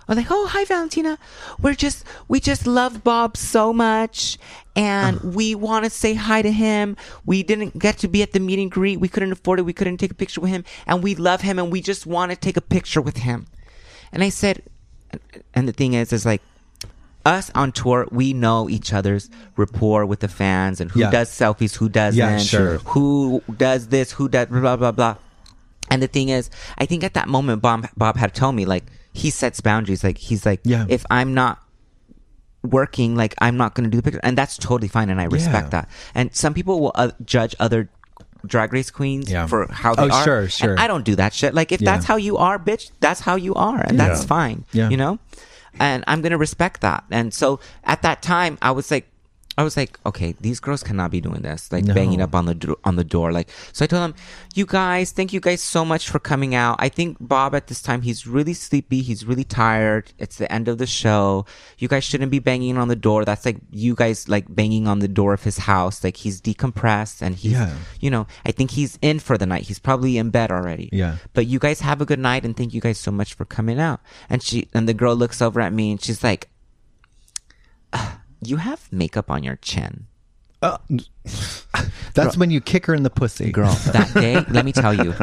[0.09, 1.19] I was like, "Oh, hi, Valentina.
[1.61, 4.39] We're just we just love Bob so much,
[4.75, 6.97] and we want to say hi to him.
[7.27, 9.01] We didn't get to be at the meet and greet.
[9.01, 9.63] We couldn't afford it.
[9.63, 12.31] We couldn't take a picture with him, and we love him, and we just want
[12.33, 13.47] to take a picture with him."
[14.11, 14.63] And I said,
[15.53, 16.41] and the thing is, is like
[17.27, 21.11] us on tour, we know each other's rapport with the fans and who Yeah.
[21.11, 22.79] does selfies, who doesn't, Yeah, sure.
[22.87, 25.17] who does this, who does blah blah blah.
[25.91, 26.49] And the thing is,
[26.79, 28.85] I think at that moment, Bob Bob had told me like,
[29.19, 30.03] he sets boundaries.
[30.05, 30.87] Like he's like, Yeah.
[30.89, 31.59] if I'm not
[32.63, 35.25] working, like I'm not going to do the picture, and that's totally fine, and I
[35.25, 35.71] respect Yeah.
[35.83, 35.89] that.
[36.15, 37.89] And some people will uh, judge other
[38.47, 39.47] drag race queens Yeah.
[39.47, 40.25] for how they Oh, are.
[40.25, 40.77] sure, and sure.
[40.79, 41.55] I don't do that shit.
[41.55, 41.91] Like if Yeah.
[41.93, 44.65] that's how you are, bitch, that's how you are, and that's fine.
[44.73, 44.89] Yeah.
[44.91, 45.19] You know,
[45.81, 47.05] and I'm gonna respect that.
[47.11, 49.07] And so at that time, I was like.
[49.59, 51.93] I was like, okay, these girls cannot be doing this, like No.
[51.93, 53.33] banging up on the do- on the door.
[53.33, 54.15] Like, so I told them,
[54.55, 56.77] you guys, thank you guys so much for coming out.
[56.79, 60.13] I think Bob at this time he's really sleepy, he's really tired.
[60.17, 61.45] It's the end of the show.
[61.77, 63.25] You guys shouldn't be banging on the door.
[63.25, 66.05] That's like you guys like banging on the door of his house.
[66.05, 67.75] Like he's decompressed and he's, Yeah.
[68.01, 69.65] you know, I think he's in for the night.
[69.65, 70.89] He's probably in bed already.
[70.93, 71.17] Yeah.
[71.35, 73.81] But you guys have a good night and thank you guys so much for coming
[73.81, 73.99] out.
[74.31, 76.49] And she and the girl looks over at me and she's like,
[77.93, 80.07] "Ugh, you have makeup on your chin.
[82.15, 83.53] That's when you kick her in the pussy.
[83.53, 85.15] Girl, that day, let me tell you,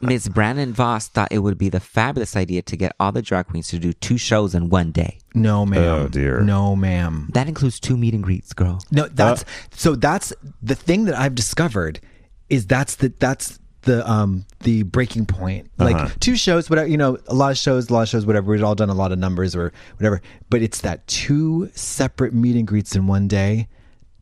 [0.00, 0.28] Ms.
[0.28, 3.68] Brandon Voss thought it would be the fabulous idea to get all the drag queens
[3.68, 5.18] to do two shows in one day.
[5.34, 5.82] No, ma'am.
[5.82, 6.40] Oh, dear.
[6.42, 7.28] No, ma'am.
[7.34, 8.80] That includes two meet and greets, girl.
[8.92, 10.32] No, that's Uh, so that's
[10.62, 12.00] the thing that I've discovered
[12.48, 13.58] is that's the that's
[13.88, 15.70] the um the breaking point.
[15.78, 16.08] Like Uh-huh.
[16.20, 18.50] two shows, whatever you know, a lot of shows, a lot of shows, whatever.
[18.52, 20.20] We've all done a lot of numbers or whatever.
[20.50, 23.66] But it's that two separate meet and greets in one day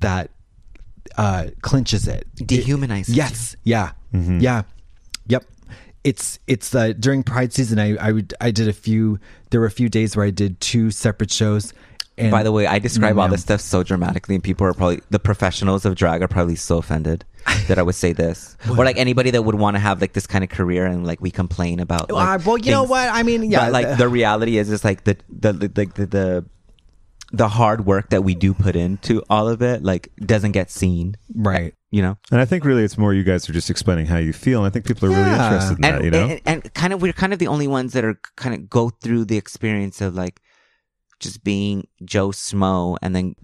[0.00, 0.30] that
[1.18, 2.26] uh clinches it.
[2.36, 3.14] Dehumanizes you.
[3.16, 3.56] Yes.
[3.64, 3.92] Yeah.
[4.12, 4.62] Yeah.
[5.28, 5.44] Yep.
[6.04, 7.78] It's it's uh, during Pride season.
[7.80, 9.18] I I would I did a few.
[9.50, 11.74] There were a few days where I did two separate shows.
[12.18, 15.00] And By the way, I describe all this stuff so dramatically, and people are probably
[15.10, 17.26] the professionals of drag are probably so offended
[17.68, 20.26] that I would say this, or like anybody that would want to have like this
[20.26, 22.10] kind of career, and like we complain about.
[22.10, 23.10] Like, Uh, well, you know what?
[23.10, 26.06] I mean, yeah, but like the reality is, is like the the the the, the,
[26.06, 26.44] the
[27.32, 31.16] the hard work that we do put into all of it, like doesn't get seen,
[31.34, 31.74] right.
[31.90, 32.16] you know.
[32.30, 34.60] And I think really it's more you guys are just explaining how you feel.
[34.60, 36.26] And I think people are really interested in and, that, you know?
[36.28, 38.90] and, and kind of we're kind of the only ones that are kind of go
[38.90, 40.40] through the experience of like
[41.20, 43.34] just being Joe Smo and then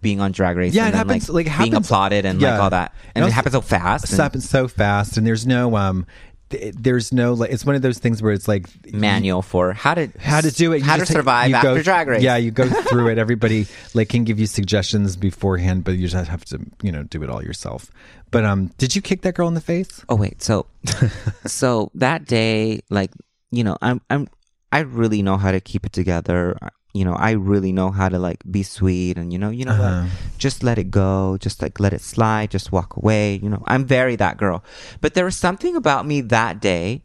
[0.00, 0.74] being on Drag Race.
[0.74, 2.52] Yeah, and it then, happens, like, being happens- applauded and yeah.
[2.54, 4.04] like all that, and And it also- happens so fast.
[4.04, 6.06] It and happens so fast, and there's no um,
[6.50, 9.94] th- there's no like it's one of those things where it's like manual for how
[9.94, 12.22] to how to do it, you how to take- survive you after go, Drag Race.
[12.22, 13.18] Yeah, you go through it.
[13.18, 17.22] Everybody like can give you suggestions beforehand, but you just have to you know do
[17.22, 17.90] it all yourself.
[18.32, 20.04] But um, did you kick that girl in the face?
[20.08, 20.66] Oh wait, so
[21.46, 23.12] so that day, like
[23.52, 24.26] you know, I'm I'm
[24.72, 26.58] I really know how to keep it together.
[26.94, 29.72] You know, I really know how to like be sweet and you know, you know
[29.72, 30.02] Uh-huh.
[30.02, 30.10] what?
[30.38, 31.38] Just let it go.
[31.40, 32.50] Just like let it slide.
[32.50, 33.40] Just walk away.
[33.42, 34.62] You know, I'm very that girl.
[35.00, 37.02] But there was something about me that day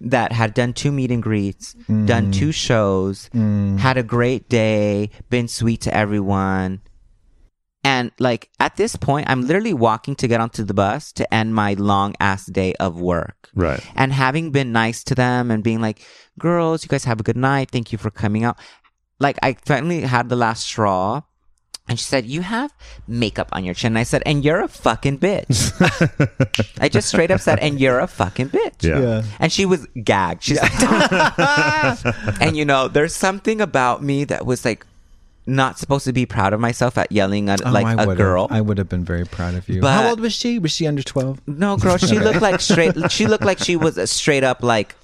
[0.00, 2.06] that had done two meet and greets, Mm.
[2.06, 3.28] done two shows,
[3.78, 6.80] had a great day, been sweet to everyone.
[7.82, 11.54] And like at this point, I'm literally walking to get onto the bus to end
[11.54, 13.48] my long ass day of work.
[13.54, 13.80] Right.
[13.96, 16.00] And having been nice to them and being like,
[16.38, 17.70] girls, you guys have a good night.
[17.70, 18.58] Thank you for coming out.
[19.20, 21.22] Like I finally had the last straw.
[21.88, 22.72] And she said, You have
[23.08, 23.92] makeup on your chin.
[23.92, 25.74] And I said, And you're a fucking bitch.
[26.80, 28.82] I just straight up said, And you're a fucking bitch.
[28.84, 29.00] Yeah.
[29.00, 29.22] Yeah.
[29.40, 30.44] And she was gagged.
[30.44, 30.70] She's like,
[32.40, 34.86] and you know, there's something about me that was like
[35.46, 38.18] not supposed to be proud of myself at yelling at Oh, like I a would've-
[38.18, 38.46] girl.
[38.50, 39.80] I would have been very proud of you.
[39.80, 40.60] But- How old was she?
[40.60, 41.40] Was she under twelve?
[41.48, 42.94] no, girl, she looked like straight.
[43.10, 44.94] She looked like she was a straight up like.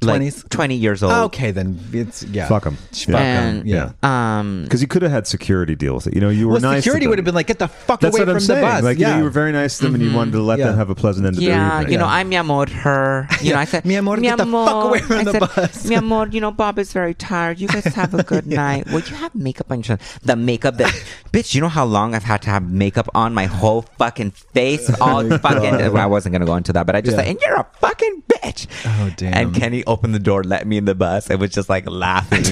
[0.00, 0.48] Like 20s?
[0.48, 1.12] 20 years old.
[1.12, 2.46] Okay, then it's yeah.
[2.46, 2.76] Fuck 'em.
[2.76, 3.16] Fuck Yeah.
[3.18, 3.90] 'em, And, Yeah.
[4.04, 6.14] Um, Because you could have had security deal with it.
[6.14, 6.76] You know, you were Well, nice.
[6.78, 7.10] to security them.
[7.10, 8.60] would have been like, get the fuck That's away what from I'm saying.
[8.60, 8.82] the bus.
[8.84, 9.12] Like, you, yeah.
[9.12, 10.66] know, you were very nice to them and you wanted to let Yeah.
[10.68, 11.92] them have a pleasant end of their yeah, evening.
[11.94, 12.12] you know, Yeah.
[12.12, 13.26] I'm mi amor her.
[13.42, 15.84] You know, I said, Mi amor, get the fuck away from I the said, bus.
[15.86, 17.58] Mi amor, you know, Bob is very tired.
[17.58, 18.86] You guys have a good night.
[18.86, 19.98] Well, you have makeup on your.
[20.22, 20.92] The makeup that,
[21.32, 24.88] bitch, you know how long I've had to have makeup on my whole fucking face?
[25.00, 27.24] All fucking, well, I wasn't going to go into that, but I just Yeah.
[27.24, 28.66] said, and you're a fucking bitch.
[28.86, 29.34] Oh, damn.
[29.34, 32.44] And Kenny opened the door, let me in the bus, and was just like laughing.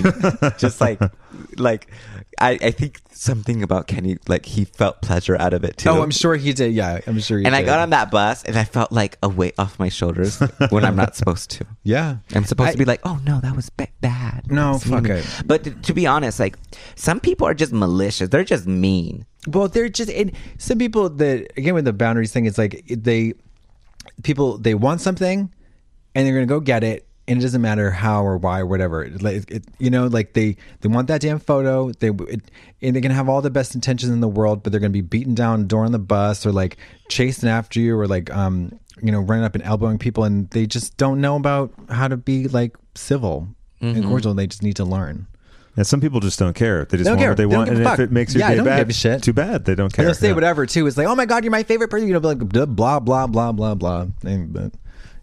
[0.58, 1.00] just like,
[1.56, 1.90] like,
[2.38, 5.88] I, I think something about Kenny, like, he felt pleasure out of it too.
[5.88, 6.72] Oh, I'm sure he did.
[6.74, 7.58] Yeah, I'm sure he And did.
[7.58, 10.38] I got on that bus and I felt like a weight off my shoulders
[10.70, 11.66] when I'm not supposed to.
[11.82, 14.50] Yeah, I'm supposed I- to be like, oh no, that was ba- bad.
[14.50, 15.24] No, fuck it.
[15.46, 16.56] But to, to be honest, like
[16.94, 18.28] some people are just malicious.
[18.28, 19.24] They're just mean.
[19.48, 22.44] Well, they're just and some people that again with the boundaries thing.
[22.46, 23.34] It's like they
[24.22, 25.52] people they want something
[26.14, 29.02] and they're gonna go get it, and it doesn't matter how or why or whatever.
[29.04, 31.90] It, like, it, you know, like they they want that damn photo.
[31.92, 32.40] They it,
[32.82, 35.00] and they can have all the best intentions in the world, but they're gonna be
[35.00, 36.76] beaten down door on the bus or like
[37.08, 40.66] chasing after you or like um you know running up and elbowing people, and they
[40.66, 43.48] just don't know about how to be like civil
[43.80, 44.32] and cordial.
[44.34, 45.26] They just need to learn.
[45.78, 46.86] And some people just don't care.
[46.86, 47.30] They just Don't want care.
[47.32, 47.68] what they They don't want.
[47.68, 47.98] give And a if fuck.
[48.00, 49.22] it makes your Yeah, day don't bad, give a shit.
[49.22, 49.66] too bad.
[49.66, 50.04] They don't care.
[50.04, 50.34] And they'll say Yeah.
[50.34, 50.86] whatever too.
[50.86, 52.08] It's like, oh my god, you're my favorite person.
[52.08, 54.06] You know, be like blah blah blah blah blah blah.
[54.24, 54.72] And, but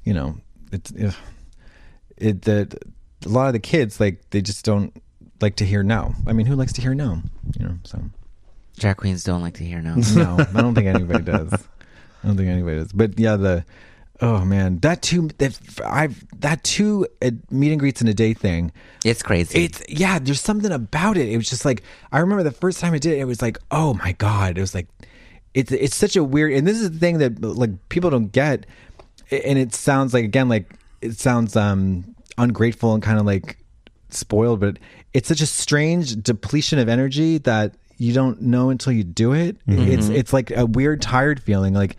[0.04, 0.36] you know,
[0.72, 1.16] it's it,
[2.24, 2.78] it the
[3.26, 4.94] a lot of the kids like they just don't
[5.41, 6.14] like to hear no.
[6.26, 7.22] I mean, who likes to hear no?
[7.60, 8.02] You know, so
[8.78, 9.95] Drag queens don't like to hear no.
[10.16, 11.54] no, I don't think anybody does.
[11.54, 12.91] I don't think anybody does.
[12.91, 13.66] But yeah, the
[14.22, 18.34] oh man, that two that I've that two uh, meet and greets in a day
[18.34, 18.72] thing.
[19.06, 19.66] It's crazy.
[19.66, 21.30] It's yeah, there's something about it.
[21.30, 23.58] It was just like I remember the first time I did it, it was like,
[23.70, 24.88] oh my god, it was like
[25.54, 28.66] it's it's such a weird and this is the thing that like people don't get
[29.30, 33.58] and it sounds like again like it sounds um ungrateful and kind of like
[34.10, 34.78] spoiled, but
[35.14, 39.58] it's such a strange depletion of energy that you don't know until you do it.
[39.68, 41.74] It's it's like a weird tired feeling.
[41.74, 41.98] Like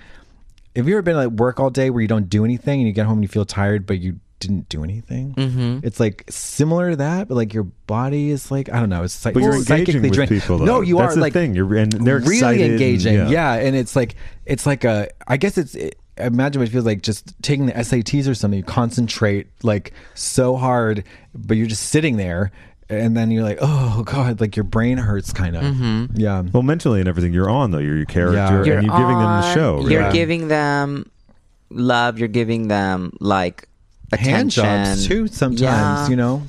[0.77, 2.93] have you ever been at work all day where you don't do anything and you
[2.93, 5.33] get home and you feel tired, but you didn't do anything?
[5.35, 5.87] Mm-hmm.
[5.87, 9.05] It's like similar to that, but like your body is like I don't know.
[9.05, 10.41] It's like But you're engaging psychically with draining.
[10.41, 10.59] people.
[10.59, 10.65] Though.
[10.65, 11.55] No, you That's are the like thing.
[11.55, 13.29] You're and they're really excited engaging.
[13.29, 13.55] yeah.
[13.55, 15.09] and it's like it's like a.
[15.29, 15.75] I guess it's.
[15.77, 18.59] It, imagine what it feels like just taking the SATs or something.
[18.59, 21.05] You concentrate like so hard,
[21.35, 22.53] but you're just sitting there,
[22.89, 25.63] and then you're like, oh god, like your brain hurts, kind of.
[25.63, 26.17] Mm-hmm.
[26.21, 26.43] Yeah.
[26.53, 27.79] Well, mentally and everything, you're on though.
[27.79, 28.75] You're your character, Yeah.
[28.79, 29.89] and you're giving them the on, show.
[29.89, 30.13] You're right?
[30.13, 31.11] giving them
[31.71, 32.19] love.
[32.19, 33.69] You're giving them like
[34.13, 35.27] Hand attention jobs too.
[35.29, 36.43] Sometimes Yeah, you know.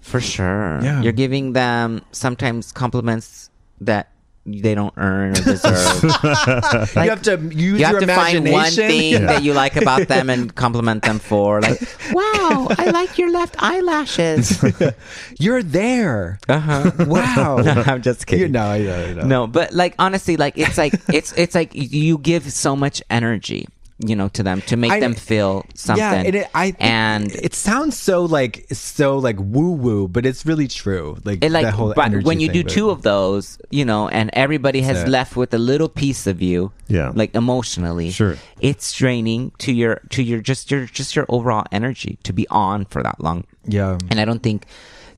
[0.00, 0.80] for sure.
[0.82, 1.02] Yeah.
[1.02, 3.50] You're giving them sometimes compliments
[3.80, 4.08] that
[4.52, 6.02] they don't earn or deserve.
[6.04, 9.18] you have to use you have your to find one thing Yeah.
[9.26, 11.60] that you like about them and compliment them for.
[11.60, 11.80] Like,
[12.12, 14.62] wow, I like your left eyelashes.
[15.38, 16.38] You're there.
[16.48, 16.90] Uh-huh.
[17.06, 17.58] Wow.
[17.58, 18.42] I'm just kidding.
[18.46, 19.22] You know, I know, I know.
[19.26, 23.66] No, but like honestly, like it's like it's it's like you give so much energy,
[24.06, 25.98] you know, to them to make I- them feel something.
[26.04, 30.46] Yeah, and it, I and it sounds so like so like woo woo, but it's
[30.46, 31.16] really true.
[31.24, 33.84] Like it like that whole but when you thing, do but- two of those, you
[33.84, 35.08] know, and everybody has it.
[35.08, 37.10] left with a little piece of you, Yeah.
[37.14, 38.36] like emotionally, Sure.
[38.60, 42.84] it's draining to your to your just your just your overall energy to be on
[42.84, 43.44] for that long.
[43.66, 44.64] yeah, And I don't think,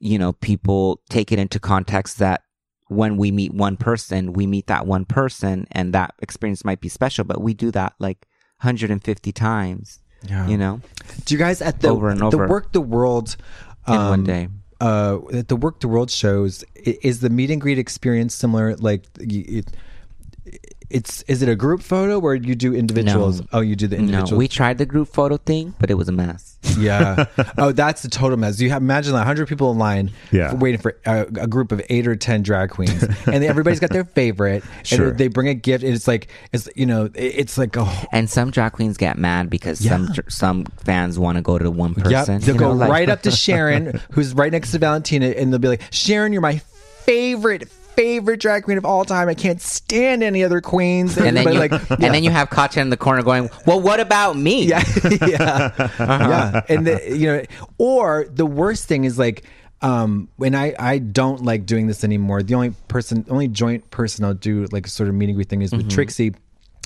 [0.00, 2.42] you know, people take it into context that
[2.88, 6.88] when we meet one person, we meet that one person and that experience might be
[6.88, 8.26] special, but we do that like
[8.62, 10.46] 150 times, Yeah.
[10.46, 10.80] you know,
[11.24, 12.48] Do you guys at the Over and the over.
[12.48, 13.36] Werq the World
[13.88, 14.48] in one um, day.
[14.80, 18.76] Uh, at the Werq the World shows is the meet and greet experience similar?
[18.76, 19.66] Like it,
[20.90, 23.40] it's is it a group photo where you do individuals?
[23.40, 23.46] No.
[23.52, 24.32] Oh, you do the individuals.
[24.32, 26.58] No, we tried the group photo thing, but it was a mess.
[26.78, 27.24] yeah.
[27.58, 28.60] Oh, that's the total mess.
[28.60, 30.50] You have, imagine like hundred people in line, Yeah.
[30.50, 33.90] for- waiting for a, a group of eight or ten drag queens, and everybody's got
[33.90, 35.08] their favorite, Sure.
[35.10, 37.84] and they bring a gift, and it's like it's you know it- it's like a
[37.84, 40.20] whole- And some drag queens get mad because some Yeah.
[40.28, 42.10] some fans want to go to one person.
[42.12, 42.26] Yep.
[42.42, 45.52] They'll you go know, like- right up to Sharon, who's right next to Valentina, and
[45.52, 46.60] they'll be like, Sharon, you're my
[47.04, 49.28] favorite, favorite drag queen of all time.
[49.28, 51.16] I can't stand any other queens.
[51.16, 54.00] And then, you, like, and then you have Katya in the corner going, "Well, what
[54.00, 54.82] about me?" yeah,
[55.26, 56.62] yeah, yeah.
[56.68, 57.42] And the, you know,
[57.78, 59.44] or the worst thing is like,
[59.82, 62.42] um, when I I don't like doing this anymore.
[62.42, 65.62] The only person, only joint person I'll do like a sort of meeting greet thing
[65.62, 66.34] is with Trixie.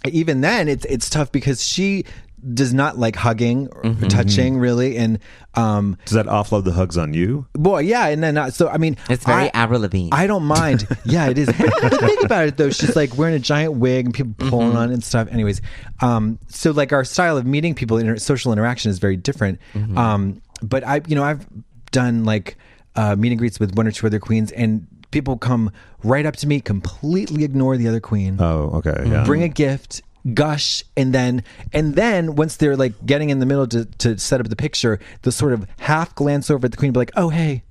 [0.07, 2.05] Even then, it's it's tough because she
[2.53, 5.19] does not like hugging or touching really, and
[5.55, 7.47] um, Does that offload the hugs on you?
[7.55, 10.11] boy, yeah, and then uh, so I mean, It's very I, Avril Lavigne.
[10.13, 10.87] I don't mind.
[11.07, 11.47] Yeah, it is.
[11.47, 12.71] But, but think about it though.
[12.71, 14.77] She's like wearing a giant wig and people pulling Mm-hmm.
[14.77, 15.29] on it and stuff.
[15.31, 15.63] Anyways,
[16.01, 19.59] um, so like our style of meeting people, in inter- social interaction is very different.
[19.75, 19.97] Mm-hmm.
[19.97, 21.47] Um, but I, you know, I've
[21.93, 22.57] done like
[22.97, 25.71] uh, meet and greets with one or two other queens, and people come
[26.03, 29.05] right up to me, completely ignore the other queen, Oh, okay.
[29.07, 29.25] Yeah.
[29.25, 30.03] bring a gift
[30.33, 34.41] gush and then and then once they're like getting in the middle to, to set
[34.41, 37.29] up the picture they'll sort of half glance over at the queen be like oh
[37.29, 37.63] hey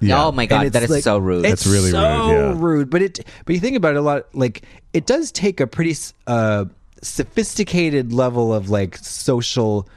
[0.00, 0.26] Yeah.
[0.26, 1.44] Oh my god, that is like- so rude.
[1.44, 2.54] It's really so rude, yeah.
[2.56, 2.88] rude.
[2.88, 4.32] But it, but you think about it a lot.
[4.32, 4.62] Like
[4.92, 5.96] it does take a pretty
[6.28, 6.66] uh,
[7.02, 9.88] sophisticated level of like social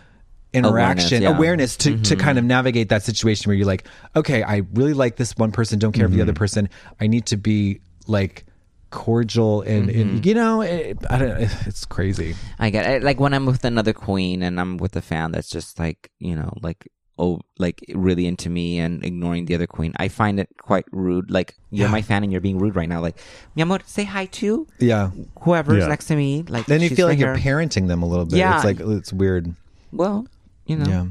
[0.54, 1.98] interaction Awareness, awareness, yeah.
[1.98, 5.38] to, to kind of navigate that situation where you're like, okay, I really like this
[5.38, 6.68] one person, don't care for the other person.
[7.00, 8.44] I need to be like
[8.92, 10.28] cordial and, and mm-hmm.
[10.28, 11.42] you know, it, I don't.
[11.66, 12.36] It's crazy.
[12.60, 13.04] I get it.
[13.04, 16.36] Like when I'm with another queen and I'm with a fan that's just like, you
[16.36, 16.88] know, like
[17.18, 19.94] oh like really into me and ignoring the other queen.
[19.98, 21.32] I find it quite rude.
[21.32, 21.92] Like you're Yeah.
[21.92, 23.02] my fan and you're being rude right now.
[23.02, 23.18] Like,
[23.56, 25.12] mi amor, say hi to Yeah.
[25.42, 25.90] whoever's Yeah.
[25.90, 26.44] next to me.
[26.48, 27.58] Like Then you feel right like you're here.
[27.58, 28.38] parenting them a little bit.
[28.38, 28.56] Yeah.
[28.56, 29.56] It's like it's weird.
[29.92, 30.28] Well,
[30.66, 30.86] you know.
[30.90, 31.06] Yeah.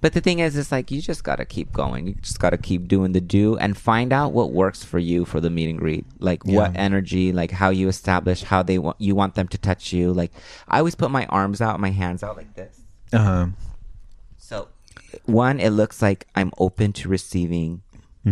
[0.00, 2.06] But the thing is, it's like you just gotta keep going.
[2.08, 5.40] You just gotta keep doing the do and find out what works for you for
[5.40, 6.06] the meet and greet.
[6.18, 9.92] Like what energy, like how you establish how they want you want them to touch
[9.92, 10.12] you.
[10.12, 10.32] Like
[10.68, 12.80] I always put my arms out, my hands out like this.
[13.12, 13.46] Uh huh.
[14.38, 14.68] So,
[15.26, 17.82] one, it looks like I'm open to receiving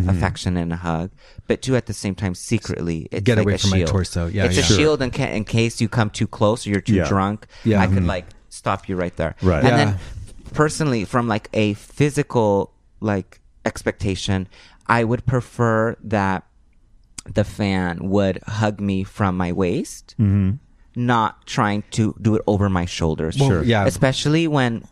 [0.06, 1.10] affection and a hug,
[1.46, 4.26] but two, at the same time, secretly, it's Get like away a from my torso.
[4.26, 4.62] Yeah, it's a.
[4.62, 4.76] Sure.
[4.76, 7.08] shield in, ca- in case you come too close or you're too Yeah.
[7.08, 7.46] drunk.
[7.64, 7.80] Yeah.
[7.80, 8.06] I could Mhm.
[8.06, 9.34] like stop you right there.
[9.40, 9.64] Right.
[9.64, 9.76] And Yeah.
[9.76, 9.98] then,
[10.48, 14.48] personally, from like a physical like expectation.
[14.86, 16.44] I would prefer that
[17.34, 20.14] the fan would hug me from my waist,
[20.96, 23.36] not trying to do it over my shoulders.
[23.36, 23.48] Mm-hmm.
[23.48, 23.64] Well, Sure.
[23.64, 23.84] yeah.
[23.86, 24.84] Especially when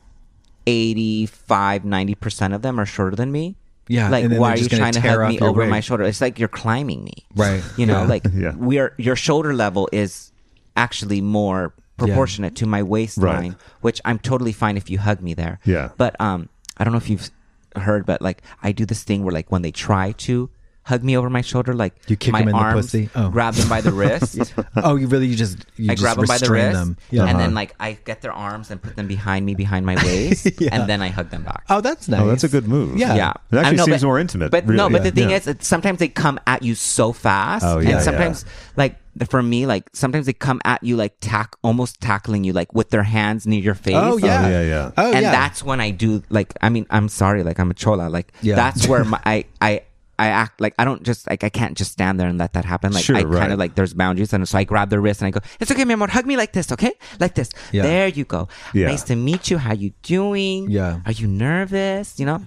[0.67, 3.57] 85, 90% of them are shorter than me.
[3.89, 5.71] Yeah, Like, why they're you trying to hug me over wig.
[5.71, 6.03] my shoulder?
[6.05, 7.25] It's like you're climbing me.
[7.37, 7.63] Right.
[7.77, 8.09] You know, Yeah.
[8.09, 8.53] like Yeah.
[8.57, 10.33] we're, your shoulder level is
[10.77, 15.59] actually more proportionate to my waistline, which I'm totally fine if you hug me there.
[15.65, 15.91] Yeah.
[15.97, 17.31] But um, I don't know if you've
[17.77, 20.51] heard, but like I do this thing where like when they try to
[20.85, 23.11] hug me over my shoulder, like You kick my them in the pussy?
[23.17, 23.29] Oh.
[23.29, 24.55] grab them by the wrist.
[24.77, 26.97] Oh, you really you just you I just grab them by the wrist, them.
[27.11, 27.25] Yeah.
[27.27, 27.55] and then Uh-huh.
[27.57, 30.69] like I get their arms and put them behind me, behind my waist, Yeah.
[30.73, 31.65] and then I hug them back.
[31.69, 32.21] Oh, that's nice.
[32.21, 32.97] Oh, that's a good move.
[32.99, 33.17] Yeah.
[33.17, 34.51] Yeah, It actually I know, seems but- more intimate.
[34.53, 34.77] But really.
[34.77, 35.37] no, but the thing Yeah.
[35.37, 38.53] is, that sometimes they come at you so fast, Oh, yeah, and sometimes yeah.
[38.77, 38.97] like
[39.31, 42.91] for me, like sometimes they come at you like tack, almost tackling you, like with
[42.91, 43.95] their hands near your face.
[43.97, 44.45] Oh yeah.
[44.45, 44.91] Oh, yeah, yeah.
[44.97, 45.31] Oh and yeah.
[45.33, 48.57] that's when I do like I mean I'm sorry like I'm a chola like Yeah.
[48.57, 49.83] that's where my, I I
[50.19, 52.65] I act like I don't just like I can't just stand there and let that
[52.65, 53.51] happen like Sure, I kind right.
[53.53, 55.85] of like there's boundaries and so I grab their wrist and I go it's okay
[55.85, 57.83] mi amor hug me like this okay like this Yeah.
[57.83, 58.87] there you go Yeah.
[58.89, 61.01] nice to meet you how you doing Yeah.
[61.05, 62.47] are you nervous you know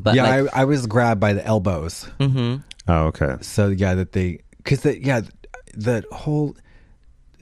[0.00, 2.08] but yeah, like, I, I was grabbed by the elbows.
[2.20, 2.62] mhm.
[2.86, 3.34] Oh, okay.
[3.42, 5.22] So yeah, that they because the yeah
[5.74, 6.56] the whole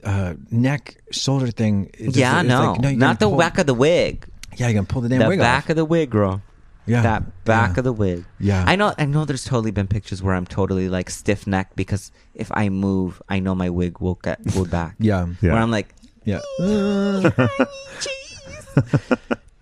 [0.03, 1.89] uh, neck shoulder thing.
[1.97, 4.25] Is yeah it's no like, no, not the pull, back of the wig
[4.55, 5.69] Yeah, you're gonna pull the damn the wig back off.
[5.71, 6.41] of the wig girl
[6.85, 7.79] Yeah, that back yeah.
[7.79, 8.23] of the wig.
[8.39, 8.63] Yeah.
[8.65, 8.93] I know.
[8.97, 9.25] I know.
[9.25, 13.39] There's totally been pictures where I'm totally like stiff neck because if I move, I
[13.39, 14.95] know my wig will get pulled back.
[14.99, 15.53] Yeah, Yeah.
[15.53, 15.93] Where I'm like,
[16.23, 16.39] yeah.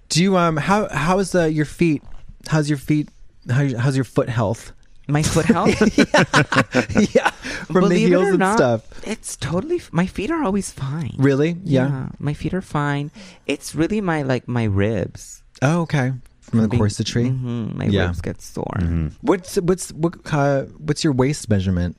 [0.10, 2.04] Do you um how how's uh, your feet?
[2.48, 3.10] How's your feet?
[3.50, 4.72] How, how's your foot health?
[5.08, 5.70] My foot health.
[7.16, 7.30] yeah,
[7.66, 9.08] from the Believe it heels or and not, stuff.
[9.08, 9.78] It's totally.
[9.78, 11.16] f- My feet are always fine.
[11.18, 11.58] Really?
[11.64, 12.10] Yeah.
[12.20, 13.12] my feet are fine.
[13.48, 15.44] It's really my like my ribs.
[15.62, 16.14] Oh, okay.
[16.42, 17.26] From the Being- corsetry.
[17.32, 18.08] Mhm, my Yeah.
[18.08, 18.80] ribs get sore.
[19.22, 21.98] What's what's what uh, what's your waist measurement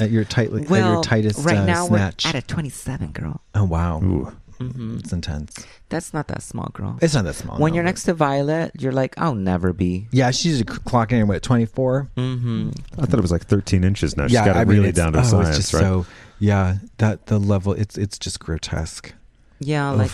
[0.00, 2.24] at your tight at your tightest right uh, now snatch?
[2.24, 3.40] we're at a 27, girl.
[3.54, 4.32] oh wow, Ooh.
[4.60, 5.66] It's intense.
[5.88, 6.98] That's not that small, girl.
[7.00, 7.58] It's not that small.
[7.58, 10.08] when no, you're but- next to Violet, you're like, I'll never be.
[10.10, 12.10] yeah, she's clocking in at twenty four.
[12.16, 12.70] Mm-hmm.
[12.98, 14.24] I thought it was like 13 inches now.
[14.24, 15.80] She's yeah, got it I mean, really it's- down to oh, science, it's just right?
[15.80, 16.06] So
[16.40, 19.12] yeah, that the level it's it's just grotesque.
[19.60, 20.10] Yeah, like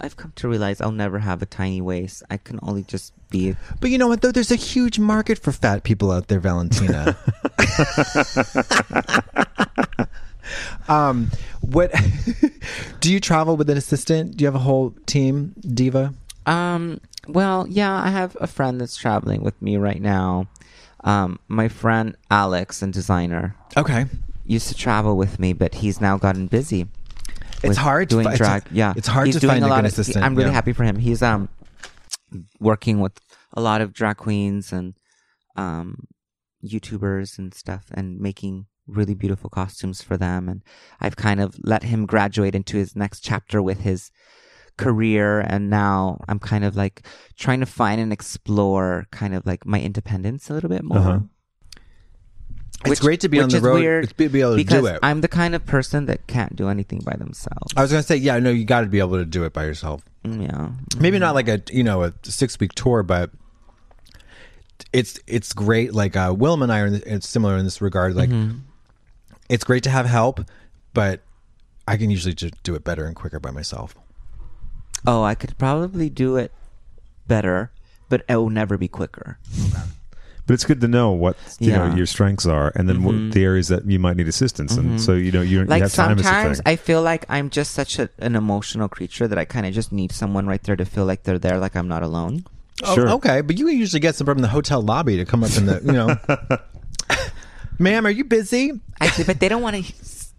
[0.00, 2.22] I've come to realize I'll never have a tiny waist.
[2.30, 3.54] I can only just be.
[3.80, 4.32] But you know what though?
[4.32, 7.16] There's a huge market for fat people out there, Valentina.
[10.88, 11.92] um, what?
[13.00, 14.36] do you travel with an assistant?
[14.36, 16.14] Do you have a whole team, diva?
[16.46, 17.00] Um.
[17.28, 20.46] Well, yeah, I have a friend that's traveling with me right now.
[21.04, 24.06] Um, my friend Alex, and designer, Okay,
[24.44, 26.88] used to travel with me, but he's now gotten busy.
[27.62, 28.62] It's hard to doing fi- it's- drag.
[28.72, 30.54] yeah, it's hard He's to doing find a lot of- assistant, I'm really yeah.
[30.54, 30.96] happy for him.
[30.98, 31.48] He's um
[32.58, 33.12] working with
[33.52, 34.94] a lot of drag queens and
[35.56, 36.06] um
[36.64, 40.48] YouTubers and stuff, and making really beautiful costumes for them.
[40.48, 40.62] And
[41.00, 44.10] I've kind of let him graduate into his next chapter with his
[44.76, 47.02] career and now I'm kind of like
[47.36, 50.98] trying to find and explore kind of like my independence a little bit more.
[50.98, 51.20] Uh-huh.
[52.86, 54.98] It's great to be on the road- Weird it's be- able to do it.
[55.02, 57.74] I'm the kind of person that can't do anything by themselves.
[57.76, 58.38] I was gonna say yeah.
[58.38, 60.02] No, you got to be able to do it by yourself.
[60.24, 60.70] Mm, yeah.
[60.98, 63.30] Maybe not like a you know a six week tour, but
[64.94, 65.94] it's it's great.
[65.94, 68.14] Like uh, Willem and I are in it's similar in this regard.
[68.14, 68.30] Like
[69.50, 70.40] it's great to have help,
[70.94, 71.20] but
[71.86, 73.94] I can usually just do it better and quicker by myself.
[75.06, 76.52] Oh, I could probably do it
[77.26, 77.70] better,
[78.08, 79.38] but it will never be quicker.
[80.46, 83.02] But it's good to know what you know your strengths are, and then Mhm.
[83.04, 85.82] what the areas that you might need assistance, and so you know you, you Like
[85.82, 86.62] have time sometimes thing.
[86.66, 89.92] I feel like I'm just such a, an emotional creature that I kind of just
[89.92, 92.44] need someone right there to feel like they're there, like I'm not alone.
[92.84, 93.08] Sure.
[93.10, 95.56] Oh, okay, but you can usually get someone from the hotel lobby to come up
[95.56, 96.16] in the you know.
[97.80, 98.72] Ma'am, are you busy?
[99.00, 99.92] Actually, but they don't want to.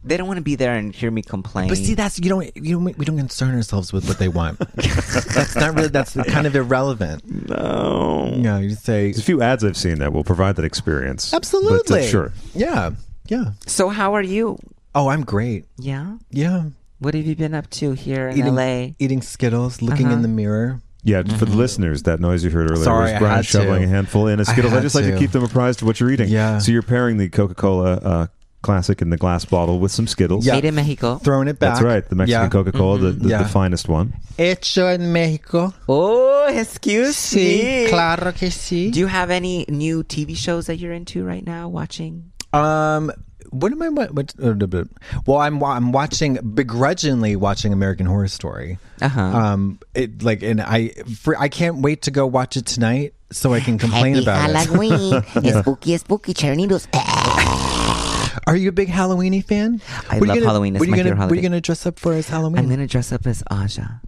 [0.03, 1.67] They don't want to be there and hear me complain.
[1.69, 4.57] But see, that's you don't you don't we don't concern ourselves with what they want.
[4.75, 7.23] that's not really that's kind of irrelevant.
[7.49, 8.33] no.
[8.35, 11.33] Yeah, you say There's a few ads I've seen that will provide that experience.
[11.35, 12.33] absolutely But, uh, sure.
[12.55, 12.91] Yeah,
[13.27, 13.51] yeah.
[13.67, 14.57] So how are you?
[14.95, 15.65] Oh, I'm great.
[15.77, 16.17] Yeah.
[16.31, 16.63] Yeah,
[16.99, 18.89] What have you been up to here in eating LA?
[18.97, 20.15] eating Skittles, looking Uh-huh.
[20.15, 20.81] in the mirror.
[21.03, 23.49] Yeah, for the listeners, that noise you heard earlier Sorry, was I Brian had to.
[23.51, 24.71] shoveling a handful in a I Skittles.
[24.73, 25.17] I, had just like to to.
[25.17, 26.29] keep them apprised of what you're eating.
[26.29, 26.59] Yeah.
[26.59, 28.27] So you're pairing the Coca-Cola uh,
[28.61, 30.45] Classic in the glass bottle with some Skittles.
[30.45, 30.53] Yeah.
[30.53, 31.17] Made in Mexico.
[31.17, 31.73] Throwing it back.
[31.73, 32.07] That's right.
[32.07, 32.49] The Mexican Yeah.
[32.49, 33.41] Coca-Cola, the, the, Yeah.
[33.41, 34.13] the finest one.
[34.37, 35.73] Hecho en México.
[35.89, 37.89] Oh, excuse Sí, me.
[37.89, 38.91] claro que sí.
[38.91, 42.31] Do you have any new TV shows that you're into right now watching?
[42.53, 43.11] Um,
[43.51, 43.89] what am I?
[43.89, 44.83] What, what, uh,
[45.25, 48.79] well, I'm I'm watching begrudgingly watching American Horror Story.
[49.01, 49.21] Uh-huh.
[49.21, 53.53] Um, it like, and I for, I can't wait to go watch it tonight so
[53.53, 54.55] I can complain Happy about it.
[54.55, 55.21] Halloween.
[55.61, 56.87] Spooky, spooky chernitos.
[58.47, 59.81] Are you a big Halloweeny fan?
[60.09, 60.75] I What love gonna- Halloween.
[60.75, 62.29] It's what are you my gonna, favorite What are you gonna dress up for as
[62.29, 62.57] Halloween?
[62.59, 64.01] I'm gonna dress up as Aja.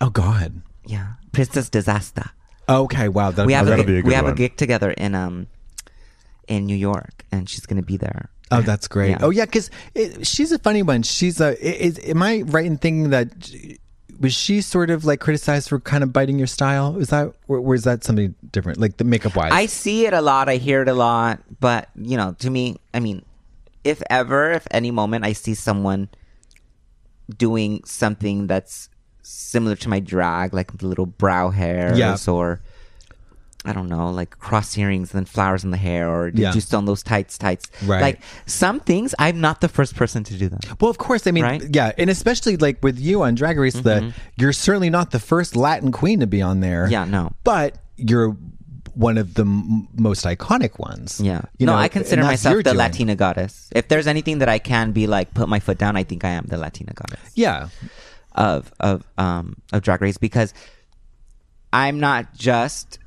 [0.00, 0.62] oh God.
[0.86, 2.30] Yeah, Princess Disaster.
[2.68, 3.08] Okay.
[3.08, 3.30] Wow.
[3.32, 5.46] That, we have a, be a we have a gig together in um
[6.46, 8.28] in New York, and she's gonna be there.
[8.50, 9.10] Oh, that's great.
[9.10, 9.18] Yeah.
[9.20, 9.70] Oh, yeah, because
[10.22, 11.02] she's a funny one.
[11.02, 11.56] She's a.
[11.64, 13.30] Is, am I right in thinking that
[14.18, 16.96] was she sort of like criticized for kind of biting your style?
[16.98, 18.78] Is that or, is that something different?
[18.78, 19.52] Like the makeup wise?
[19.52, 20.48] I see it a lot.
[20.48, 21.40] I hear it a lot.
[21.60, 23.24] But, you know, to me, I mean,
[23.84, 26.08] if ever, if any moment I see someone
[27.36, 28.88] doing something that's
[29.22, 32.16] similar to my drag, like the little brow hairs Yeah.
[32.26, 32.60] or
[33.64, 36.52] I don't know, like cross earrings and then flowers in the hair or Yeah.
[36.52, 37.66] still on those tights tights?
[37.84, 38.00] Right.
[38.00, 40.60] Like some things I'm not the first person to do them.
[40.80, 41.26] well, of course.
[41.26, 41.62] I mean, Right?
[41.70, 44.02] Yeah, and especially like with you on Drag Race, that
[44.36, 46.88] you're certainly not the first Latin queen to be on there.
[46.90, 47.32] Yeah, no.
[47.44, 48.34] but you're
[48.94, 51.20] one of the m- most iconic ones.
[51.22, 51.42] Yeah.
[51.58, 52.76] you no, know, I consider myself the doing.
[52.76, 53.68] Latina goddess.
[53.72, 56.30] If there's anything that I can be like put my foot down, I think I
[56.30, 57.20] am the Latina goddess.
[57.34, 57.68] Yeah,
[58.34, 60.54] of of um of drag race because
[61.72, 62.98] I'm not just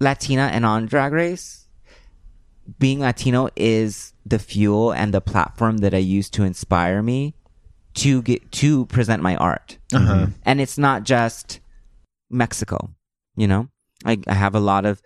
[0.00, 1.66] Latina and on drag race.
[2.78, 7.34] Being Latino is the fuel and the platform that I use to inspire me
[7.94, 9.78] to get to present my art.
[9.92, 10.14] Uh-huh.
[10.14, 10.32] Mm-hmm.
[10.44, 11.60] And it's not just
[12.28, 12.90] Mexico,
[13.36, 13.68] you know?
[14.04, 15.00] I, I have a lot of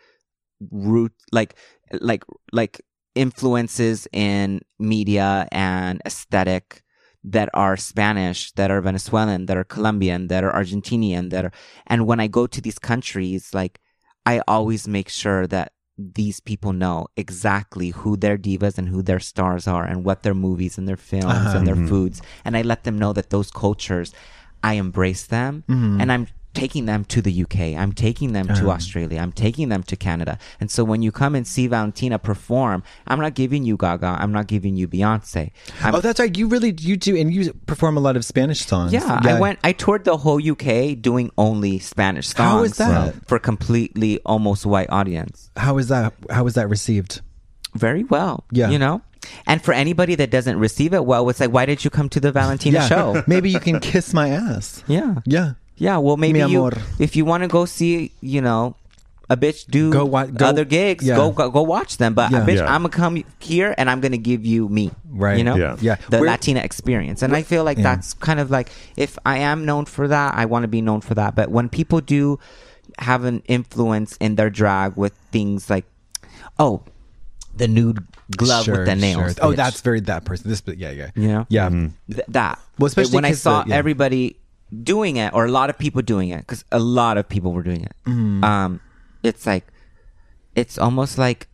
[0.70, 1.54] root like
[2.00, 2.80] like like
[3.14, 6.82] influences in media and aesthetic
[7.22, 11.52] that are Spanish, that are Venezuelan, that are Colombian, that are Argentinian, that are
[11.86, 13.80] and when I go to these countries, like
[14.30, 19.20] I always make sure that these people know exactly who their divas and who their
[19.20, 21.88] stars are and what their movies and their films and their uh-huh.
[21.88, 22.22] foods.
[22.44, 24.14] And I let them know that those cultures,
[24.62, 26.00] I embrace them mm-hmm.
[26.00, 27.78] and I'm taking them to the UK.
[27.78, 28.70] I'm taking them to uh-huh.
[28.70, 29.20] Australia.
[29.20, 30.38] I'm taking them to Canada.
[30.58, 34.16] And so when you come and see Valentina perform, I'm not giving you Gaga.
[34.18, 35.52] I'm not giving you Beyonce.
[35.82, 36.36] I'm, oh, that's right.
[36.36, 38.92] You really you do, and you perform a lot of Spanish songs.
[38.92, 39.58] yeah, I went.
[39.62, 42.38] I toured the whole UK doing only Spanish songs.
[42.38, 43.26] How is that?
[43.26, 45.50] for completely almost white audience?
[45.56, 46.14] How is that?
[46.30, 47.20] How was that received?
[47.74, 48.44] Very well.
[48.50, 48.70] Yeah.
[48.70, 49.02] you know.
[49.46, 52.20] And for anybody that doesn't receive it well, it's like, why did you come to
[52.20, 53.22] the Valentina show?
[53.26, 54.82] Maybe you can kiss my ass.
[54.88, 55.52] yeah, Yeah.
[55.80, 55.96] Yeah.
[55.98, 56.70] Well, maybe Mi you,
[57.00, 58.76] if you want to go see, you know.
[59.32, 61.06] A bitch do Go wa- go- other gigs.
[61.06, 61.14] yeah.
[61.14, 62.14] Go, go go watch them.
[62.14, 62.42] But Yeah.
[62.42, 62.66] a bitch, Yeah.
[62.74, 64.90] I'm gonna come here and I'm gonna give you me.
[65.08, 65.38] Right.
[65.38, 65.54] You know.
[65.54, 65.76] Yeah.
[65.80, 65.96] Yeah.
[66.10, 67.94] The Where- Latina experience, and I feel like Yeah.
[67.94, 71.00] that's kind of like if I am known for that, I want to be known
[71.00, 71.36] for that.
[71.36, 72.40] But when people do
[72.98, 75.84] have an influence in their drag with things like,
[76.58, 76.82] oh,
[77.56, 78.02] the nude
[78.36, 79.34] glove Sure, with the nails.
[79.36, 79.44] sure.
[79.46, 80.50] Oh, that's very that person.
[80.50, 81.46] This, but yeah, yeah, You know?
[81.48, 81.68] yeah.
[81.68, 82.14] Mm-hmm.
[82.14, 82.58] Th- that.
[82.80, 83.76] Well, especially when I saw the- yeah.
[83.76, 84.34] everybody
[84.82, 87.62] doing it, or a lot of people doing it, because a lot of people were
[87.62, 87.94] doing it.
[88.06, 88.44] Mm-hmm.
[88.44, 88.80] Um,
[89.22, 89.66] it's like,
[90.54, 91.48] it's almost like,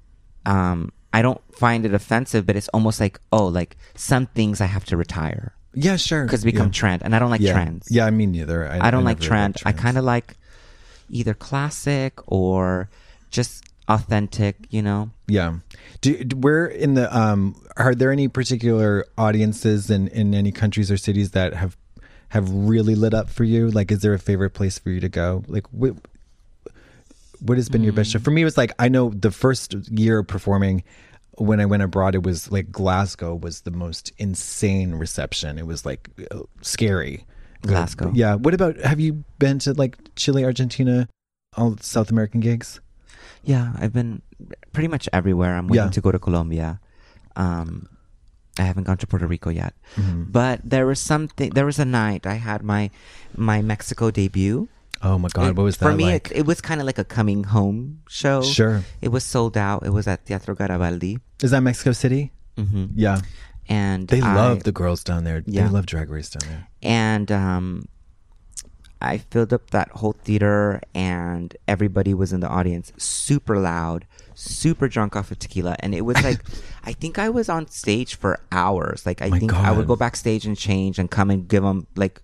[0.44, 4.66] um, I don't find it offensive, but it's almost like, oh, like some things I
[4.66, 6.24] have to retire Yeah, sure.
[6.24, 6.72] because become yeah.
[6.72, 7.52] trend, and I don't like yeah.
[7.52, 7.88] trends.
[7.90, 8.68] Yeah, I mean neither.
[8.68, 9.56] I don't like never trend.
[9.64, 10.36] I kind of like
[11.10, 12.90] either classic or
[13.30, 14.56] just authentic.
[14.70, 15.10] You know.
[15.26, 15.58] Yeah.
[16.00, 20.90] Do, do where in the um are there any particular audiences in in any countries
[20.90, 21.76] or cities that have
[22.30, 23.70] have really lit up for you?
[23.70, 25.44] Like, is there a favorite place for you to go?
[25.46, 25.94] Like, what
[27.40, 28.18] what has been your best show?
[28.18, 30.82] For me, it was like I know the first year of performing
[31.38, 35.58] when I went abroad, it was like Glasgow was the most insane reception.
[35.58, 37.26] It was like uh, scary.
[37.62, 38.10] Glasgow.
[38.14, 38.36] Yeah.
[38.36, 41.08] What about have you been to like Chile, Argentina,
[41.56, 42.80] all South American gigs?
[43.42, 44.22] Yeah, I've been
[44.72, 45.54] pretty much everywhere.
[45.56, 45.90] I'm waiting Yeah.
[45.90, 46.80] to go to Colombia.
[47.34, 47.88] Um,
[48.58, 50.32] I haven't gone to Puerto Rico yet, Mm-hmm.
[50.32, 51.50] but there was something.
[51.50, 52.90] There was a night I had my
[53.36, 54.68] my Mexico debut.
[55.02, 56.04] Oh my god, It- what was that for me?
[56.04, 56.30] like?
[56.30, 58.40] It, it was kind of like a coming home show.
[58.42, 58.82] Sure.
[59.02, 59.84] it was sold out.
[59.84, 62.32] It was at Teatro Garibaldi, Is that Mexico City?
[62.56, 63.20] hmm Yeah.
[63.68, 65.42] and They I- love the girls down there.
[65.44, 65.68] Yeah.
[65.68, 66.64] They love Drag Race down there.
[66.82, 67.88] and um,
[69.00, 74.06] I filled up that whole theater, and everybody was in the audience, super loud,
[74.38, 76.40] super drunk off of tequila, and it was like,
[76.84, 79.04] I think I was on stage for hours.
[79.06, 81.86] Like I My think I would go backstage and change, and come and give them
[81.96, 82.22] like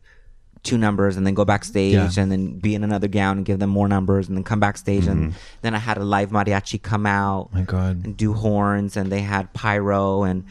[0.63, 2.23] two numbers, and then go backstage, Yeah.
[2.23, 5.07] and then be in another gown and give them more numbers, and then come backstage,
[5.09, 7.59] and then I had a live mariachi come out Mm-hmm.
[7.59, 8.05] My God.
[8.05, 10.45] and do horns and they had pyro and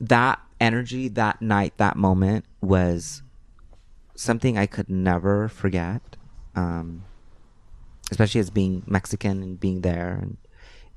[0.00, 3.22] that energy that night that moment was
[4.14, 6.00] something i could never forget
[6.54, 7.02] um
[8.10, 10.36] especially as being mexican and being there and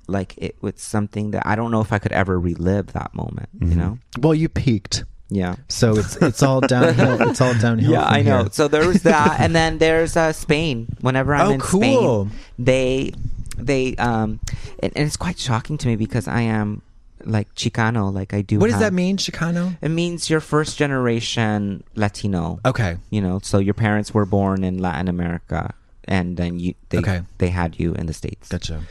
[0.09, 3.49] like it was something that I don't know if I could ever relive that moment.
[3.59, 3.79] You Mm-hmm.
[3.79, 3.97] know?
[4.19, 5.55] Well, you peaked, Yeah.
[5.67, 7.29] so it's it's all downhill.
[7.29, 7.91] It's all downhill.
[7.91, 8.41] Yeah, I know.
[8.43, 8.49] here.
[8.51, 10.87] So there was that, and then there's uh, Spain.
[11.01, 12.25] Whenever I'm Oh, in cool.
[12.25, 13.11] Spain, they
[13.57, 14.39] they um,
[14.81, 16.81] and, and it's quite shocking to me because I am
[17.25, 18.59] like Chicano, like I do.
[18.59, 19.77] What does that mean, Chicano?
[19.81, 22.59] It means you're first generation Latino.
[22.65, 22.95] Okay.
[23.09, 25.73] You know, so your parents were born in Latin America,
[26.05, 27.21] and then you they Okay.
[27.37, 28.47] they had you in the states.
[28.49, 28.81] Gotcha.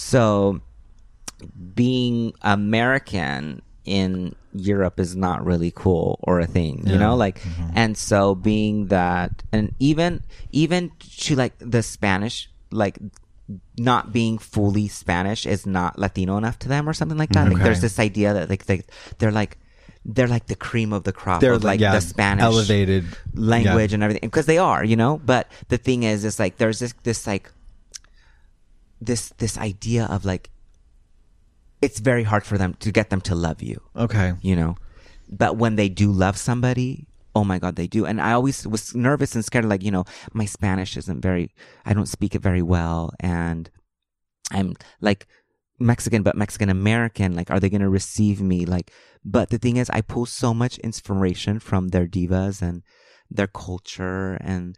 [0.00, 0.60] So
[1.74, 7.70] being American in Europe is not really cool or a thing, you know, like mm-hmm.
[7.74, 10.22] and so being that and even
[10.52, 12.98] even to like the Spanish like
[13.78, 17.48] not being fully Spanish is not Latino enough to them or something like that.
[17.48, 18.82] Like mm, there's this idea that like they
[19.18, 19.58] they're like
[20.04, 23.04] they're like the cream of the crop They're of like yeah, the Spanish elevated
[23.34, 23.94] language yeah.
[23.94, 25.18] and everything because they are you know?
[25.18, 27.52] But the thing is it's like there's this this like
[29.00, 30.50] this this idea of like
[31.82, 33.80] it's very hard for them to get them to love you.
[33.96, 34.34] Okay.
[34.42, 34.76] you know?
[35.30, 38.04] But when they do love somebody oh my god they do.
[38.04, 41.54] And i always was nervous and scared like you know my spanish isn't very
[41.86, 43.12] i don't speak it very well.
[43.20, 43.70] And
[44.50, 45.26] i'm like
[45.78, 48.66] mexican but mexican american like are they going to receive me?
[48.66, 48.90] Like
[49.24, 52.82] but the thing is i pull so much inspiration from their divas and
[53.30, 54.76] their culture and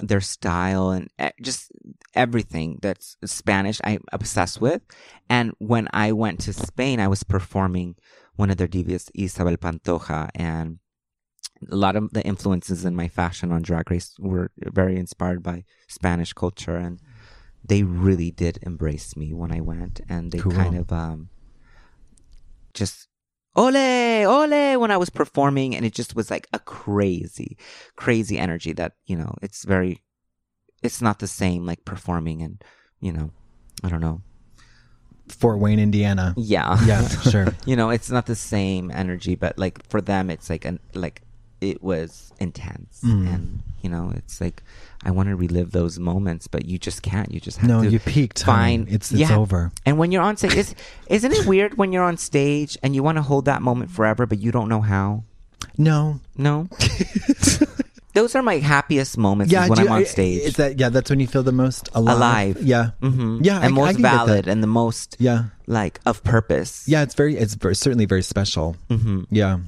[0.00, 1.72] their style and e- just
[2.14, 4.82] everything that's Spanish I'm obsessed with.
[5.28, 7.96] And when I went to Spain, I was performing
[8.36, 10.78] one of their divas, Isabel Pantoja, and
[11.70, 15.64] a lot of the influences in my fashion on Drag Race were very inspired by
[15.88, 17.00] Spanish culture, and
[17.64, 20.52] they really did embrace me when I went, and they Cool.
[20.52, 21.30] kind of um
[22.74, 23.08] just
[23.56, 27.56] ole ole when I was performing, and it just was like a crazy,
[27.96, 30.02] crazy energy that you know it's very,
[30.84, 32.62] it's not the same like performing and
[33.00, 33.30] you know,
[33.82, 34.20] I don't know,
[35.28, 36.34] Fort Wayne, Indiana.
[36.36, 37.48] yeah, Yeah, sure.
[37.66, 41.22] you know, it's not the same energy, but like for them, it's like an like
[41.60, 43.34] it was intense, Mm.
[43.34, 44.62] and you know, it's like
[45.02, 47.30] I want to relive those moments, but you just can't.
[47.32, 48.42] You just have No, to you peaked.
[48.44, 49.36] Find It's it's yeah.
[49.36, 49.72] over.
[49.86, 50.74] And when you're on stage, is,
[51.08, 54.26] isn't it weird when you're on stage and you want to hold that moment forever,
[54.26, 55.24] but you don't know how?
[55.78, 56.20] No.
[56.36, 56.68] No.
[58.14, 60.42] Those are my happiest moments is when do I'm on stage.
[60.42, 60.88] Is that yeah?
[60.88, 62.16] That's when you feel the most alive.
[62.56, 62.62] Alive.
[62.62, 62.90] Yeah.
[63.00, 63.56] hmm Yeah.
[63.56, 64.02] And I most that.
[64.02, 65.44] valid and the most Yeah.
[65.66, 66.84] like of purpose.
[66.88, 67.02] Yeah.
[67.02, 67.36] It's very.
[67.36, 68.76] It's very, certainly very special.
[68.88, 69.58] hmm Yeah.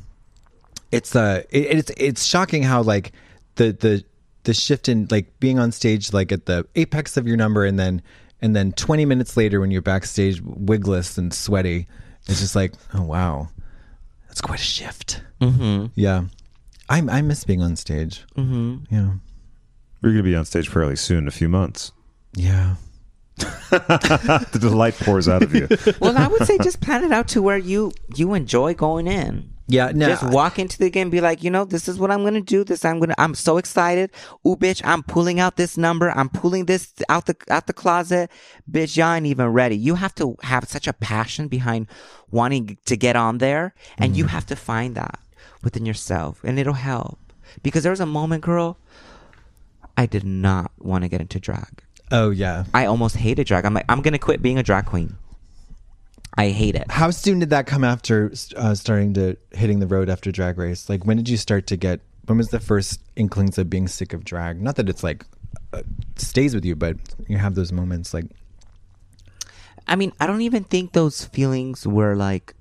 [0.92, 1.42] It's uh.
[1.50, 3.12] It, it's it's shocking how like
[3.56, 4.04] the the
[4.44, 7.78] the shift in like being on stage like at the apex of your number and
[7.78, 8.00] then
[8.40, 11.88] and then 20 minutes later when you're backstage wigless and sweaty
[12.28, 13.48] it's just like oh wow
[14.28, 15.86] that's quite a shift mm-hmm.
[15.96, 16.26] yeah
[16.88, 19.10] i i miss being on stage hmm yeah
[20.02, 21.92] We're going to be on stage fairly soon, in a few months.
[22.34, 22.76] yeah
[23.70, 25.68] the delight pours out of you.
[26.00, 29.50] Well, I would say just plan it out to where you you enjoy going in.
[29.68, 32.24] yeah no just walk into the game, be like, you know, this is what I'm
[32.24, 32.64] gonna do.
[32.64, 33.14] This I'm gonna.
[33.18, 34.10] I'm so excited.
[34.46, 36.10] Ooh, bitch, I'm pulling out this number.
[36.12, 38.30] I'm pulling this out the out the closet.
[38.70, 39.76] Bitch, y'all ain't even ready.
[39.76, 41.88] You have to have such a passion behind
[42.30, 45.18] wanting to get on there, and you have to find that
[45.66, 47.18] within yourself, and it'll help.
[47.62, 48.78] Because there was a moment, girl,
[49.96, 51.82] I did not want to get into drag.
[52.12, 53.64] oh yeah I almost hated drag.
[53.66, 55.16] I'm like, I'm gonna quit being a drag queen.
[56.38, 56.86] I hate it.
[56.90, 60.88] how soon did that come after uh, starting to hitting the road after drag race
[60.90, 64.12] like when did you start to get when was the first inklings of being sick
[64.12, 65.24] of drag not that it's like
[65.72, 65.82] uh,
[66.16, 66.94] stays with you but
[67.26, 68.26] you have those moments like
[69.88, 72.54] I mean, I don't even think those feelings were like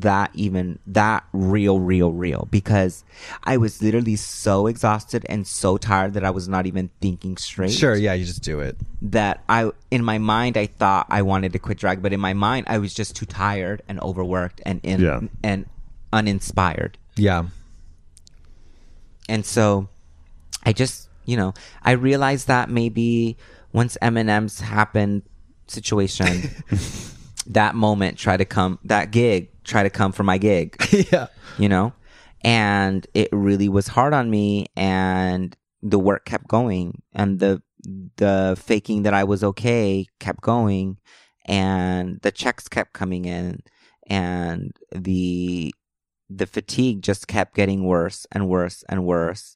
[0.00, 3.04] that even that real, real, real because
[3.44, 7.72] I was literally so exhausted and so tired that I was not even thinking straight.
[7.72, 11.52] sure yeah you just do it That I, in my mind, I thought I wanted
[11.54, 14.80] to quit drag, but in my mind, I was just too tired and overworked and
[14.82, 15.20] in, Yeah.
[15.42, 15.66] and
[16.12, 16.98] uninspired.
[17.16, 17.46] yeah
[19.28, 19.88] And so
[20.64, 23.36] I just, you know, I realized that maybe
[23.72, 25.22] once Eminem's happened
[25.68, 26.50] situation,
[27.46, 30.76] that moment try to come, that gig try to come for my gig,
[31.12, 31.26] yeah.
[31.58, 31.92] You know?
[32.42, 37.62] And it really was hard on me and the work kept going and the
[38.16, 40.98] the faking that I was okay kept going
[41.44, 43.62] and the checks kept coming in
[44.08, 45.74] and the
[46.28, 49.55] the fatigue just kept getting worse and worse and worse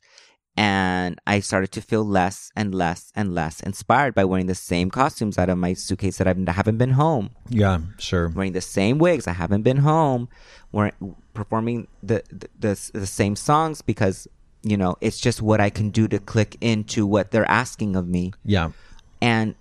[0.57, 4.91] and I started to feel less and less and less inspired by wearing the same
[4.91, 8.99] costumes out of my suitcase that I haven't been home yeah sure wearing the same
[8.99, 9.27] wigs.
[9.27, 10.29] I haven't been home.
[10.73, 10.93] We're
[11.35, 14.29] performing the, the the the same songs because
[14.63, 18.07] you know it's just what I can do to click into what they're asking of
[18.09, 18.33] me.
[18.45, 18.71] yeah
[19.23, 19.55] And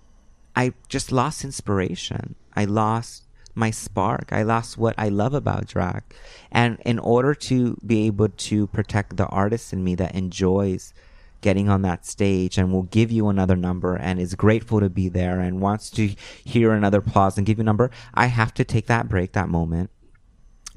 [0.56, 2.34] I just lost inspiration.
[2.54, 3.26] I lost
[3.60, 4.32] my spark.
[4.32, 6.02] I lost what I love about drag.
[6.50, 10.92] And in order to be able to protect the artist in me that enjoys
[11.42, 15.08] getting on that stage and will give you another number and is grateful to be
[15.08, 16.14] there and wants to
[16.44, 19.48] hear another applause and give you a number, I have to take that break, that
[19.48, 19.90] moment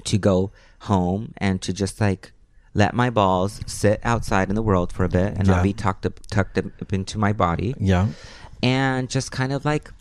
[0.06, 0.52] to go
[0.82, 2.32] home and to just like
[2.74, 5.56] let my balls sit outside in the world for a bit and Yeah.
[5.56, 8.08] not be tucked up, tucked up into my body Yeah.
[8.62, 9.92] and just kind of like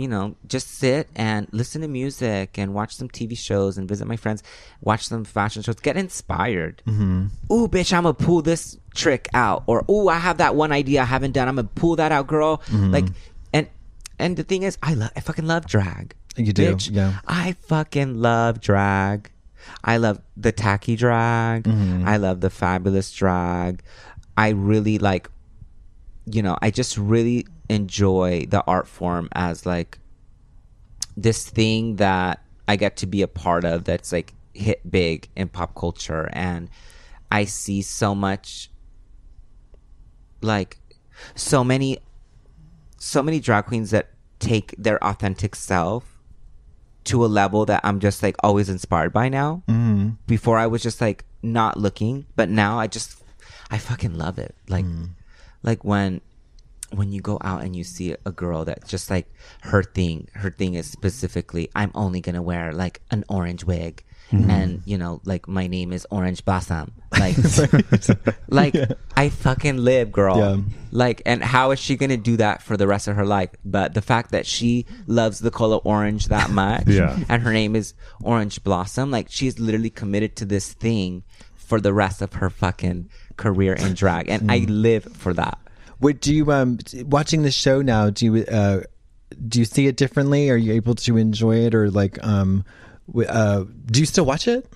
[0.00, 4.06] you know just sit and listen to music and watch some tv shows and visit
[4.06, 4.42] my friends
[4.80, 7.26] watch some fashion shows get inspired mm-hmm.
[7.52, 11.00] ooh bitch i'm gonna pull this trick out or ooh i have that one idea
[11.02, 12.90] i haven't done i'm gonna pull that out girl Mm-hmm.
[12.92, 13.06] like
[13.52, 13.68] and
[14.18, 16.90] and the thing is i love i fucking love drag You do, bitch.
[16.92, 17.20] yeah.
[17.26, 19.30] i fucking love drag
[19.84, 22.06] i love the tacky drag Mm-hmm.
[22.06, 23.82] i love the fabulous drag
[24.36, 25.30] i really like
[26.28, 29.98] you know, I just really enjoy the art form as like
[31.16, 35.48] this thing that I get to be a part of that's like hit big in
[35.48, 36.70] pop culture and
[37.30, 38.70] I see so much
[40.40, 40.78] like
[41.34, 41.98] so many
[42.98, 46.16] so many drag queens that take their authentic self
[47.04, 49.62] to a level that I'm just like always inspired by now.
[49.68, 50.10] Mm-hmm.
[50.26, 53.22] Before I was just like not looking, but now I just
[53.70, 54.54] I fucking love it.
[54.68, 54.84] Like
[55.62, 56.20] like when
[56.92, 59.26] when you go out and you see a girl that just like
[59.62, 64.50] her thing her thing is specifically i'm only gonna wear like an orange wig mm-hmm.
[64.50, 67.36] and you know like my name is orange blossom like
[68.48, 68.74] like
[69.16, 70.38] i fucking live girl.
[70.38, 70.56] Yeah.
[70.90, 73.50] like and how is she gonna do that for the rest of her life?
[73.64, 77.18] But the fact that she loves the color orange that much Yeah.
[77.28, 81.92] and her name is orange blossom like she's literally committed to this thing for the
[81.92, 84.28] rest of her fucking career in drag.
[84.28, 84.72] And i mm-hmm.
[84.72, 85.58] live for that
[85.98, 88.10] What do you um watching the show now?
[88.10, 88.80] Do you uh
[89.48, 90.50] do you see it differently?
[90.50, 92.64] Are you able to enjoy it, or like um
[93.28, 94.66] uh do you still watch it?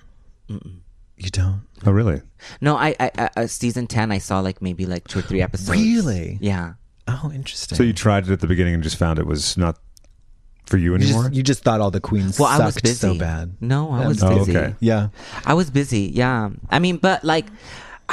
[0.49, 2.21] You don't Oh, really?
[2.61, 4.11] No, I, I, I uh, season ten.
[4.11, 5.69] I saw like maybe like two or three episodes.
[5.79, 6.37] Really?
[6.41, 6.73] Yeah.
[7.07, 7.75] Oh, interesting.
[7.75, 9.79] So you tried it at the beginning and just found it was not
[10.67, 11.23] for you you anymore?
[11.23, 12.95] just, you just thought all the queens Well, I was sucked busy.
[12.99, 13.55] so bad.
[13.61, 14.55] No, I was Oh, busy.
[14.57, 14.75] okay.
[14.79, 15.09] Yeah.
[15.45, 16.11] I was busy.
[16.13, 16.51] Yeah.
[16.69, 17.47] I mean, but like,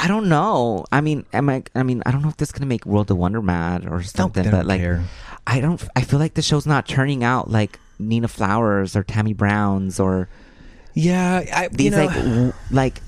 [0.01, 0.85] I don't know.
[0.91, 1.63] I mean, am I?
[1.75, 4.01] I mean, I don't know if this is gonna make World of Wonder mad or
[4.01, 4.43] something.
[4.43, 5.03] they but don't like, care.
[5.45, 5.83] I don't.
[5.95, 10.29] I feel like the show's not turning out like Nina Flowers or Tammy Brown's or
[10.93, 13.01] Yeah, I, these know, like w- like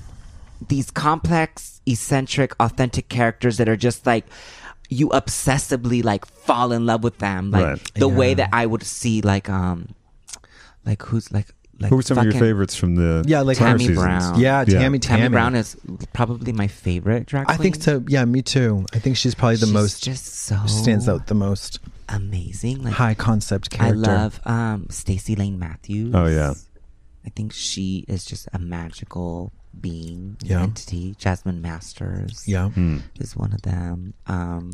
[0.68, 4.26] these complex, eccentric, authentic characters that are just like
[4.90, 7.94] you obsessively like fall in love with them, like Right.
[7.94, 9.94] the way that I would see like um
[10.84, 11.48] like who's like
[11.82, 13.98] like Who were some of your favorites from the Yeah, like prior Tammy seasons?
[13.98, 14.40] Brown.
[14.40, 15.76] yeah, Tammy, Tammy, Tammy Brown is
[16.12, 18.02] probably my favorite drag I think so.
[18.08, 18.86] Yeah, me too.
[18.94, 21.78] I think she's probably the She's most just so stands out the most
[22.08, 22.82] amazing.
[22.82, 24.10] Like high concept character.
[24.10, 26.14] I love um Stacy Layne Matthews.
[26.14, 26.54] Oh, yeah.
[27.24, 30.62] I think she is just a magical being, Yeah.
[30.62, 31.14] entity.
[31.18, 32.42] Jasmine Masters.
[32.46, 32.70] Yeah.
[32.70, 32.98] Hmm.
[33.20, 34.14] is one of them.
[34.26, 34.72] Um,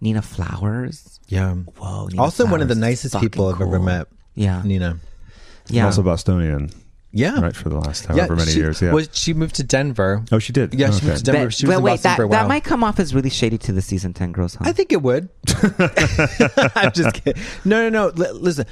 [0.00, 1.18] Nina Flowers.
[1.28, 1.54] Yeah.
[1.54, 2.06] Whoa.
[2.06, 4.06] Nina Also, one of the nicest people I've ever met.
[4.34, 4.62] Yeah.
[4.64, 4.98] Nina.
[5.70, 5.84] Yeah.
[5.86, 6.70] Also Bostonian,
[7.12, 7.40] Yeah.
[7.40, 8.80] right, for the last however many she, years.
[8.82, 8.92] Yeah.
[8.92, 10.24] Well, she moved to Denver.
[10.32, 10.74] oh, she did?
[10.74, 11.06] Yeah, she Okay.
[11.06, 11.44] moved to Denver.
[11.46, 13.14] But- she was but in wait, Boston that, for a that might come off as
[13.14, 14.64] really shady to the season 10 girls, huh?
[14.66, 15.28] I think it would.
[16.74, 17.42] I'm just kidding.
[17.64, 18.24] No, no, no.
[18.24, 18.66] L- listen,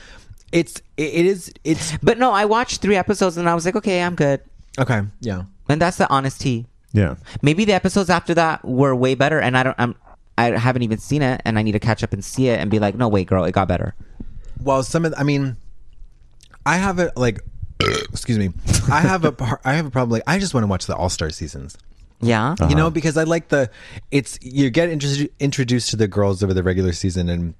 [0.53, 3.77] it's it, it is it's But no, I watched three episodes and I was like,
[3.77, 4.41] okay, I'm good.
[4.79, 5.03] okay.
[5.21, 5.45] Yeah.
[5.69, 6.67] And that's the honest tea.
[6.93, 7.17] Yeah.
[7.43, 9.75] Maybe the episodes after that were way better, and I don't.
[9.79, 9.95] I'm.
[10.39, 12.71] I haven't even seen it, and I need to catch up and see it and
[12.71, 13.95] be like, no, wait, girl, it got better.
[14.63, 15.57] Well, some of the- I mean,
[16.67, 17.41] I have a like.
[18.11, 18.51] excuse me.
[18.91, 20.11] I have a par- I have a problem.
[20.11, 21.77] Like, I just want to watch the All Star seasons.
[22.21, 22.55] Yeah.
[22.69, 23.71] You know, because I like the
[24.11, 27.55] it's you get introdu- introduced to the girls over the regular season, and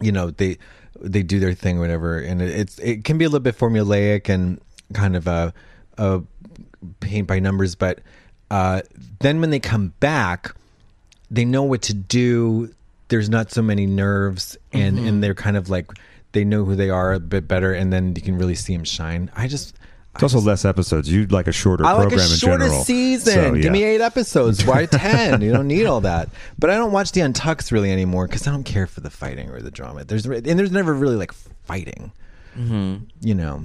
[0.00, 0.58] you know they
[1.00, 4.28] they do their thing, whatever, and it, it's it can be a little bit formulaic
[4.28, 4.60] and
[4.94, 5.52] kind of a,
[5.98, 6.22] a
[7.00, 8.00] paint by numbers, but
[8.50, 8.80] uh,
[9.20, 10.54] then when they come back,
[11.30, 12.72] they know what to do.
[13.08, 15.90] There's not so many nerves, and and they're kind of like
[16.36, 18.84] they know who they are a bit better, and then you can really see them
[18.84, 19.30] shine.
[19.34, 19.74] I just.
[20.14, 21.12] It's also less episodes.
[21.12, 22.84] You'd like a shorter I like program a in shorter general.
[22.84, 23.34] season.
[23.34, 23.62] So, yeah.
[23.62, 24.64] Give me eight episodes.
[24.64, 25.42] Why ten?
[25.42, 26.30] you don't need all that.
[26.58, 29.50] But I don't watch the Untucks really anymore because I don't care for the fighting
[29.50, 30.04] or the drama.
[30.04, 31.32] There's and there's never really like
[31.64, 32.12] fighting.
[32.56, 33.04] Mm-hmm.
[33.20, 33.64] You know,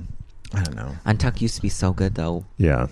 [0.54, 0.92] I don't know.
[1.06, 2.44] Untuck used to be so good, though.
[2.58, 2.88] Yeah.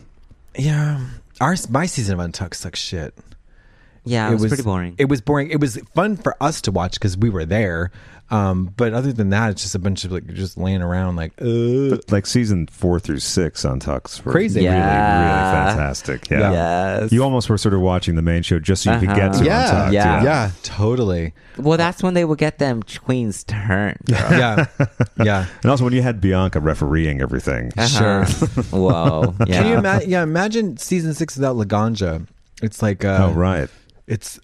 [0.58, 1.06] Yeah,
[1.42, 3.14] our my season of Untucked sucks shit.
[4.10, 4.96] Yeah, it was pretty boring.
[4.98, 5.50] It was boring.
[5.52, 7.92] It was fun for us to watch because we were there.
[8.32, 11.32] Um, but other than that, it's just a bunch of like just laying around like,
[11.42, 14.60] uh, But like season four through six Untucks were Crazy.
[14.60, 15.64] really, Yeah.
[15.64, 16.30] really fantastic.
[16.30, 16.52] Yeah.
[16.52, 17.12] Yes.
[17.12, 19.44] You almost were sort of watching the main show just so you could get to
[19.46, 19.94] yeah, Untucks.
[19.94, 20.24] Yeah.
[20.24, 23.98] yeah, totally, Well, that's when they would get them queens turn.
[24.08, 24.68] yeah,
[25.18, 25.46] yeah.
[25.64, 27.72] And also when you had Bianca refereeing everything.
[27.88, 28.26] Sure.
[28.70, 29.34] Whoa.
[29.40, 29.46] Yeah.
[29.64, 30.08] Can you imagine?
[30.08, 32.28] Yeah, imagine season six without Laganja.
[32.62, 33.70] It's like, uh, Oh, right.
[34.10, 34.40] It's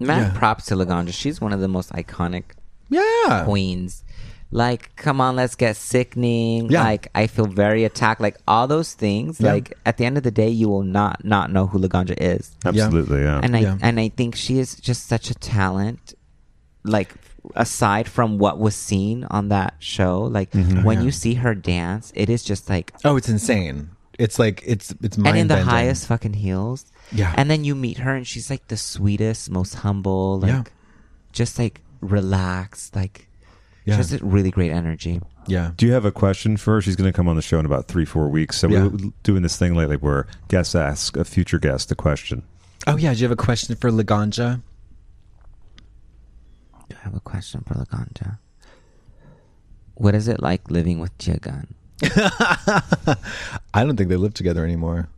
[0.00, 0.38] Mad Yeah.
[0.38, 1.12] props to Laganja.
[1.14, 2.44] She's one of the most iconic
[2.90, 4.02] yeah, queens.
[4.50, 6.70] Like, come on, let's get sickening.
[6.70, 6.82] Yeah.
[6.82, 8.20] Like, I feel very attacked.
[8.20, 9.40] Like all those things.
[9.40, 9.52] Yeah.
[9.52, 12.52] Like at the end of the day, you will not not know who Laganja is.
[12.64, 13.40] Absolutely, yeah.
[13.42, 13.78] And I Yeah.
[13.82, 16.14] and I think she is just such a talent.
[16.84, 17.14] Like
[17.56, 20.82] aside from what was seen on that show, like Mm-hmm.
[20.84, 23.90] when you see her dance, it is just like Oh, it's insane.
[24.18, 25.68] It's like it's it's mind and in the bending.
[25.70, 26.86] highest fucking heels.
[27.12, 27.34] Yeah.
[27.36, 30.62] And then you meet her and she's like the sweetest, most humble, like Yeah.
[31.32, 33.28] just like relaxed, like
[33.84, 33.96] Yeah.
[33.96, 35.20] just a really great energy.
[35.46, 35.72] Yeah.
[35.76, 36.80] Do you have a question for her?
[36.80, 38.56] She's going to come on the show in about three, four weeks.
[38.58, 38.86] So Yeah.
[38.86, 42.44] we're doing this thing lately where guests ask a future guest a question.
[42.86, 43.12] Oh yeah.
[43.14, 44.62] Do you have a question for Laganja?
[46.88, 48.38] Do I have a question for Laganja?
[49.94, 51.74] What is it like living with Gia Gunn?
[53.74, 55.08] I don't think they live together anymore.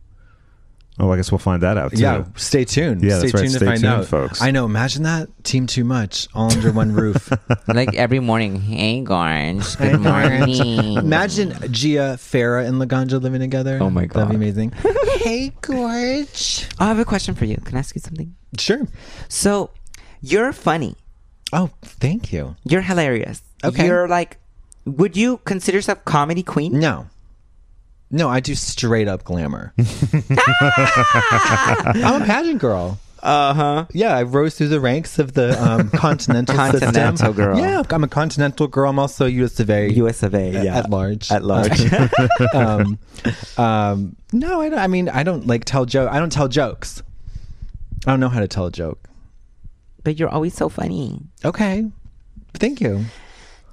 [0.99, 1.99] Oh, I guess we'll find that out too.
[2.01, 3.03] Yeah, stay tuned.
[3.03, 3.39] Yeah, stay that's right.
[3.41, 4.41] tuned Stay to find tuned, out, folks.
[4.41, 4.65] I know.
[4.65, 7.31] Imagine that team too much all under one roof.
[7.67, 10.95] like every morning, hey Gorge, good morning.
[10.97, 13.77] Imagine Gia, Farrah, and Laganja living together.
[13.79, 14.71] Oh my god, that'd be amazing.
[15.17, 16.67] hey, Gorge.
[16.79, 17.57] Oh, I have a question for you.
[17.57, 18.35] Can I ask you something?
[18.57, 18.81] Sure.
[19.29, 19.69] So,
[20.21, 20.95] you're funny.
[21.53, 22.55] Oh, thank you.
[22.63, 23.43] You're hilarious.
[23.63, 23.85] Okay.
[23.85, 24.39] You're like,
[24.87, 26.79] would you consider yourself comedy queen?
[26.79, 27.07] No.
[28.09, 29.73] No, I do straight up glamour.
[29.77, 29.85] I'm
[32.21, 32.99] a pageant girl.
[33.21, 33.85] Uh huh.
[33.91, 37.33] Yeah, I rose through the ranks of the um, continental Continental system.
[37.33, 37.59] girl.
[37.59, 38.89] Yeah, I'm a continental girl.
[38.89, 39.59] I'm also U.S.
[39.59, 39.89] of A.
[39.91, 40.51] US of A.
[40.63, 40.77] Yeah.
[40.77, 41.31] at large.
[41.31, 41.91] At large.
[42.53, 42.99] um,
[43.57, 46.09] um, no, I, don't, I mean I don't like tell joke.
[46.11, 47.01] I don't tell jokes.
[48.05, 49.09] I don't know how to tell a joke.
[50.03, 51.19] but you're always so funny.
[51.43, 51.89] Okay,
[52.53, 53.05] thank you.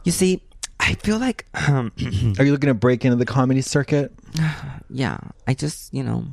[0.04, 0.42] You see,
[0.86, 1.92] I feel like, um,
[2.38, 4.12] Are you looking to break into the comedy circuit?
[4.90, 6.24] yeah, I just, you know,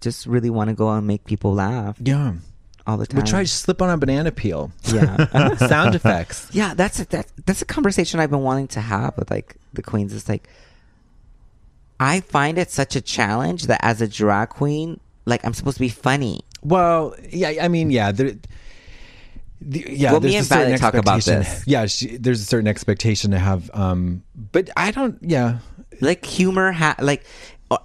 [0.00, 2.34] just really want to go out and make people laugh Yeah,
[2.86, 3.22] all the time.
[3.22, 4.70] we try to slip on a banana peel.
[4.84, 5.54] Yeah.
[5.66, 6.48] Sound effects.
[6.52, 9.82] yeah, that's a, that, that's a conversation I've been wanting to have with like the
[9.82, 10.12] queens.
[10.12, 10.48] It's like
[12.00, 15.80] I find it such a challenge that as a drag queen, like I'm supposed to
[15.80, 16.40] be funny.
[16.62, 18.32] Well, yeah, I mean, yeah, there,
[19.60, 20.12] the, yeah.
[20.12, 21.64] Well, there's me a and certain Violet talk about this.
[21.66, 24.22] Yeah, she, there's a certain expectation to have, um,
[24.52, 25.16] but I don't.
[25.22, 25.58] Yeah,
[26.00, 27.24] Like humor, ha- like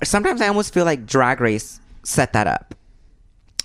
[0.03, 2.75] sometimes I almost feel like Drag Race set that up.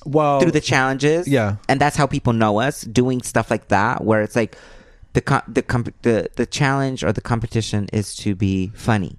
[0.06, 1.26] well, through the challenges.
[1.26, 1.56] Yeah.
[1.68, 4.56] and that's how people know us doing stuff like that, where it's like
[5.14, 9.16] the co- the comp- the the challenge or the competition is to be funny,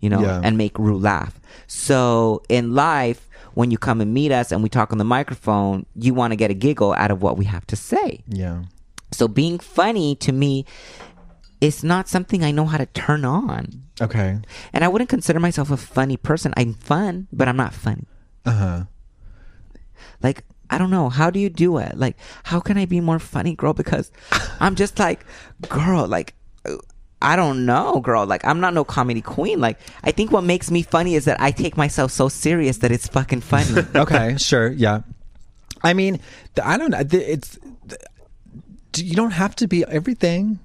[0.00, 0.40] you know, Yeah.
[0.44, 1.40] and make Rue laugh.
[1.66, 5.86] So in life, when you come and meet us and we talk on the microphone,
[5.94, 8.22] you want to get a giggle out of what we have to say.
[8.28, 8.62] yeah,
[9.12, 10.64] So being funny to me
[11.60, 13.82] is not something I know how to turn on.
[14.00, 14.38] okay,
[14.72, 16.54] And I wouldn't consider myself a funny person.
[16.56, 18.06] I'm fun, but I'm not funny.
[18.46, 18.84] uh huh.
[20.22, 21.08] Like, I don't know.
[21.08, 21.98] How do you do it?
[21.98, 23.72] Like, how can I be more funny, girl?
[23.74, 24.10] Because
[24.60, 25.24] I'm just like,
[25.68, 26.34] girl, like,
[27.22, 28.24] I don't know, girl.
[28.26, 29.60] Like, I'm not no comedy queen.
[29.60, 32.90] Like, I think what makes me funny is that I take myself so serious that
[32.90, 33.86] it's fucking funny.
[33.94, 35.00] okay, sure, yeah.
[35.82, 36.20] I mean,
[36.54, 37.02] the, I don't know.
[37.10, 37.98] It's the,
[38.96, 40.58] you don't have to be everything.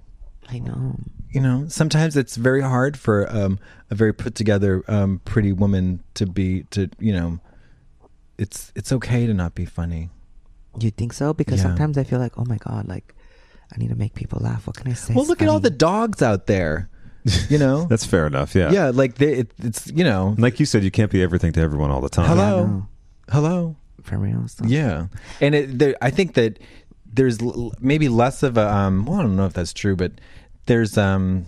[0.49, 0.98] I know.
[1.30, 3.60] You know, sometimes it's very hard for um,
[3.91, 7.40] a very put together, um, pretty woman to be to you know.
[8.38, 10.10] It's it's okay to not be funny.
[10.80, 11.34] You think so?
[11.34, 11.64] Because Yeah.
[11.64, 13.15] sometimes I feel like, oh my God, like,
[13.73, 14.67] I need to make people laugh.
[14.67, 15.13] What can I say?
[15.13, 16.89] Well, look at all the dogs out there.
[17.49, 18.53] You know, That's fair enough.
[18.53, 18.71] Yeah.
[18.71, 21.59] yeah, like they, it, it's you know, Like you said, you can't be everything to
[21.61, 22.27] everyone all the time.
[22.27, 22.87] hello, know.
[23.31, 23.75] hello.
[24.03, 24.47] For real.
[24.47, 24.65] So.
[24.65, 25.07] Yeah,
[25.41, 26.59] and it, there, I think that
[27.11, 28.71] there's l- maybe less of a.
[28.71, 30.11] Um, well, I don't know if that's true, but
[30.67, 31.45] there's um,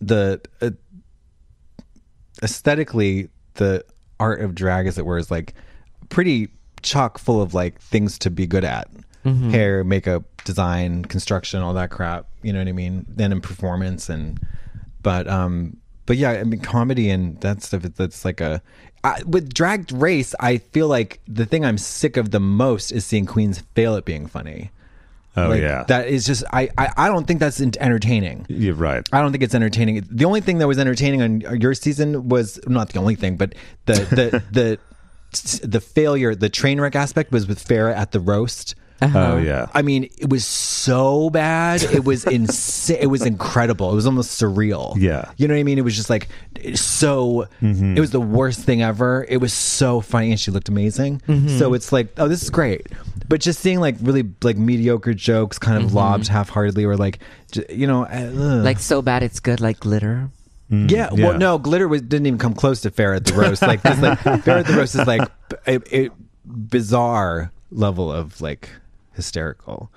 [0.00, 0.70] the uh,
[2.42, 3.84] aesthetically the
[4.18, 5.54] art of drag, as it were, is like
[6.08, 6.48] pretty
[6.82, 8.88] chock full of like things to be good at.
[9.24, 12.26] Hair, makeup, design, construction, all that crap.
[12.42, 13.06] You know what I mean?
[13.08, 14.40] Then in performance and,
[15.02, 15.76] but um,
[16.06, 17.82] but yeah, I mean comedy and that stuff.
[17.82, 18.62] That's like a
[19.02, 20.34] I, with drag race.
[20.40, 24.04] I feel like the thing I'm sick of the most is seeing queens fail at
[24.04, 24.70] being funny.
[25.36, 25.84] Oh Like, yeah.
[25.88, 28.46] that is just I, I I don't think that's entertaining.
[28.48, 29.06] You're right.
[29.12, 30.06] I don't think it's entertaining.
[30.10, 33.54] The only thing that was entertaining on your season was not the only thing, but
[33.86, 38.74] the the the the failure, the train wreck aspect was with Farrah at the roast.
[39.02, 39.32] Uh-huh.
[39.32, 39.66] Oh yeah.
[39.74, 41.82] I mean, it was so bad.
[41.82, 42.98] It was insane.
[43.00, 43.90] It was incredible.
[43.90, 44.94] It was almost surreal.
[44.96, 45.30] Yeah.
[45.36, 45.78] You know what I mean?
[45.78, 46.28] It was just like
[46.74, 47.48] so.
[47.60, 47.96] Mm-hmm.
[47.96, 49.26] It was the worst thing ever.
[49.28, 51.20] It was so funny, and she looked amazing.
[51.26, 51.58] Mm-hmm.
[51.58, 52.86] So it's like, oh, this is great.
[53.28, 55.96] But just seeing like really like mediocre jokes, kind of mm-hmm.
[55.96, 57.18] lobbed half-heartedly, or like,
[57.50, 58.64] j- you know, uh, ugh.
[58.64, 60.30] Like so bad it's good, like glitter.
[60.70, 61.28] yeah, yeah.
[61.28, 63.62] Well, no, glitter was didn't even come close to Farrah at the roast.
[63.62, 65.28] Like, this, like Farrah at the roast is like
[65.66, 66.10] a, a
[66.44, 68.70] bizarre level of like
[69.14, 69.90] hysterical.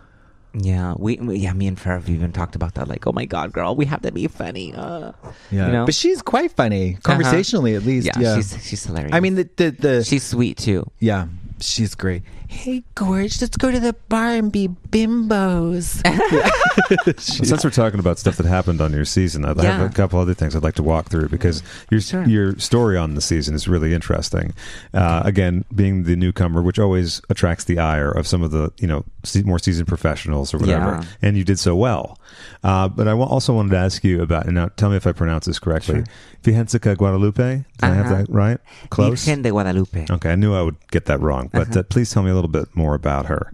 [0.54, 2.88] Yeah, we, we yeah, me and Farrah have even talked about that.
[2.88, 4.74] Like, oh my god, girl, we have to be funny.
[4.74, 5.12] Uh,
[5.52, 5.86] Yeah, you know?
[5.86, 8.08] but she's quite funny, conversationally at least.
[8.08, 9.14] yeah, Yeah, she's she's hilarious.
[9.14, 10.90] I mean the the, the she's sweet too.
[11.00, 11.28] yeah,
[11.60, 12.24] she's great.
[12.48, 16.02] Hey, Gorge, let's go to the bar and be bimbos.
[17.20, 19.84] Since we're talking about stuff that happened on your season, I have Yeah.
[19.86, 21.62] a couple other things I'd like to walk through because
[21.92, 22.24] your Sure.
[22.26, 24.54] your story on the season is really interesting.
[24.94, 28.88] Uh, again, being the newcomer, which always attracts the ire of some of the you
[28.88, 29.04] know
[29.44, 31.04] more seasoned professionals or whatever, Yeah.
[31.22, 32.18] and you did so well.
[32.64, 35.12] Uh, but I also wanted to ask you about, and now tell me if I
[35.12, 36.04] pronounce this correctly,
[36.44, 37.38] Vigencica Guadalupe.
[37.58, 38.16] Did I have Uh-huh.
[38.16, 38.60] that right?
[38.90, 39.26] Close.
[39.26, 40.06] Virgen de Guadalupe.
[40.10, 41.80] Okay, I knew I would get that wrong, but Uh-huh.
[41.80, 43.52] uh, please tell me a little bit more about her.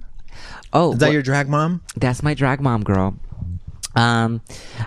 [0.73, 1.81] Oh, Is that wha- your drag mom?
[1.95, 3.15] That's my drag mom, girl.
[3.95, 4.41] Um,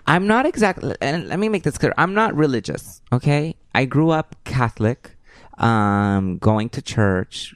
[0.06, 1.94] I'm not exactly, and let me make this clear.
[1.96, 3.00] I'm not religious.
[3.12, 5.16] Okay, I grew up Catholic,
[5.58, 7.54] um, going to church,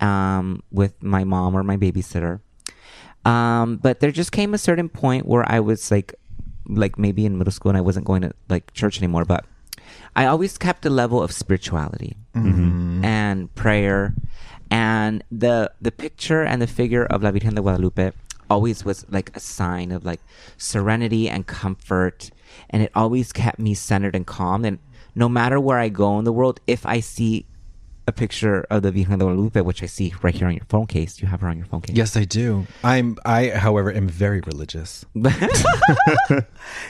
[0.00, 2.38] um, with my mom or my babysitter.
[3.24, 6.14] Um, but there just came a certain point where I was like,
[6.68, 9.24] like maybe in middle school, and I wasn't going to like church anymore.
[9.24, 9.44] But
[10.14, 14.14] I always kept a level of spirituality and prayer,
[14.72, 18.12] and the the picture and the figure of La Virgen de Guadalupe
[18.48, 20.20] always was like a sign of like
[20.56, 22.30] serenity and comfort,
[22.70, 24.64] and it always kept me centered and calm.
[24.64, 24.78] And
[25.14, 27.44] no matter where I go in the world, if I see
[28.08, 30.86] a picture of the Virgen de Guadalupe, which I see right here on your phone
[30.86, 31.94] case, you have her on your phone case.
[31.94, 32.66] Yes, I do.
[32.82, 33.18] I'm.
[33.26, 35.04] I, however, am very religious.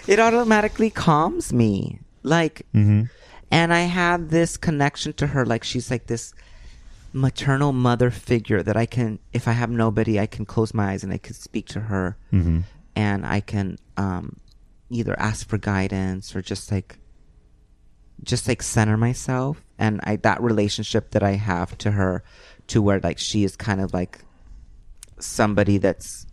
[0.06, 1.98] it automatically calms me.
[2.22, 3.06] Like, mm-hmm.
[3.50, 5.44] and I have this connection to her.
[5.44, 6.32] Like, she's like this
[7.12, 11.04] maternal mother figure that I can, if I have nobody, I can close my eyes
[11.04, 12.16] and I can speak to her,
[12.94, 14.36] and I can um,
[14.90, 16.98] either ask for guidance or just like,
[18.22, 19.62] just like center myself.
[19.78, 22.22] And I that relationship that I have to her,
[22.68, 24.20] to where like she is kind of like
[25.18, 26.26] somebody that's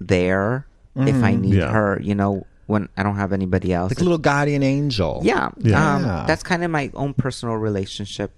[0.00, 0.66] there
[0.96, 1.70] if I need Yeah.
[1.72, 3.90] her, you know, when I don't have anybody else.
[3.90, 5.20] Like a little guardian angel.
[5.24, 5.50] yeah.
[5.58, 5.94] Yeah.
[5.96, 6.24] Um, Yeah.
[6.26, 8.32] that's kind of my own personal relationship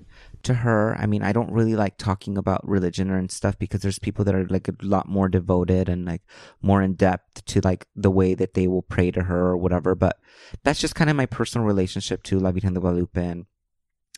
[0.47, 0.97] to her.
[0.99, 4.25] I mean, I don't really like talking about religion or and stuff because there's people
[4.25, 6.23] that are like a lot more devoted and like
[6.63, 9.95] more in depth to like the way that they will pray to her or whatever.
[9.95, 10.19] But
[10.65, 13.25] that's just kind of my personal relationship to La Virgen de Guadalupe.
[13.25, 13.47] And,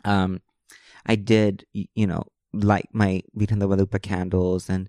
[0.04, 0.40] um,
[1.06, 4.88] I did, you know, light my Virgen de Guadalupe candles and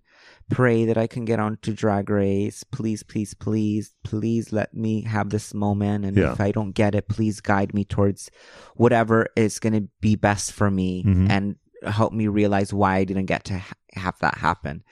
[0.49, 2.63] pray that I can get on to Drag Race.
[2.63, 6.05] Please, please, please, please let me have this moment.
[6.05, 6.31] And Yeah.
[6.33, 8.29] if I don't get it, please guide me towards
[8.75, 11.29] whatever is going to be best for me Mhm.
[11.29, 14.83] and help me realize why I didn't get to ha- have that happen.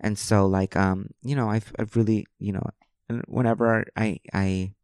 [0.00, 2.66] And so, like, um, you know, I've, I've really, you know,
[3.08, 4.74] and whenever I, I,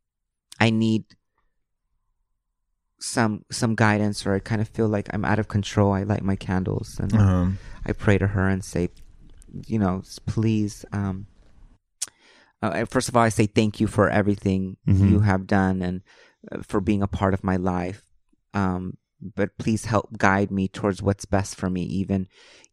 [0.61, 1.05] I need
[3.01, 6.23] some, some guidance or I kind of feel like I'm out of control, I light
[6.23, 8.91] my candles and Um, I pray to her and say,
[9.67, 10.85] you know, please.
[10.93, 11.27] Um,
[12.63, 15.11] uh, first of all, I say thank you for everything Mhm.
[15.11, 16.03] you have done and
[16.53, 18.03] uh, for being a part of my life.
[18.55, 22.27] Um, but please help guide me towards what's best for me, even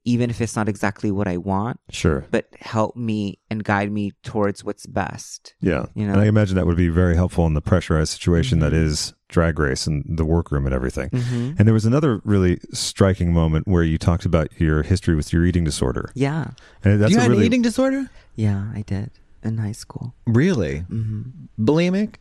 [0.07, 1.81] even if it's not exactly what I want.
[1.89, 2.25] Sure.
[2.31, 5.53] But help me and guide me towards what's best.
[5.59, 5.87] Yeah.
[5.95, 6.13] You know?
[6.13, 9.59] And I imagine that would be very helpful in the pressurized situation that is drag
[9.59, 11.09] race and the workroom and everything.
[11.09, 11.55] Mm-hmm.
[11.57, 15.45] And there was another really striking moment where you talked about your history with your
[15.45, 16.09] eating disorder.
[16.15, 16.51] Yeah,
[16.85, 18.09] And that's you had really an eating disorder?
[18.35, 19.11] yeah, I did
[19.43, 20.13] in high school.
[20.25, 20.79] Really?
[20.79, 21.23] hmm
[21.59, 22.15] Bulimic?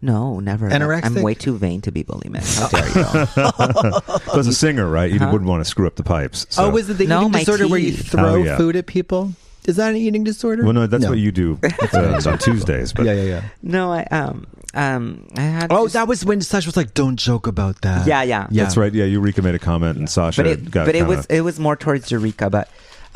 [0.00, 0.68] No, never.
[0.68, 1.04] Anorexic?
[1.16, 2.42] I'm way too vain to be bulimic.
[2.58, 2.88] How dare
[4.32, 4.38] you?
[4.38, 5.10] as a singer, right?
[5.12, 5.28] You Huh?
[5.30, 6.46] wouldn't want to screw up the pipes.
[6.50, 6.64] So.
[6.64, 8.08] Oh, was it the No, eating my disorder where you teeth.
[8.10, 8.56] throw Oh, yeah.
[8.56, 9.32] food at people?
[9.64, 10.64] Is that an eating disorder?
[10.64, 11.56] Well, no, that's what you do
[11.92, 12.92] uh, on Tuesdays.
[12.92, 13.42] But yeah, yeah, yeah.
[13.62, 14.44] No, I um
[14.74, 15.70] um I had.
[15.72, 18.48] Oh, just- that was when Sasha was like, "Don't joke about that." Yeah, yeah.
[18.50, 18.64] yeah.
[18.64, 18.92] that's right.
[18.92, 21.42] Yeah, Eureka made a comment, and Sasha but it got but it kinda- was it
[21.42, 22.50] was more towards Eureka.
[22.50, 22.68] But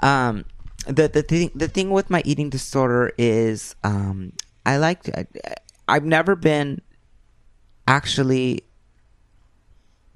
[0.05, 0.45] um
[0.87, 4.31] the the thing the thing with my eating disorder is um
[4.65, 5.27] I like I,
[5.89, 6.81] I've never been
[7.87, 8.66] actually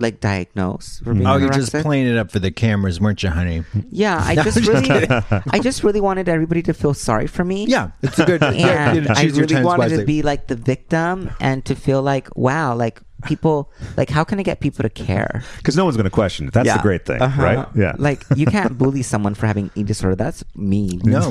[0.00, 1.40] like diagnosed for being Oh, anorexic.
[1.40, 3.64] you're just playing it up for the cameras, weren't you, honey?
[3.90, 7.66] Yeah, I just really, I just really wanted everybody to feel sorry for me.
[7.66, 8.40] Yeah, it's a good.
[8.54, 9.98] yeah, you and know, I really wanted wisely.
[9.98, 14.40] to be like the victim and to feel like, wow, like people, like how can
[14.40, 15.42] I get people to care?
[15.58, 16.54] Because no one's going to question it.
[16.54, 16.78] That's Yeah.
[16.78, 17.42] the great thing, Uh-huh.
[17.42, 17.68] right?
[17.76, 17.92] Yeah.
[17.98, 20.16] Like you can't bully someone for having eating disorder.
[20.16, 21.02] That's mean.
[21.04, 21.30] No,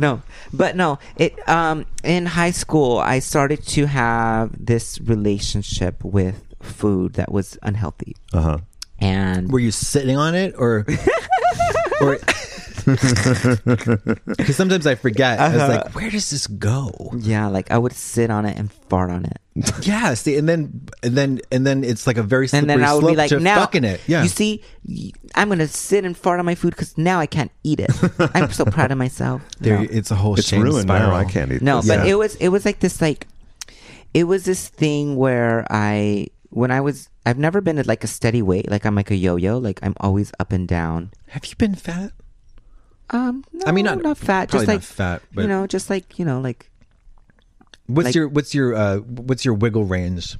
[0.00, 0.22] no,
[0.52, 0.98] but no.
[1.16, 7.58] It um in high school I started to have this relationship with food that was
[7.62, 8.58] unhealthy, uh huh.
[8.98, 10.86] and were you sitting on it or?
[12.00, 12.18] or
[12.88, 15.38] because sometimes I forget.
[15.38, 15.72] I was Uh-huh.
[15.84, 19.24] like, "Where does this go?" yeah, like I would sit on it and fart on
[19.24, 19.38] it.
[19.82, 22.88] Yeah, see, and then and then and then it's like a very slippery and then
[22.88, 24.00] I would slope be like, to now, fucking it.
[24.06, 27.26] Yeah, you see, y- I'm gonna sit and fart on my food because now I
[27.26, 27.90] can't eat it.
[28.34, 29.42] I'm so proud of myself.
[29.60, 29.86] there, No.
[29.90, 31.10] it's a whole It's shame ruined spiral.
[31.10, 31.16] now.
[31.16, 31.88] I can't eat No, this.
[31.88, 32.12] but Yeah.
[32.12, 33.26] it was it was like this like
[34.14, 38.06] it was this thing where I when I was I've never been at like a
[38.06, 38.70] steady weight.
[38.70, 39.58] Like I'm like a yo-yo.
[39.58, 41.10] Like I'm always up and down.
[41.28, 42.12] Have you been fat?
[43.10, 44.50] Um, no, I mean, not- not fat.
[44.50, 46.70] Just like not fat, but- you know, just like you know, like
[47.86, 50.36] What's Like- your what's your uh what's your wiggle range?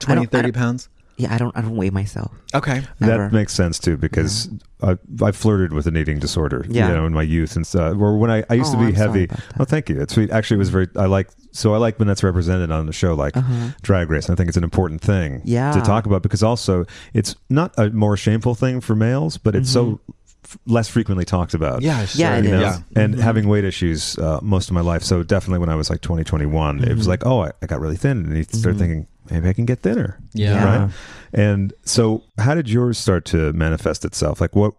[0.00, 0.88] 20, 30 pounds?
[1.20, 1.34] Yeah.
[1.34, 2.32] I don't I don't weigh myself.
[2.54, 2.82] Okay.
[3.00, 3.24] Never.
[3.24, 4.48] That makes sense too because
[4.82, 6.88] I, I flirted with an eating disorder, Yeah.
[6.88, 8.86] you know, in my youth and uh, or when I, I used Oh, to be
[8.86, 9.24] I'm heavy.
[9.24, 9.40] about.
[9.60, 10.00] Oh, thank you.
[10.00, 10.30] It's sweet.
[10.30, 10.88] Actually, it was very.
[10.96, 13.34] I like so I like when that's represented on the show, like
[13.82, 14.26] Drag Race.
[14.28, 15.42] And I think it's an important thing, Uh-huh.
[15.44, 15.72] Yeah.
[15.72, 16.84] to talk about because also
[17.14, 20.00] it's not a more shameful thing for males, but it's so
[20.66, 21.82] less frequently talked about.
[21.82, 22.20] Yeah, sure.
[22.20, 22.56] Yeah, it you know?
[22.68, 22.78] is.
[22.96, 23.02] Yeah.
[23.02, 25.02] And having weight issues uh, most of my life.
[25.04, 27.78] So definitely when I was like 20, 21, it was like, oh, I, I got
[27.80, 28.24] really thin.
[28.26, 30.18] And you start thinking, maybe I can get thinner.
[30.32, 30.54] Yeah.
[30.54, 30.82] Yeah.
[30.82, 30.90] Right.
[31.32, 34.40] And so how did yours start to manifest itself?
[34.40, 34.74] Like what,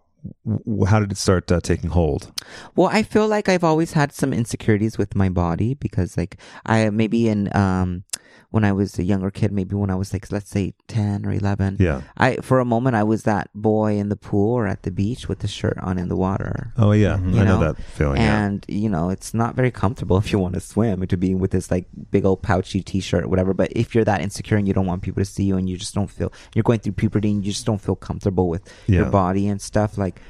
[0.86, 2.32] how did it start uh, taking hold?
[2.76, 6.90] Well, I feel like I've always had some insecurities with my body because, like, I
[6.90, 8.04] maybe in um
[8.52, 11.32] when I was a younger kid, maybe when I was like let's say ten or
[11.32, 12.02] eleven, Yeah.
[12.16, 15.28] I for a moment I was that boy in the pool or at the beach
[15.28, 16.72] with the shirt on in the water.
[16.76, 17.18] Oh yeah.
[17.18, 17.72] you I know, know?
[17.72, 18.18] that feeling.
[18.22, 18.44] yeah.
[18.46, 21.50] and you know it's not very comfortable if you want to swim to be with
[21.50, 24.74] this like big old pouchy t-shirt or whatever but if you're that insecure and you
[24.74, 27.30] don't want people to see you and you just don't feel you're going through puberty
[27.32, 30.20] and you just don't feel comfortable with your body and stuff like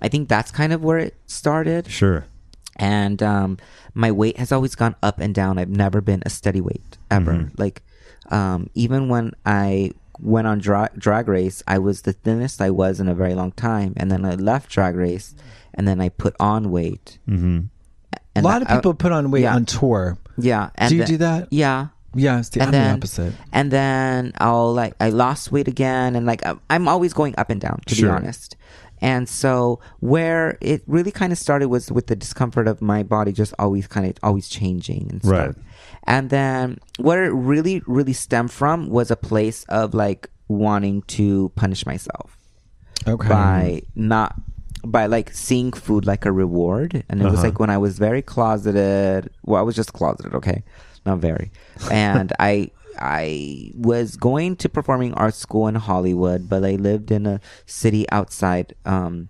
[0.00, 2.24] i think that's kind of where it started Sure.
[2.76, 3.58] and um,
[3.94, 5.58] my weight has always gone up and down.
[5.58, 7.32] I've never been a steady weight ever.
[7.32, 7.54] Mm-hmm.
[7.60, 7.82] Like
[8.30, 13.00] um, even when I went on dra- drag race, I was the thinnest I was
[13.00, 15.34] in a very long time, and then I left drag race,
[15.74, 17.18] and then I put on weight.
[17.28, 17.60] Mm-hmm.
[18.14, 19.54] A And lot of I- people put on weight yeah.
[19.54, 20.18] on tour.
[20.38, 20.70] yeah.
[20.76, 21.48] And do you then- do that?
[21.52, 21.88] Yeah.
[22.18, 23.34] Yeah, see, And I'm then, the opposite.
[23.52, 27.50] and then I'll like I lost weight again, and like I'm- I'm always going up
[27.50, 28.56] and down to be honest.
[29.02, 33.32] And so where it really kind of started was with the discomfort of my body
[33.32, 35.30] just always kind of always changing and stuff.
[35.30, 35.54] Right.
[36.06, 41.50] And then where it really really stemmed from was a place of like wanting to
[41.56, 42.36] punish myself
[43.08, 43.28] Okay.
[43.28, 44.34] by not
[44.84, 47.42] by like seeing food like a reward and it was Uh-huh.
[47.48, 50.62] like when i was very closeted well i was just closeted okay
[51.04, 51.50] not very
[51.90, 52.70] and i
[53.00, 58.08] i was going to performing arts school in hollywood but i lived in a city
[58.12, 59.28] outside um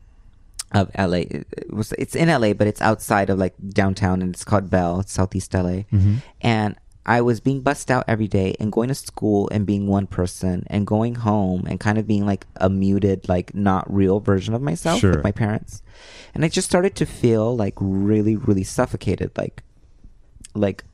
[0.72, 1.18] of LA.
[1.30, 5.00] It was it's in LA, but it's outside of like downtown, and it's called Bell.
[5.00, 5.82] It's Southeast LA,
[6.40, 6.76] and
[7.08, 10.66] I was being bussed out every day and going to school and being one person
[10.68, 14.60] and going home and kind of being like a muted, like not real version of
[14.62, 15.12] myself Sure.
[15.12, 15.82] with my parents,
[16.34, 19.62] and I just started to feel like really, really suffocated, like
[20.54, 20.84] like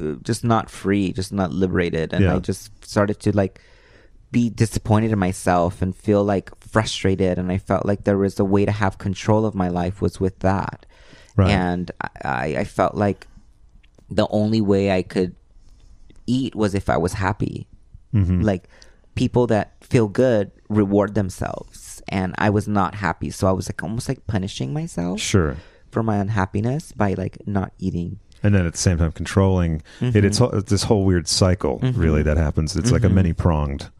[0.00, 2.36] uh, just not free, just not liberated, and Yeah.
[2.36, 3.60] I just started to like
[4.30, 8.44] be disappointed in myself and feel like frustrated and I felt like there was a
[8.44, 10.84] way to have control of my life was with that.
[11.36, 11.50] Right.
[11.50, 11.90] And
[12.22, 13.26] I, I felt like
[14.10, 15.34] the only way I could
[16.26, 17.68] eat was if I was happy.
[18.14, 18.42] Mm-hmm.
[18.42, 18.68] Like
[19.14, 23.30] people that feel good reward themselves and I was not happy.
[23.30, 25.56] So I was like almost like punishing myself Sure.
[25.90, 28.18] for my unhappiness by like not eating.
[28.42, 30.12] And then at the same time controlling it.
[30.14, 30.26] Mm-hmm.
[30.58, 32.76] it's this whole weird cycle really that happens.
[32.76, 33.90] It's like a many pronged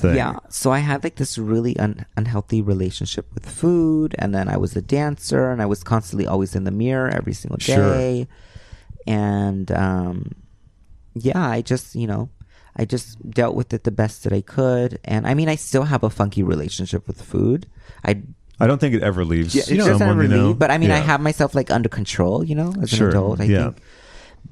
[0.00, 0.16] thing.
[0.16, 0.36] Yeah.
[0.48, 4.14] So I had like this really un- unhealthy relationship with food.
[4.18, 7.32] And then I was a dancer and I was constantly always in the mirror every
[7.34, 7.76] single Sure.
[7.94, 8.26] day.
[9.06, 10.32] And um,
[11.14, 12.30] yeah, I just, you know,
[12.76, 14.98] I just dealt with it the best that I could.
[15.04, 17.66] And I mean, I still have a funky relationship with food.
[18.04, 18.22] I
[18.62, 20.46] I don't think it ever leaves yeah, it doesn't someone, ever you know.
[20.48, 23.16] leave, but I mean, I have myself like under control, you know, as Sure, an
[23.16, 23.40] adult.
[23.40, 23.62] I yeah.
[23.64, 23.78] think.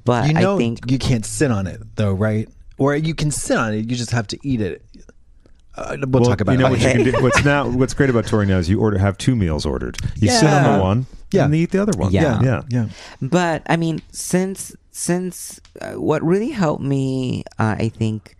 [0.04, 2.48] But you know I think you can't sit on it though, right?
[2.78, 3.90] Or you can sit on it.
[3.90, 4.82] You just have to eat it.
[5.78, 6.70] Uh, we'll, talk about you know it.
[6.70, 7.12] what you can do.
[7.22, 7.68] What's now?
[7.68, 9.96] What's great about touring now is you order have two meals ordered.
[10.16, 11.44] You sit on the one, Yeah.
[11.44, 12.12] and you eat the other one.
[12.12, 12.40] Yeah.
[12.42, 12.88] yeah, yeah.
[13.22, 18.36] But I mean, since since uh, what really helped me, uh, I think,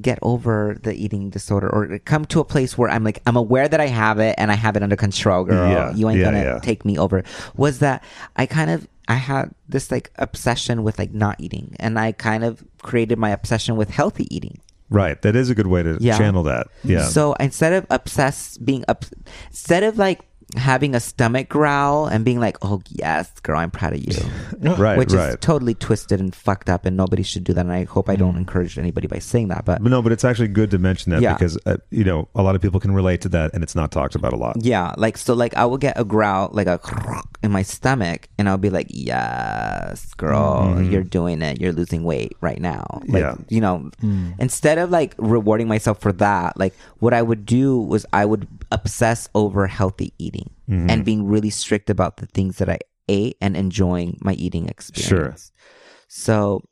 [0.00, 3.68] get over the eating disorder or come to a place where I'm like, I'm aware
[3.68, 5.70] that I have it and I have it under control, girl.
[5.70, 6.58] Yeah, You ain't yeah, gonna yeah.
[6.58, 7.22] take me over.
[7.56, 8.02] Was that
[8.36, 12.42] I kind of, I had this like obsession with like not eating and I kind
[12.44, 14.58] of created my obsession with healthy eating.
[14.90, 15.20] Right.
[15.22, 16.18] That is a good way to Yeah.
[16.18, 16.66] channel that.
[16.84, 17.04] Yeah.
[17.04, 19.04] So instead of obsessed, being up,
[19.50, 20.20] instead of like
[20.56, 24.16] having a stomach growl and being like, "Oh yes, girl, I'm proud of you,"
[24.76, 24.96] right.
[24.96, 25.30] which right.
[25.30, 27.60] is totally twisted and fucked up, and nobody should do that.
[27.60, 28.38] And I hope I don't mm.
[28.38, 29.64] encourage anybody by saying that.
[29.64, 31.34] But But no, but it's actually good to mention that Yeah.
[31.34, 33.90] because uh, you know a lot of people can relate to that, and it's not
[33.90, 34.56] talked about a lot.
[34.60, 36.80] yeah, like so, like I will get a growl, like a
[37.42, 40.90] in my stomach, and I'll be like, "Yes, girl, mm-hmm.
[40.90, 41.60] you're doing it.
[41.60, 43.34] You're losing weight right now." Like, Yeah.
[43.48, 44.34] you know, mm.
[44.38, 48.46] instead of like rewarding myself for that, like what I would do was I would
[48.70, 50.90] obsess over healthy eating mm-hmm.
[50.90, 52.78] and being really strict about the things that I
[53.08, 55.52] ate and enjoying my eating experience.
[55.54, 55.64] Sure.
[56.08, 56.62] So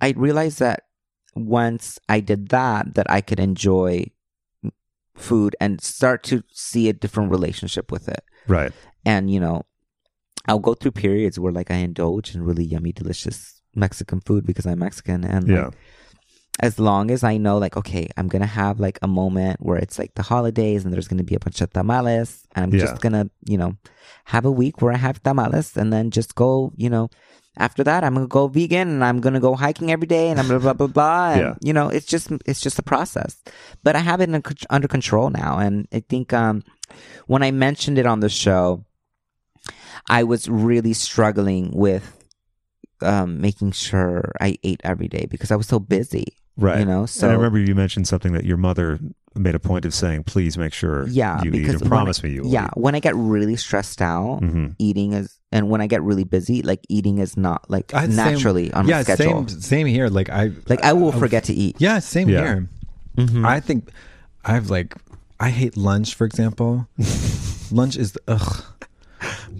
[0.00, 0.84] I realized that
[1.34, 4.06] once I did that, that I could enjoy
[5.14, 8.22] food and start to see a different relationship with it.
[8.46, 8.72] Right.
[9.04, 9.66] And, you know,
[10.46, 14.66] I'll go through periods where like I indulge in really yummy, delicious Mexican food because
[14.66, 15.24] I'm Mexican.
[15.24, 15.70] And like, Yeah.
[16.60, 19.98] As long as I know, like, okay, I'm gonna have like a moment where it's
[19.98, 22.80] like the holidays and there's gonna be a bunch of tamales, and I'm Yeah.
[22.86, 23.76] just gonna, you know,
[24.26, 27.08] have a week where I have tamales, and then just go, you know,
[27.56, 30.48] after that I'm gonna go vegan and I'm gonna go hiking every day, and I'm
[30.48, 31.28] blah blah blah blah.
[31.34, 31.54] And, Yeah.
[31.60, 33.36] You know, it's just it's just a process,
[33.84, 36.62] but I have it in, under control now, and I think um
[37.26, 38.84] when I mentioned it on the show,
[40.08, 42.14] I was really struggling with
[43.02, 46.37] um making sure I ate every day because I was so busy.
[46.60, 46.80] Right.
[46.80, 48.98] You know, and I remember you mentioned something that your mother
[49.36, 52.26] made a point of saying, "Please make sure yeah, you eat because and promise I-
[52.26, 54.74] me you will." Yeah, when I get really stressed out, Mhm.
[54.80, 58.16] eating is, and when I get really busy, like eating is not like I- same-
[58.16, 59.46] naturally on yeah, my schedule.
[59.46, 60.08] Same, same here.
[60.08, 61.76] Like I, Like I will forget to eat.
[61.78, 62.40] Yeah, same Yeah.
[62.42, 62.68] here.
[63.16, 63.46] Mm-hmm.
[63.46, 63.90] I think
[64.44, 64.94] I've like
[65.38, 66.88] I hate lunch, for example.
[67.70, 68.64] lunch is ugh.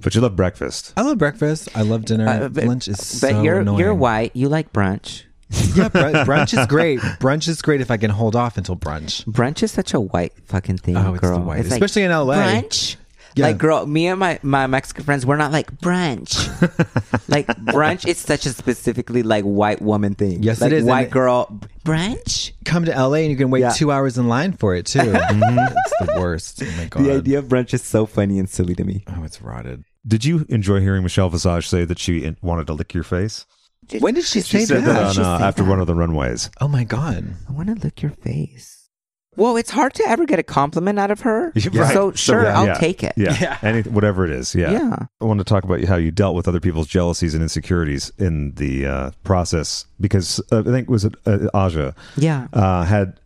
[0.03, 0.93] But you love breakfast.
[0.97, 1.69] I love breakfast.
[1.77, 2.27] I love dinner.
[2.29, 3.79] Uh, but- lunch is But so you're annoying.
[3.81, 4.35] you're white.
[4.35, 5.23] You like brunch.
[5.51, 5.99] Yeah, br-
[6.29, 7.01] brunch is great.
[7.01, 9.25] Brunch is great if I can hold off until brunch.
[9.25, 11.41] Brunch is such a white fucking thing, Oh, it's the girl.
[11.41, 12.37] white- like, especially in LA.
[12.37, 12.97] Brunch.
[13.35, 13.47] Yeah.
[13.49, 16.35] Like, girl, me and my, my Mexican friends, we're not like brunch.
[17.29, 20.43] like, brunch is such a specifically like white woman thing.
[20.43, 22.51] Yes, it like, is, and White it- girl brunch.
[22.65, 23.71] Come to LA and you can wait Yeah.
[23.71, 24.99] two hours in line for it too.
[25.29, 25.77] Mm-hmm.
[25.77, 26.63] It's the worst.
[26.65, 27.05] Oh my god.
[27.05, 29.05] The idea of brunch is so funny and silly to me.
[29.07, 29.85] Oh, it's rotted.
[30.07, 33.47] Did you enjoy hearing Michelle Visage say that she wanted to lick your face?
[33.99, 34.93] When did she, She say said that?
[34.93, 35.69] that on, She uh, said after that.
[35.71, 36.51] one of the runways.
[36.61, 37.35] Oh my god.
[37.49, 38.75] I want to lick your face.
[39.37, 41.53] Well, it's hard to ever get a compliment out of her.
[41.73, 41.93] Right.
[41.93, 42.75] So sure, yeah, I'll yeah.
[42.75, 43.13] take it.
[43.17, 43.59] Yeah, Yeah.
[43.63, 44.55] Any, whatever it is.
[44.55, 44.73] Yeah.
[44.73, 44.97] Yeah.
[45.21, 48.53] I want to talk about how you dealt with other people's jealousies and insecurities in
[48.57, 52.49] the uh, process because uh, I think was it uh, Aja Yeah.
[52.53, 53.21] uh, had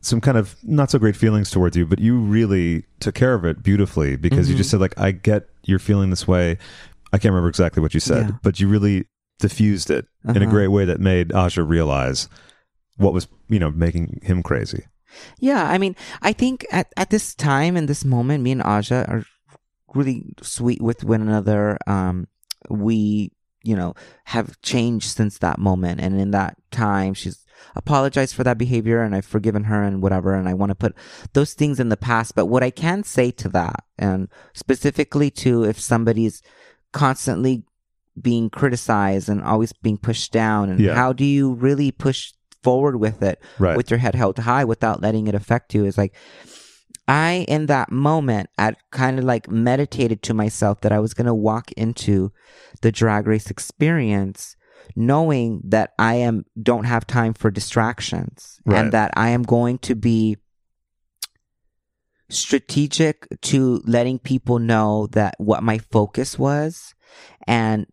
[0.00, 3.44] some kind of not so great feelings towards you, but you really took care of
[3.44, 4.78] it beautifully because you just Mm-hmm.
[4.78, 6.58] said like, "I get you're feeling this way."
[7.12, 8.36] I can't remember exactly what you said, Yeah.
[8.42, 9.04] but you really
[9.42, 10.50] diffused it in a Uh-huh.
[10.50, 12.28] great way that made Aja realize
[12.96, 14.84] what was you know making him crazy.
[15.38, 19.04] Yeah, I mean, I think at, at this time in this moment, me and Aja
[19.08, 19.24] are
[19.94, 21.76] really sweet with one another.
[21.86, 22.28] Um,
[22.70, 23.30] we,
[23.62, 23.92] you know,
[24.24, 27.44] have changed since that moment, and in that time, she's
[27.76, 30.32] apologized for that behavior, and I've forgiven her and whatever.
[30.34, 30.94] And I want to put
[31.34, 32.34] those things in the past.
[32.34, 36.40] But what I can say to that, and specifically to if somebody's
[36.92, 37.64] constantly
[38.20, 40.94] being criticized and always being pushed down, and Yeah.
[40.94, 42.32] how do you really push
[42.62, 43.40] forward with it?
[43.58, 43.76] Right.
[43.76, 46.14] with your head held high without letting it affect you is like
[47.08, 51.26] I in that moment I kind of like meditated to myself that I was going
[51.26, 52.30] to walk into
[52.82, 54.54] the drag race experience
[54.94, 58.78] knowing that I am don't have time for distractions Right.
[58.78, 60.36] and that I am going to be
[62.28, 66.94] strategic to letting people know that what my focus was
[67.46, 67.86] and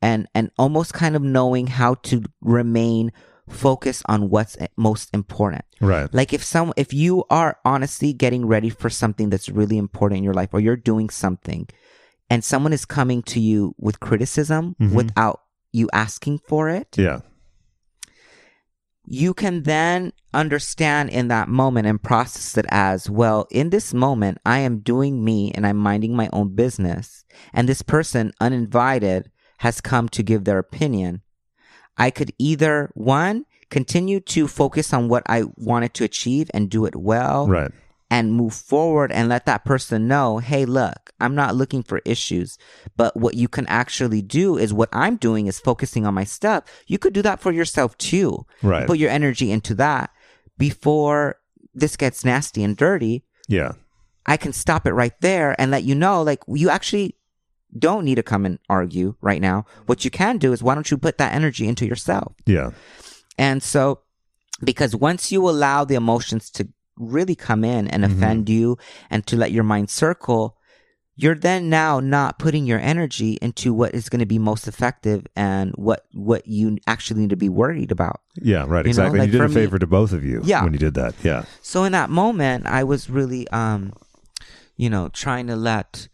[0.00, 3.12] and and almost kind of knowing how to remain
[3.48, 6.08] focused on what's most important Right.
[6.14, 10.24] like if some if you are honestly getting ready for something that's really important in
[10.24, 11.68] your life or you're doing something
[12.30, 14.92] and someone is coming to you with criticism Mhm.
[14.92, 15.40] without
[15.72, 17.20] you asking for it Yeah.
[19.04, 24.38] You can then understand in that moment and process it as well in this moment
[24.46, 27.24] i am doing me and i'm minding my own business.
[27.52, 31.22] And this person uninvited has come to give their opinion.
[31.96, 36.84] I could either one continue to focus on what i wanted to achieve and do
[36.84, 37.46] it well.
[37.48, 37.70] Right.
[38.12, 42.58] And move forward and let that person know, hey, look, I'm not looking for issues.
[42.94, 46.64] But what you can actually do is what I'm doing is focusing on my stuff.
[46.86, 48.44] You could do that for yourself too.
[48.62, 48.86] Right.
[48.86, 50.10] Put your energy into that
[50.58, 51.36] before
[51.72, 53.72] this gets nasty and dirty, Yeah.
[54.26, 57.16] I can stop it right there and let you know, like, you actually
[57.76, 59.64] don't need to come and argue right now.
[59.86, 62.34] What you can do is why don't you put that energy into yourself?
[62.46, 62.70] Yeah.
[63.38, 64.00] And so,
[64.62, 68.78] because once you allow the emotions to really come in and offend you
[69.10, 70.56] and to let your mind circle,
[71.14, 75.26] you're then now not putting your energy into what is going to be most effective
[75.36, 78.20] and what what you actually need to be worried about.
[78.36, 79.18] Yeah, right, You exactly.
[79.20, 80.64] like you did a me- favor to both of you Yeah.
[80.64, 81.14] when you did that.
[81.22, 81.44] Yeah.
[81.60, 83.92] So in that moment, I was really, um,
[84.76, 86.08] you know, trying to let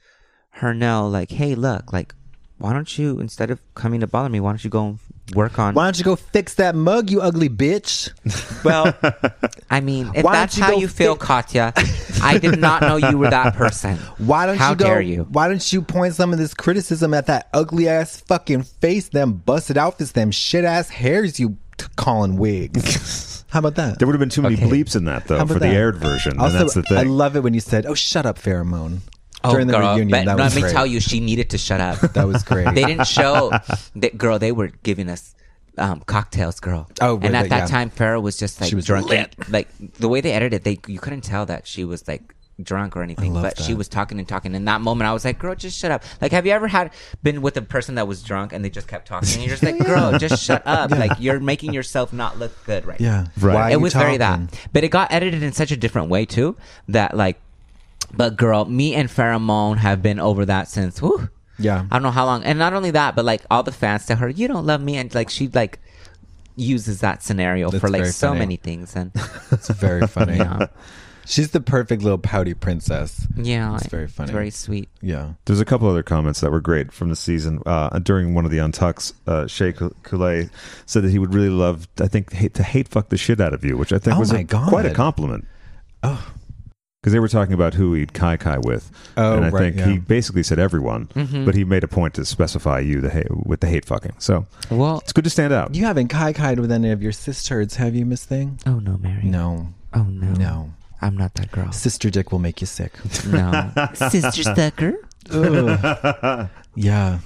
[0.61, 2.15] her know, like, hey, look, like,
[2.59, 4.99] why don't you instead of coming to bother me, why don't you go and
[5.35, 5.75] work on?
[5.75, 8.11] Why don't you go fix that mug, you ugly bitch?
[8.65, 8.93] Well,
[9.71, 11.73] I mean, if Why don't that's you how go you feel, fi- Katya,
[12.23, 13.97] I did not know you were that person.
[14.19, 14.85] Why don't How you go?
[14.87, 15.23] dare you?
[15.31, 19.35] Why don't you point some of this criticism at that ugly ass fucking face, them
[19.35, 23.45] busted outfits, them shit ass hairs you t- calling wigs?
[23.51, 23.99] How about that?
[24.01, 24.67] There would have been too many Okay.
[24.69, 26.39] bleeps in that, though, for about the aired version.
[26.41, 26.99] Also, and that's the thing.
[26.99, 29.03] I love it when you said, "Oh, shut up, Farrah Moan."
[29.49, 30.73] Oh, During the girl, reunion, but that let me great.
[30.73, 31.99] tell you, she needed to shut up.
[32.15, 32.75] That was great.
[32.75, 33.51] they didn't show
[33.97, 34.39] that girl.
[34.39, 35.35] They were giving us
[35.77, 36.89] um, cocktails, girl.
[37.01, 37.67] Oh, and at that Yeah.
[37.67, 39.09] time, Farrah was just like She was drunk.
[39.09, 39.35] lit.
[39.49, 39.69] like
[39.99, 43.33] the way they edited, they you couldn't tell that she was like drunk or anything,
[43.33, 44.53] but she was talking and talking.
[44.57, 46.91] In that moment, I was like, "Girl, just shut up." Like, have you ever had
[47.23, 49.63] been with a person that was drunk and they just kept talking, and you're just
[49.63, 53.27] like, "Girl, just shut up!" Like you're making yourself not look good right now yeah,
[53.47, 53.55] Right.
[53.55, 54.41] Why it was very that
[54.73, 56.57] but it got edited in such a different way too
[56.89, 57.39] that like
[58.17, 61.29] but girl me and Farrah Moan have been over that since whew,
[61.59, 61.85] Yeah.
[61.91, 64.17] i don't know how long and not only that but like all the fans to
[64.17, 65.79] her you don't love me and like she like
[66.57, 68.41] uses that scenario That's for like very so funny.
[68.41, 69.13] many things and
[69.53, 70.39] It's very funny.
[70.39, 70.67] Yeah.
[71.25, 73.27] She's the perfect little pouty princess.
[73.37, 74.33] yeah It's very funny.
[74.33, 75.35] very sweet Yeah.
[75.45, 77.61] There's a couple other comments that were great from the season.
[77.67, 80.49] Uh, during one of the untucks, uh, Shea Coulee
[80.87, 83.53] said that he would really love, I think, hate, to hate fuck the shit out
[83.53, 84.69] of you, which I think Oh was my a- God.
[84.71, 85.47] quite a compliment.
[86.03, 86.33] Oh.
[87.09, 89.77] Because they were talking about who he'd kai kai with, Oh, and I right, think
[89.79, 89.87] yeah.
[89.93, 91.47] he basically said everyone, Mm-hmm.
[91.47, 94.13] but he made a point to specify you the hate, with the hate fucking.
[94.19, 95.75] So well it's good to stand out.
[95.75, 98.59] You haven't kai kaied with any of your sisters, have you, Miss Thing?
[98.67, 99.69] oh no mary No.
[99.95, 100.71] oh no No.
[101.01, 102.93] i'm not that girl Sister Dick will make you sick.
[103.27, 104.95] no sister sucker
[105.31, 106.49] Ugh.
[106.75, 107.21] yeah.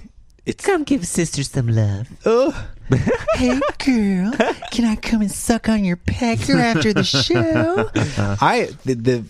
[0.47, 2.55] It's come give sister some love Ugh.
[3.35, 4.33] hey girl,
[4.71, 7.91] can I come and suck on your pecker after the show?
[8.41, 9.25] I the, the,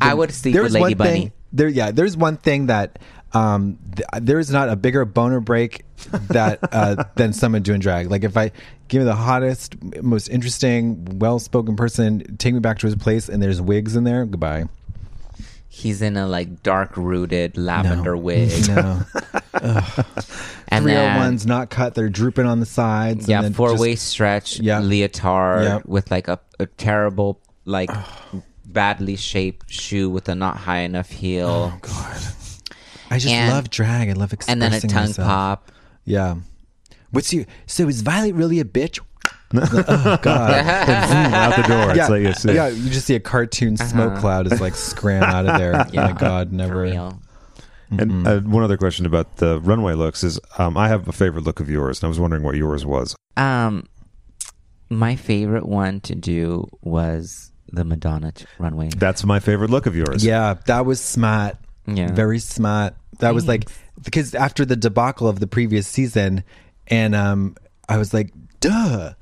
[0.00, 1.20] I would sleep there's with Lady one Bunny.
[1.20, 1.90] Thing, there, yeah.
[1.90, 2.98] There's one thing that
[3.32, 5.84] um, th- there's not a bigger boner break
[6.28, 8.10] that uh, than someone doing drag.
[8.10, 8.52] Like if I
[8.88, 13.42] give me the hottest, most interesting, well-spoken person, take me back to his place, and
[13.42, 14.24] there's wigs in there.
[14.26, 14.64] Goodbye.
[15.68, 18.18] he's in a like dark rooted lavender No.
[18.22, 19.02] wig No,
[19.52, 19.84] and
[20.82, 21.94] three then hundred ones not cut.
[21.94, 23.28] They're drooping on the sides.
[23.28, 24.80] and yeah four waist stretch Yeah.
[24.80, 25.80] leotard Yeah.
[25.86, 27.90] with like a, a terrible like
[28.72, 32.16] badly shaped shoe with a not high enough heel Oh God,
[33.10, 34.08] I just and- love drag.
[34.10, 35.26] I love expressing and then a tongue myself.
[35.28, 35.72] pop
[36.04, 36.36] Yeah.
[37.10, 37.46] What's you?
[37.66, 39.00] So is Violet really a bitch?
[39.54, 40.50] oh God.
[40.66, 41.94] out the door.
[41.96, 42.68] yeah, It's like it's, yeah.
[42.68, 45.74] You just see a cartoon smoke cloud is like scram out of there.
[45.74, 46.82] Oh my God, for never.
[46.82, 47.18] real
[47.90, 51.44] And uh, one other question about the runway looks is um, I have a favorite
[51.44, 53.16] look of yours, and I was wondering what yours was.
[53.38, 53.86] um
[54.90, 59.94] my favorite one to do was the madonna t- runway That's my favorite look of
[59.96, 60.24] yours.
[60.24, 61.56] Yeah, that was smart.
[61.86, 62.12] Yeah.
[62.12, 62.94] very smart.
[63.20, 63.68] That was like
[64.02, 66.44] because after the debacle of the previous season,
[66.86, 67.56] and um,
[67.88, 69.14] I was like, duh.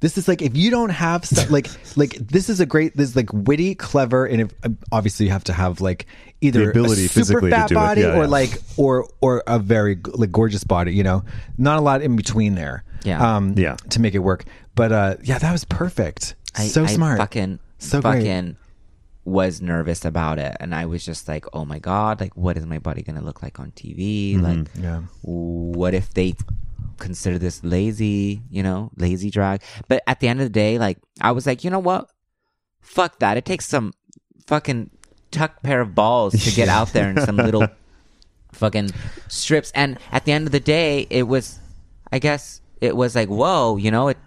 [0.00, 3.08] This is like if you don't have stuff like like this is a great this
[3.08, 4.50] is like witty clever and if,
[4.92, 6.06] obviously you have to have like
[6.42, 7.78] either The ability a super physically to fat do it.
[7.78, 8.26] body Yeah, or yeah.
[8.28, 11.24] like or or a very like gorgeous body you know
[11.56, 13.36] not a lot in between there Yeah.
[13.36, 13.76] um Yeah.
[13.88, 14.44] to make it work
[14.74, 18.18] but uh yeah that was perfect I, so I smart fucking So great.
[18.18, 18.56] fucking
[19.24, 22.64] was nervous about it and i was just like oh my god like what is
[22.64, 24.44] my body gonna look like on tv Mm-hmm.
[24.44, 25.00] like yeah.
[25.22, 26.34] what if they
[26.98, 30.98] consider this lazy you know lazy drag but at the end of the day like
[31.20, 32.08] i was like you know what?
[32.80, 33.36] Fuck that.
[33.36, 33.92] It takes some
[34.46, 34.90] fucking
[35.32, 37.66] tuck pair of balls to get out there in some little
[38.52, 38.90] fucking
[39.26, 39.72] strips.
[39.74, 41.58] And at the end of the day it was
[42.12, 44.18] i guess it was like whoa you know it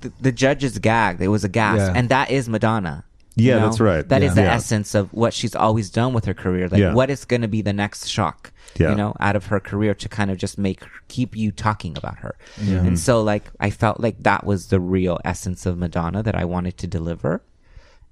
[0.00, 1.22] the, the judges gagged.
[1.22, 1.78] It was a gas.
[1.78, 1.92] Yeah.
[1.94, 3.04] and that is madonna
[3.38, 3.66] you Yeah, know?
[3.66, 4.06] that's right.
[4.08, 4.34] That is Yeah.
[4.34, 4.54] the Yeah.
[4.54, 6.92] essence of what she's always done with her career like Yeah.
[6.94, 10.08] what is going to be the next shock you know out of her career to
[10.08, 14.22] kind of just make keep you talking about her and so like i felt like
[14.22, 17.42] that was the real essence of madonna that i wanted to deliver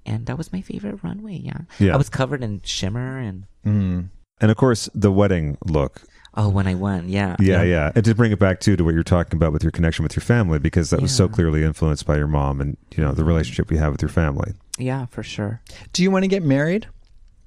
[0.04, 1.94] and that was my favorite runway yeah, Yeah.
[1.94, 4.08] i was covered in shimmer and mm.
[4.40, 6.02] And of course, the wedding look.
[6.36, 7.34] Oh, when I won, yeah.
[7.40, 7.92] Yeah, yeah.
[7.94, 10.14] And to bring it back too to what you're talking about with your connection with
[10.14, 13.24] your family, because that was so clearly influenced by your mom and you know the
[13.24, 14.52] relationship you have with your family.
[14.78, 15.62] Yeah, for sure.
[15.94, 16.88] Do you want to get married?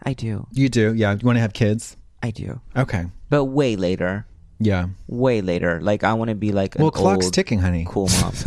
[0.04, 0.48] I do.
[0.54, 0.94] You do.
[0.96, 1.12] Yeah.
[1.12, 1.98] You want to have kids?
[2.24, 2.62] I do.
[2.76, 3.06] Okay.
[3.30, 4.26] But way later.
[4.60, 4.88] Yeah.
[5.08, 5.80] Way later.
[5.82, 7.86] Like I want to be like an Well, clock's old, ticking, honey.
[7.88, 8.34] cool mom.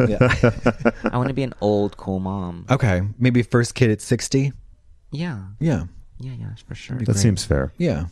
[1.10, 2.66] I want to be an old cool mom.
[2.70, 3.02] Okay.
[3.19, 4.52] Maybe first kid at 60?
[5.12, 5.43] Yeah.
[5.60, 5.85] Yeah.
[6.19, 6.98] Yeah, yeah, for sure.
[6.98, 7.73] That seems fair.
[7.78, 8.06] Yeah.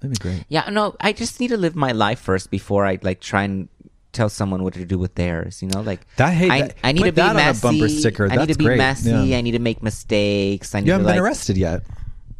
[0.00, 0.44] That'd be great.
[0.48, 3.68] Yeah, no, I just need to live my life first before I like try and
[4.12, 5.62] tell someone what to do with theirs.
[5.62, 7.38] You know, like That- hey, I, that- I need put to be that on a
[7.38, 7.62] messy.
[7.62, 8.28] bumper sticker.
[8.30, 8.78] I need to be great.
[8.78, 9.10] messy.
[9.10, 9.38] Yeah.
[9.38, 10.74] I need to make mistakes.
[10.74, 11.82] I need You to haven't like been arrested yet?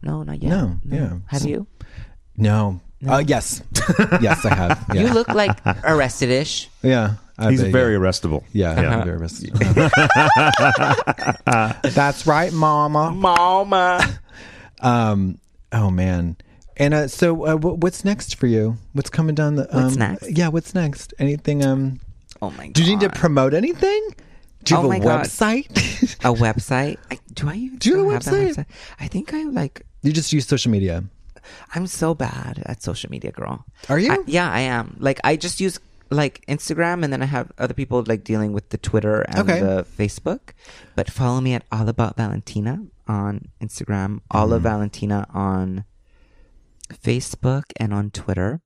[0.03, 0.51] no, not yet.
[0.51, 1.17] No, yeah.
[1.29, 1.67] Have you?
[2.37, 2.81] No.
[3.07, 3.63] Uh, yes.
[4.21, 4.85] yes, I have.
[4.95, 5.03] Yeah.
[5.03, 6.69] You look like arrested-ish.
[6.83, 7.15] yeah.
[7.39, 7.99] I He's bet, very yeah.
[8.01, 8.45] arrestable.
[8.55, 8.97] Yeah, Yeah.
[8.97, 9.53] I'm very arrested.
[11.95, 13.11] That's right, Mama.
[13.13, 14.19] Mama.
[14.81, 15.39] Um.
[15.73, 16.37] Oh man.
[16.77, 18.77] And uh, so, uh, wh- what's next for you?
[18.93, 19.75] What's coming down the?
[19.75, 20.31] Um, What's next?
[20.31, 21.15] Yeah, what's next?
[21.19, 21.65] Anything?
[21.65, 22.01] Um.
[22.43, 22.73] Oh my god.
[22.75, 24.09] Do you need to promote anything?
[24.65, 25.67] Do you Oh have a website?
[26.21, 26.99] a website?
[27.11, 28.67] I, do I even Do you have a that website?
[29.01, 31.05] I think I like you just use social media.
[31.75, 33.65] I'm so bad at social media, girl.
[33.89, 34.13] Are you?
[34.13, 34.97] I- yeah, I am.
[34.99, 35.79] Like I just use
[36.11, 39.61] like Instagram, and then I have other people like dealing with the Twitter and Okay.
[39.61, 40.51] the Facebook.
[40.95, 45.85] But follow me at All About Valentina on Instagram, All of Valentina on
[46.89, 48.61] Facebook and on Twitter.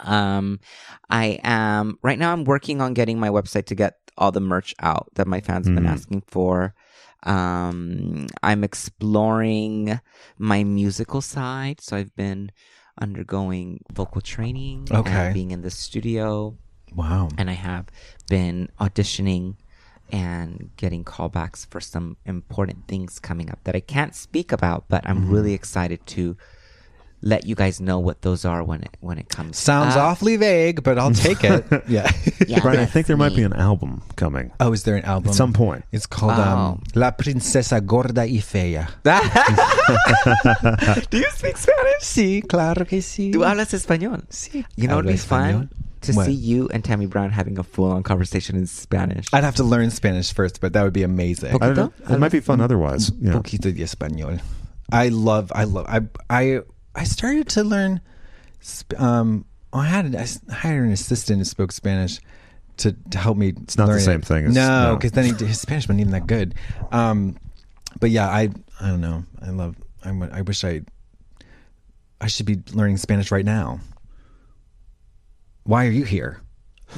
[0.00, 0.60] Um,
[1.08, 2.32] I am right now.
[2.32, 5.66] I'm working on getting my website to get all the merch out that my fans
[5.66, 6.74] have been asking for.
[7.22, 10.00] Um, I'm exploring
[10.38, 12.52] my musical side, so I've been
[13.00, 15.32] undergoing vocal training, Okay.
[15.32, 16.56] being in the studio,
[16.94, 17.28] Wow.
[17.36, 17.86] and I have
[18.28, 19.56] been auditioning
[20.10, 25.06] and getting callbacks for some important things coming up that I can't speak about, but
[25.06, 25.32] I'm Mm-hmm.
[25.32, 26.36] really excited to
[27.26, 29.58] let you guys know what those are when it when it comes.
[29.58, 30.02] Sounds up.
[30.14, 31.64] awfully vague, but I'll take it.
[31.88, 32.06] yeah.
[32.46, 33.38] Yeah, Brian, I think there might me.
[33.38, 35.30] be an album coming Oh, is there an album?
[35.30, 35.82] at some point.
[35.90, 38.86] It's called um, La Princesa Gorda y Fea.
[41.10, 42.02] Do you speak Spanish?
[42.02, 43.32] Sí, claro que sí.
[43.32, 44.22] Tú hablas español.
[44.30, 44.64] Sí.
[44.76, 45.70] You know, it'd be fun
[46.02, 46.26] to What?
[46.26, 49.26] see you and Tammy Brown having a full-on conversation in Spanish.
[49.32, 51.56] I'd have to learn Spanish first, but that would be amazing.
[51.60, 51.88] I.
[52.10, 53.10] It might be fun otherwise.
[53.20, 53.32] Yeah.
[53.32, 54.40] Poquito de español.
[54.92, 55.50] I love.
[55.54, 55.86] I love.
[55.88, 56.00] I.
[56.30, 56.60] I.
[56.96, 58.00] I started to learn.
[58.98, 59.44] Um.
[59.72, 60.14] I had.
[60.16, 62.18] I s- hired an assistant who spoke Spanish
[62.78, 63.48] to, to help me.
[63.62, 64.96] It's not the same thing as- no, no.
[64.96, 66.54] because then he, his Spanish wasn't even that good.
[66.92, 67.36] Um.
[68.00, 68.48] But yeah, I.
[68.80, 69.24] I don't know.
[69.42, 69.76] I love.
[70.04, 70.10] I.
[70.32, 70.82] I wish I.
[72.20, 73.80] I should be learning Spanish right now.
[75.64, 76.40] Why are you here?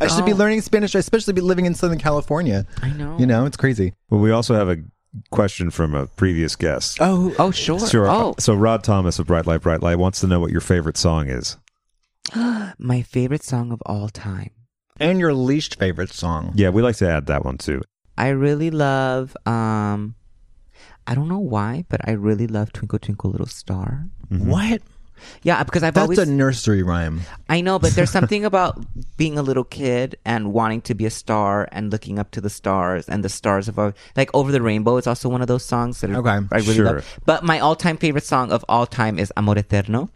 [0.00, 2.66] I should be learning Spanish, especially be living in Southern California.
[2.82, 3.16] I know.
[3.18, 3.92] You know, it's crazy.
[4.10, 4.78] Well, we also have a
[5.30, 6.98] question from a previous guest.
[7.00, 7.80] Oh, Oh, sure.
[7.86, 8.08] Sure.
[8.08, 10.96] Oh, So Rod Thomas of Bright Light, Bright Light wants to know what your favorite
[10.96, 11.56] song is.
[12.78, 14.50] my favorite song of all time.
[15.00, 16.52] and your least favorite song.
[16.56, 17.82] Yeah, we like to add that one too.
[18.16, 19.36] I really love.
[19.46, 20.16] Um,
[21.06, 24.08] I don't know why, but I really love Twinkle Twinkle Little Star.
[24.28, 24.82] What?
[25.42, 26.18] Yeah, uh, because I've That's always.
[26.18, 27.20] a nursery rhyme.
[27.48, 28.78] I know, but there's something about
[29.16, 32.50] being a little kid and wanting to be a star and looking up to the
[32.50, 35.64] stars and the stars of our like over the rainbow is also one of those
[35.64, 36.84] songs that Okay, I really sure.
[36.84, 37.18] love.
[37.26, 40.10] But my all-time favorite song of all time is Amor Eterno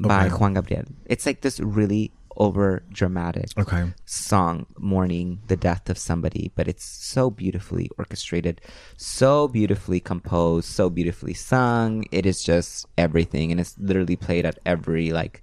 [0.00, 0.34] by Okay.
[0.36, 0.84] Juan Gabriel.
[1.06, 2.10] It's like this really
[2.40, 3.92] over dramatic Okay.
[4.06, 8.60] song mourning the death of somebody, but it's so beautifully orchestrated,
[8.96, 12.02] so beautifully composed, so beautifully sung.
[12.10, 15.42] It is just everything, and it's literally played at every like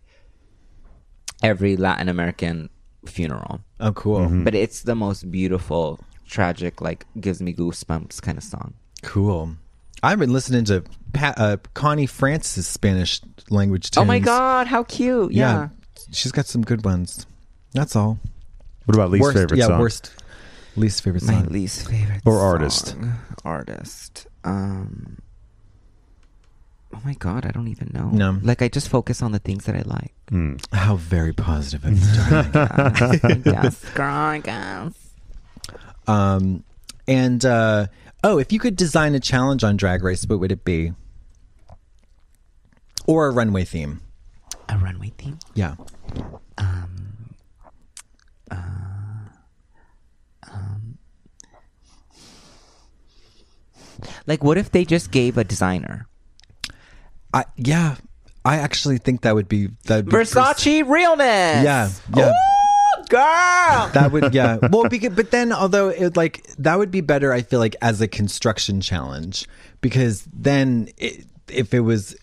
[1.44, 2.70] every Latin American
[3.06, 3.62] funeral.
[3.80, 4.28] Oh, cool.
[4.44, 8.74] But it's the most beautiful, tragic, like gives me goosebumps kind of song.
[9.04, 9.56] Cool.
[10.04, 10.84] I've been listening to
[11.14, 14.02] Pat, uh, Connie Francis Spanish language tunes.
[14.02, 15.32] Oh my god, how cute!
[15.32, 15.70] Yeah.
[16.12, 17.26] She's got some good ones.
[17.74, 18.20] That's all.
[18.86, 19.80] What about least worst, favorite yeah, song?
[19.80, 20.12] worst.
[20.76, 21.36] Least favorite song.
[21.36, 22.88] My least favorite Or artist.
[22.90, 23.14] song.
[23.44, 24.28] Artist.
[24.44, 25.18] Um.
[26.94, 28.10] Oh my god, I don't even know.
[28.10, 28.40] No.
[28.42, 30.14] Like I just focus on the things that I like.
[30.72, 33.42] How very positive of you, darling.
[33.46, 34.92] yes, girl, I.
[36.08, 36.64] Um,
[37.08, 37.88] and uh,
[38.24, 40.94] oh, if you could design a challenge on Drag Race, what would it be?
[43.06, 44.02] Or a runway theme?
[44.70, 45.40] A runway theme.
[45.54, 45.76] Yeah.
[46.58, 47.36] Um,
[48.52, 48.56] uh,
[50.52, 50.98] um,
[54.26, 56.08] like, what if they just gave a designer
[57.34, 57.96] I yeah.
[58.46, 59.98] I actually think that would be that.
[59.98, 61.64] would be Versace realness?
[61.64, 62.30] Yeah, yeah.
[62.30, 63.90] Ooh, girl.
[63.94, 64.58] That would yeah.
[64.72, 68.00] Well, because, but then although it like that would be better, I feel like as
[68.00, 69.48] a construction challenge
[69.82, 72.16] because then it, if it was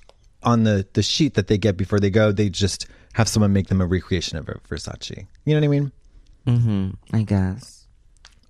[0.45, 3.69] on the the sheet that they get before they go, they just have someone make
[3.69, 5.27] them a recreation of a Versace.
[5.45, 5.93] You know what I mean?
[6.47, 7.17] Mm-hmm.
[7.17, 7.87] I guess.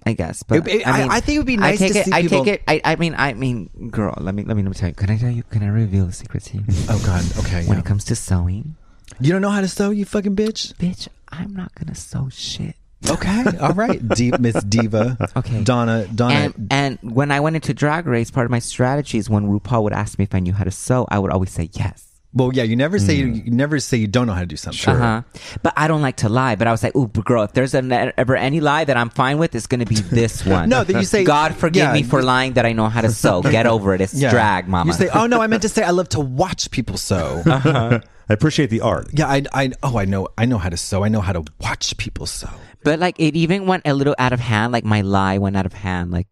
[0.07, 1.89] I guess, but It- it- I- I, mean, I think it would be nice I
[1.89, 2.12] take to it.
[2.12, 2.62] I people- take it.
[2.69, 4.12] I, I mean, I mean, girl.
[4.21, 4.95] Let me let me let me tell you.
[4.95, 5.43] Can I tell you?
[5.45, 6.65] Can I reveal a secret to you?
[6.91, 7.25] Oh God.
[7.45, 7.65] Okay.
[7.66, 7.79] when yeah.
[7.79, 8.77] it comes to sewing,
[9.21, 10.75] You don't know how to sew, you fucking bitch.
[10.75, 12.77] bitch, I'm not gonna sew shit.
[13.10, 13.44] Okay.
[13.60, 14.06] All right.
[14.16, 15.16] Deep Miss Diva.
[15.36, 15.62] Okay.
[15.62, 16.06] Donna.
[16.14, 16.35] Donna.
[16.35, 19.82] And and when I went into Drag Race, part of my strategy is when RuPaul
[19.85, 22.14] would ask me if I knew how to sew, I would always say yes.
[22.35, 22.65] Well, yeah.
[22.65, 24.94] You never say you, you never say you don't know how to do something.
[24.94, 25.23] Uh huh.
[25.62, 26.56] But I don't like to lie.
[26.56, 29.39] But I was like, ooh, girl, if there's an, ever any lie that I'm fine
[29.39, 30.69] with, it's gonna be this one.
[30.69, 33.01] No, that you say- God forgive yeah, me for you- lying that I know how
[33.01, 33.40] to sew.
[33.43, 34.01] Get over it.
[34.01, 34.31] It's Yeah.
[34.31, 34.89] drag, mama.
[34.90, 37.43] You say, oh no, I meant to say I love to watch people sew.
[37.55, 38.01] Uh-huh.
[38.28, 39.09] I appreciate the art.
[39.12, 39.28] yeah.
[39.28, 39.70] I, I.
[39.82, 40.28] Oh, I know.
[40.39, 41.05] I know how to sew.
[41.05, 42.48] I know how to watch people sew.
[42.82, 44.73] But like it even went a little out of hand.
[44.73, 46.11] Like my lie went out of hand.
[46.11, 46.27] Like,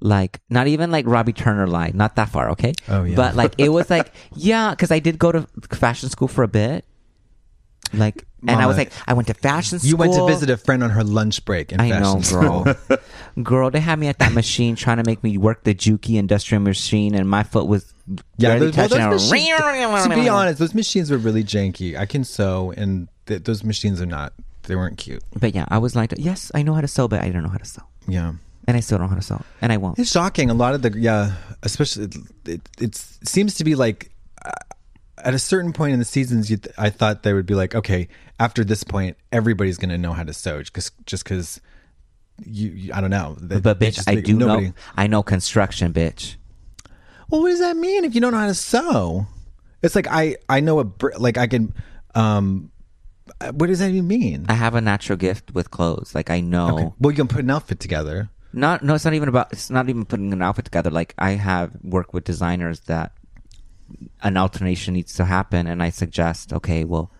[0.00, 1.90] like not even like Robbie Turner lie.
[1.94, 2.74] Not that far, okay?
[2.88, 3.16] Oh, yeah.
[3.16, 6.48] But like it was like yeah, because I did go to fashion school for a
[6.48, 6.84] bit.
[7.94, 9.88] Like, and I was like, I went to fashion school.
[9.88, 12.64] You went to visit a friend on her lunch break in I fashion know, school.
[12.64, 12.98] girl.
[13.42, 16.62] girl, they had me at that machine trying to make me work the Juki industrial
[16.62, 17.94] machine, and my foot was
[18.36, 19.56] Yeah, those, well, those machines,
[20.04, 21.98] to be honest, those machines were really janky.
[21.98, 24.34] I can sew, and th- those machines are not.
[24.64, 25.22] They weren't cute.
[25.34, 27.48] But yeah, I was like, yes, I know how to sew, but I don't know
[27.48, 28.34] how to sew, Yeah,
[28.68, 29.98] and I still don't know how to sew, and I won't.
[29.98, 30.50] it's shocking.
[30.50, 31.32] A lot of the yeah,
[31.64, 32.16] especially it,
[32.46, 34.10] it, it seems to be like
[34.44, 34.50] uh,
[35.24, 37.74] at a certain point in the seasons, you th- I thought they would be like,
[37.74, 38.06] okay,
[38.38, 41.60] after this point, everybody's going to know how to sew, because just because
[42.44, 43.36] you, you, I don't know.
[43.40, 44.72] They- But bitch, just I make- do nobody- know.
[44.96, 46.36] I know construction, bitch.
[47.30, 49.26] Well, what does that mean if you don't know how to sew?
[49.82, 51.72] It's like I I know a br- like I can.
[52.14, 52.70] um
[53.52, 54.46] What does that even mean?
[54.48, 56.14] I have a natural gift with clothes.
[56.14, 56.74] Like I know.
[56.74, 56.92] Okay.
[57.00, 58.28] Well, you can put an outfit together.
[58.52, 59.52] Not no, it's not even about.
[59.52, 60.90] It's not even putting an outfit together.
[60.90, 63.12] Like I have worked with designers that
[64.22, 67.10] an alternation needs to happen, and I suggest, okay, well,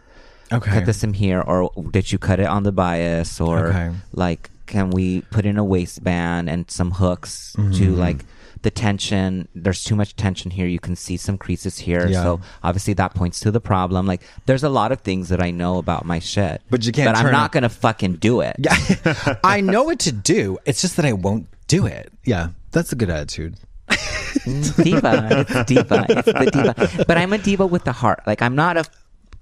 [0.53, 0.71] Okay.
[0.71, 3.91] cut this in here, or did you cut it on the bias, or Okay.
[4.13, 7.95] like, can we put in a waistband and some hooks to Mm-hmm.
[7.99, 8.25] like
[8.63, 9.49] the tension?
[9.55, 10.67] There's too much tension here.
[10.67, 12.23] You can see some creases here, Yeah.
[12.23, 14.07] so obviously that points to the problem.
[14.07, 17.15] Like, there's a lot of things that I know about my shit, But you can't
[17.15, 18.57] But I'm not it- gonna fucking do it.
[18.59, 20.59] Yeah, I know what to do.
[20.67, 22.13] It's just that I won't do it.
[22.25, 23.57] Yeah, that's a good attitude.
[23.89, 25.29] Mm, diva.
[25.49, 26.07] It's diva.
[26.11, 27.05] It's the diva.
[27.07, 28.21] But I'm a diva with the heart.
[28.27, 28.85] Like I'm not a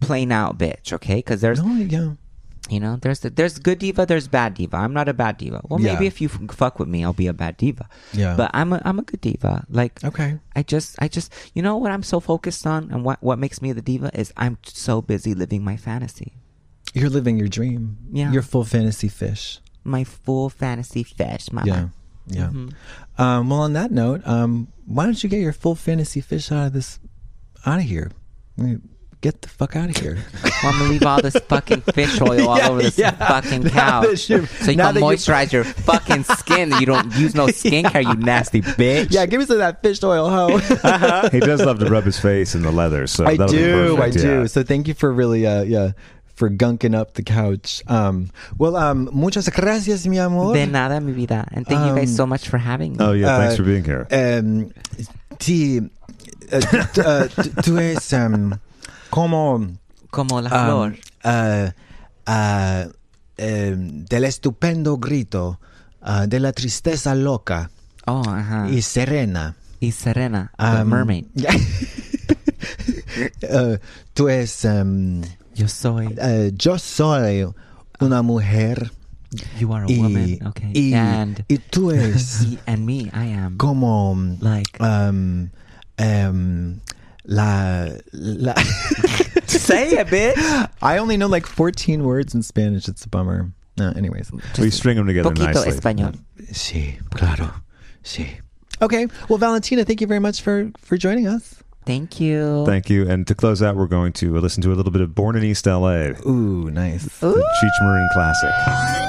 [0.00, 0.92] plain out bitch.
[0.92, 2.12] Okay, because there's No, yeah.
[2.68, 4.76] You know there's there's good diva, there's bad diva.
[4.76, 5.60] I'm not a bad diva.
[5.68, 6.08] Well, maybe Yeah.
[6.08, 7.88] if you f- fuck with me, I'll be a bad diva.
[8.12, 8.34] Yeah.
[8.36, 9.64] But I'm a I'm a good diva.
[9.68, 10.38] Like Okay.
[10.54, 13.62] I just I just you know what I'm so focused on and what what makes
[13.62, 16.34] me the diva is I'm so busy living my fantasy,
[16.94, 17.98] You're living your dream.
[18.12, 18.32] Yeah.
[18.32, 19.60] You're full fantasy fish.
[19.84, 21.66] my full fantasy fish, mama.
[21.68, 21.88] Yeah.
[22.28, 22.48] Yeah.
[22.50, 23.22] Mm-hmm.
[23.22, 26.66] Um, well, on that note, um, why don't you get your full fantasy fish out
[26.66, 26.98] of this,
[27.64, 28.10] out of here?
[29.22, 30.18] I mean, Get the fuck out of here.
[30.62, 33.10] Well, I'm gonna leave all this fucking fish oil all Yeah, over this yeah.
[33.10, 36.72] fucking Now couch, so you now can that you- moisturize your fucking skin.
[36.80, 39.08] You don't use no skincare, you nasty bitch.
[39.10, 40.56] yeah, give me some of that fish oil, ho.
[41.28, 44.40] he does love to rub his face in the leather, so I do, I do.
[44.40, 44.46] yeah.
[44.46, 45.92] So thank you for really, uh, yeah,
[46.34, 47.82] for gunking up the couch.
[47.88, 50.54] Um, well, um, muchas gracias, mi amor.
[50.54, 52.98] De nada, mi vida, and thank you guys Um, so much for having me.
[53.00, 54.06] Oh yeah, thanks Uh, for being here.
[54.10, 54.72] Um,
[55.38, 55.90] sí,
[56.52, 58.58] uh, t- uh, t- tú es um,
[59.10, 59.66] como
[60.10, 60.96] Como la um, flor.
[61.24, 61.70] uh,
[62.30, 62.92] uh,
[63.38, 65.58] um, del estupendo grito
[66.02, 67.70] uh, de la tristeza loca
[68.06, 68.68] Oh, ajá.
[68.70, 69.56] y serena.
[69.80, 71.26] Y Serena, the Um, mermaid.
[73.50, 73.76] uh,
[74.14, 75.22] tú es um,
[75.54, 76.06] Yo soy.
[76.18, 77.46] uh, yo soy
[78.00, 78.90] una mujer
[79.58, 80.70] You are a y, woman, okay.
[80.72, 83.56] y, and y tú es y- and me, I am.
[83.58, 85.50] como Like- um,
[85.98, 86.80] um,
[87.26, 88.54] la la
[89.46, 90.70] Say it, bitch.
[90.82, 92.88] I only know like 14 words in Spanish.
[92.88, 93.50] It's a bummer.
[93.78, 94.30] No, anyways.
[94.58, 95.70] we string them together Poquito nicely.
[95.72, 96.18] español.
[96.52, 97.50] Sí, claro.
[98.02, 98.26] Sí.
[98.80, 99.06] Okay.
[99.28, 101.62] Well, Valentina, thank you very much for for joining us.
[101.84, 102.64] Thank you.
[102.66, 103.08] Thank you.
[103.08, 105.44] And to close out, we're going to listen to a little bit of Born in
[105.44, 107.04] East LA, Ooh, nice.
[107.20, 109.05] the Cheech Marin classic.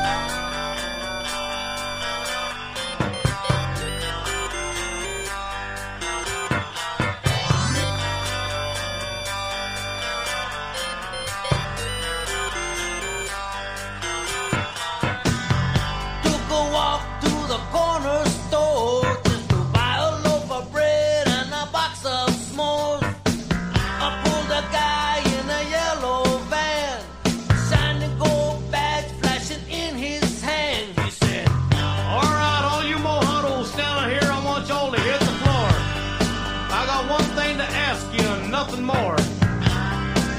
[38.47, 39.17] nothing more.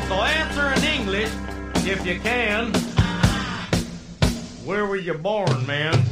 [0.09, 1.31] So answer in English
[1.87, 2.73] if you can.
[4.65, 6.03] Where were you born, man?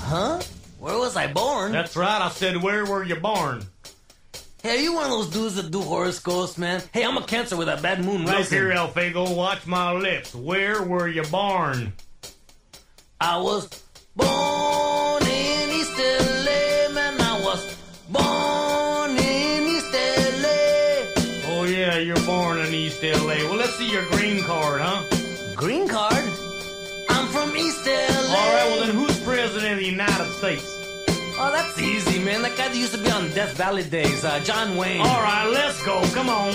[0.00, 0.40] Huh?
[0.78, 1.72] Where was I born?
[1.72, 3.66] That's right, I said, where were you born?
[4.62, 6.82] Hey, are you one of those dudes that do horoscopes, man?
[6.92, 9.92] Hey, I'm a cancer with a bad moon right Look here, El Fago, watch my
[9.92, 10.34] lips.
[10.34, 11.92] Where were you born?
[13.20, 13.68] I was
[14.16, 14.53] born.
[23.12, 23.48] LA.
[23.48, 25.02] Well, let's see your green card, huh?
[25.56, 26.24] Green card?
[27.08, 27.92] I'm from East LA.
[27.92, 30.64] All right, well, then who's president of the United States?
[31.36, 32.42] Oh, that's easy, man.
[32.42, 35.00] That guy that used to be on Death Valley days, uh, John Wayne.
[35.00, 36.00] All right, let's go.
[36.14, 36.54] Come on.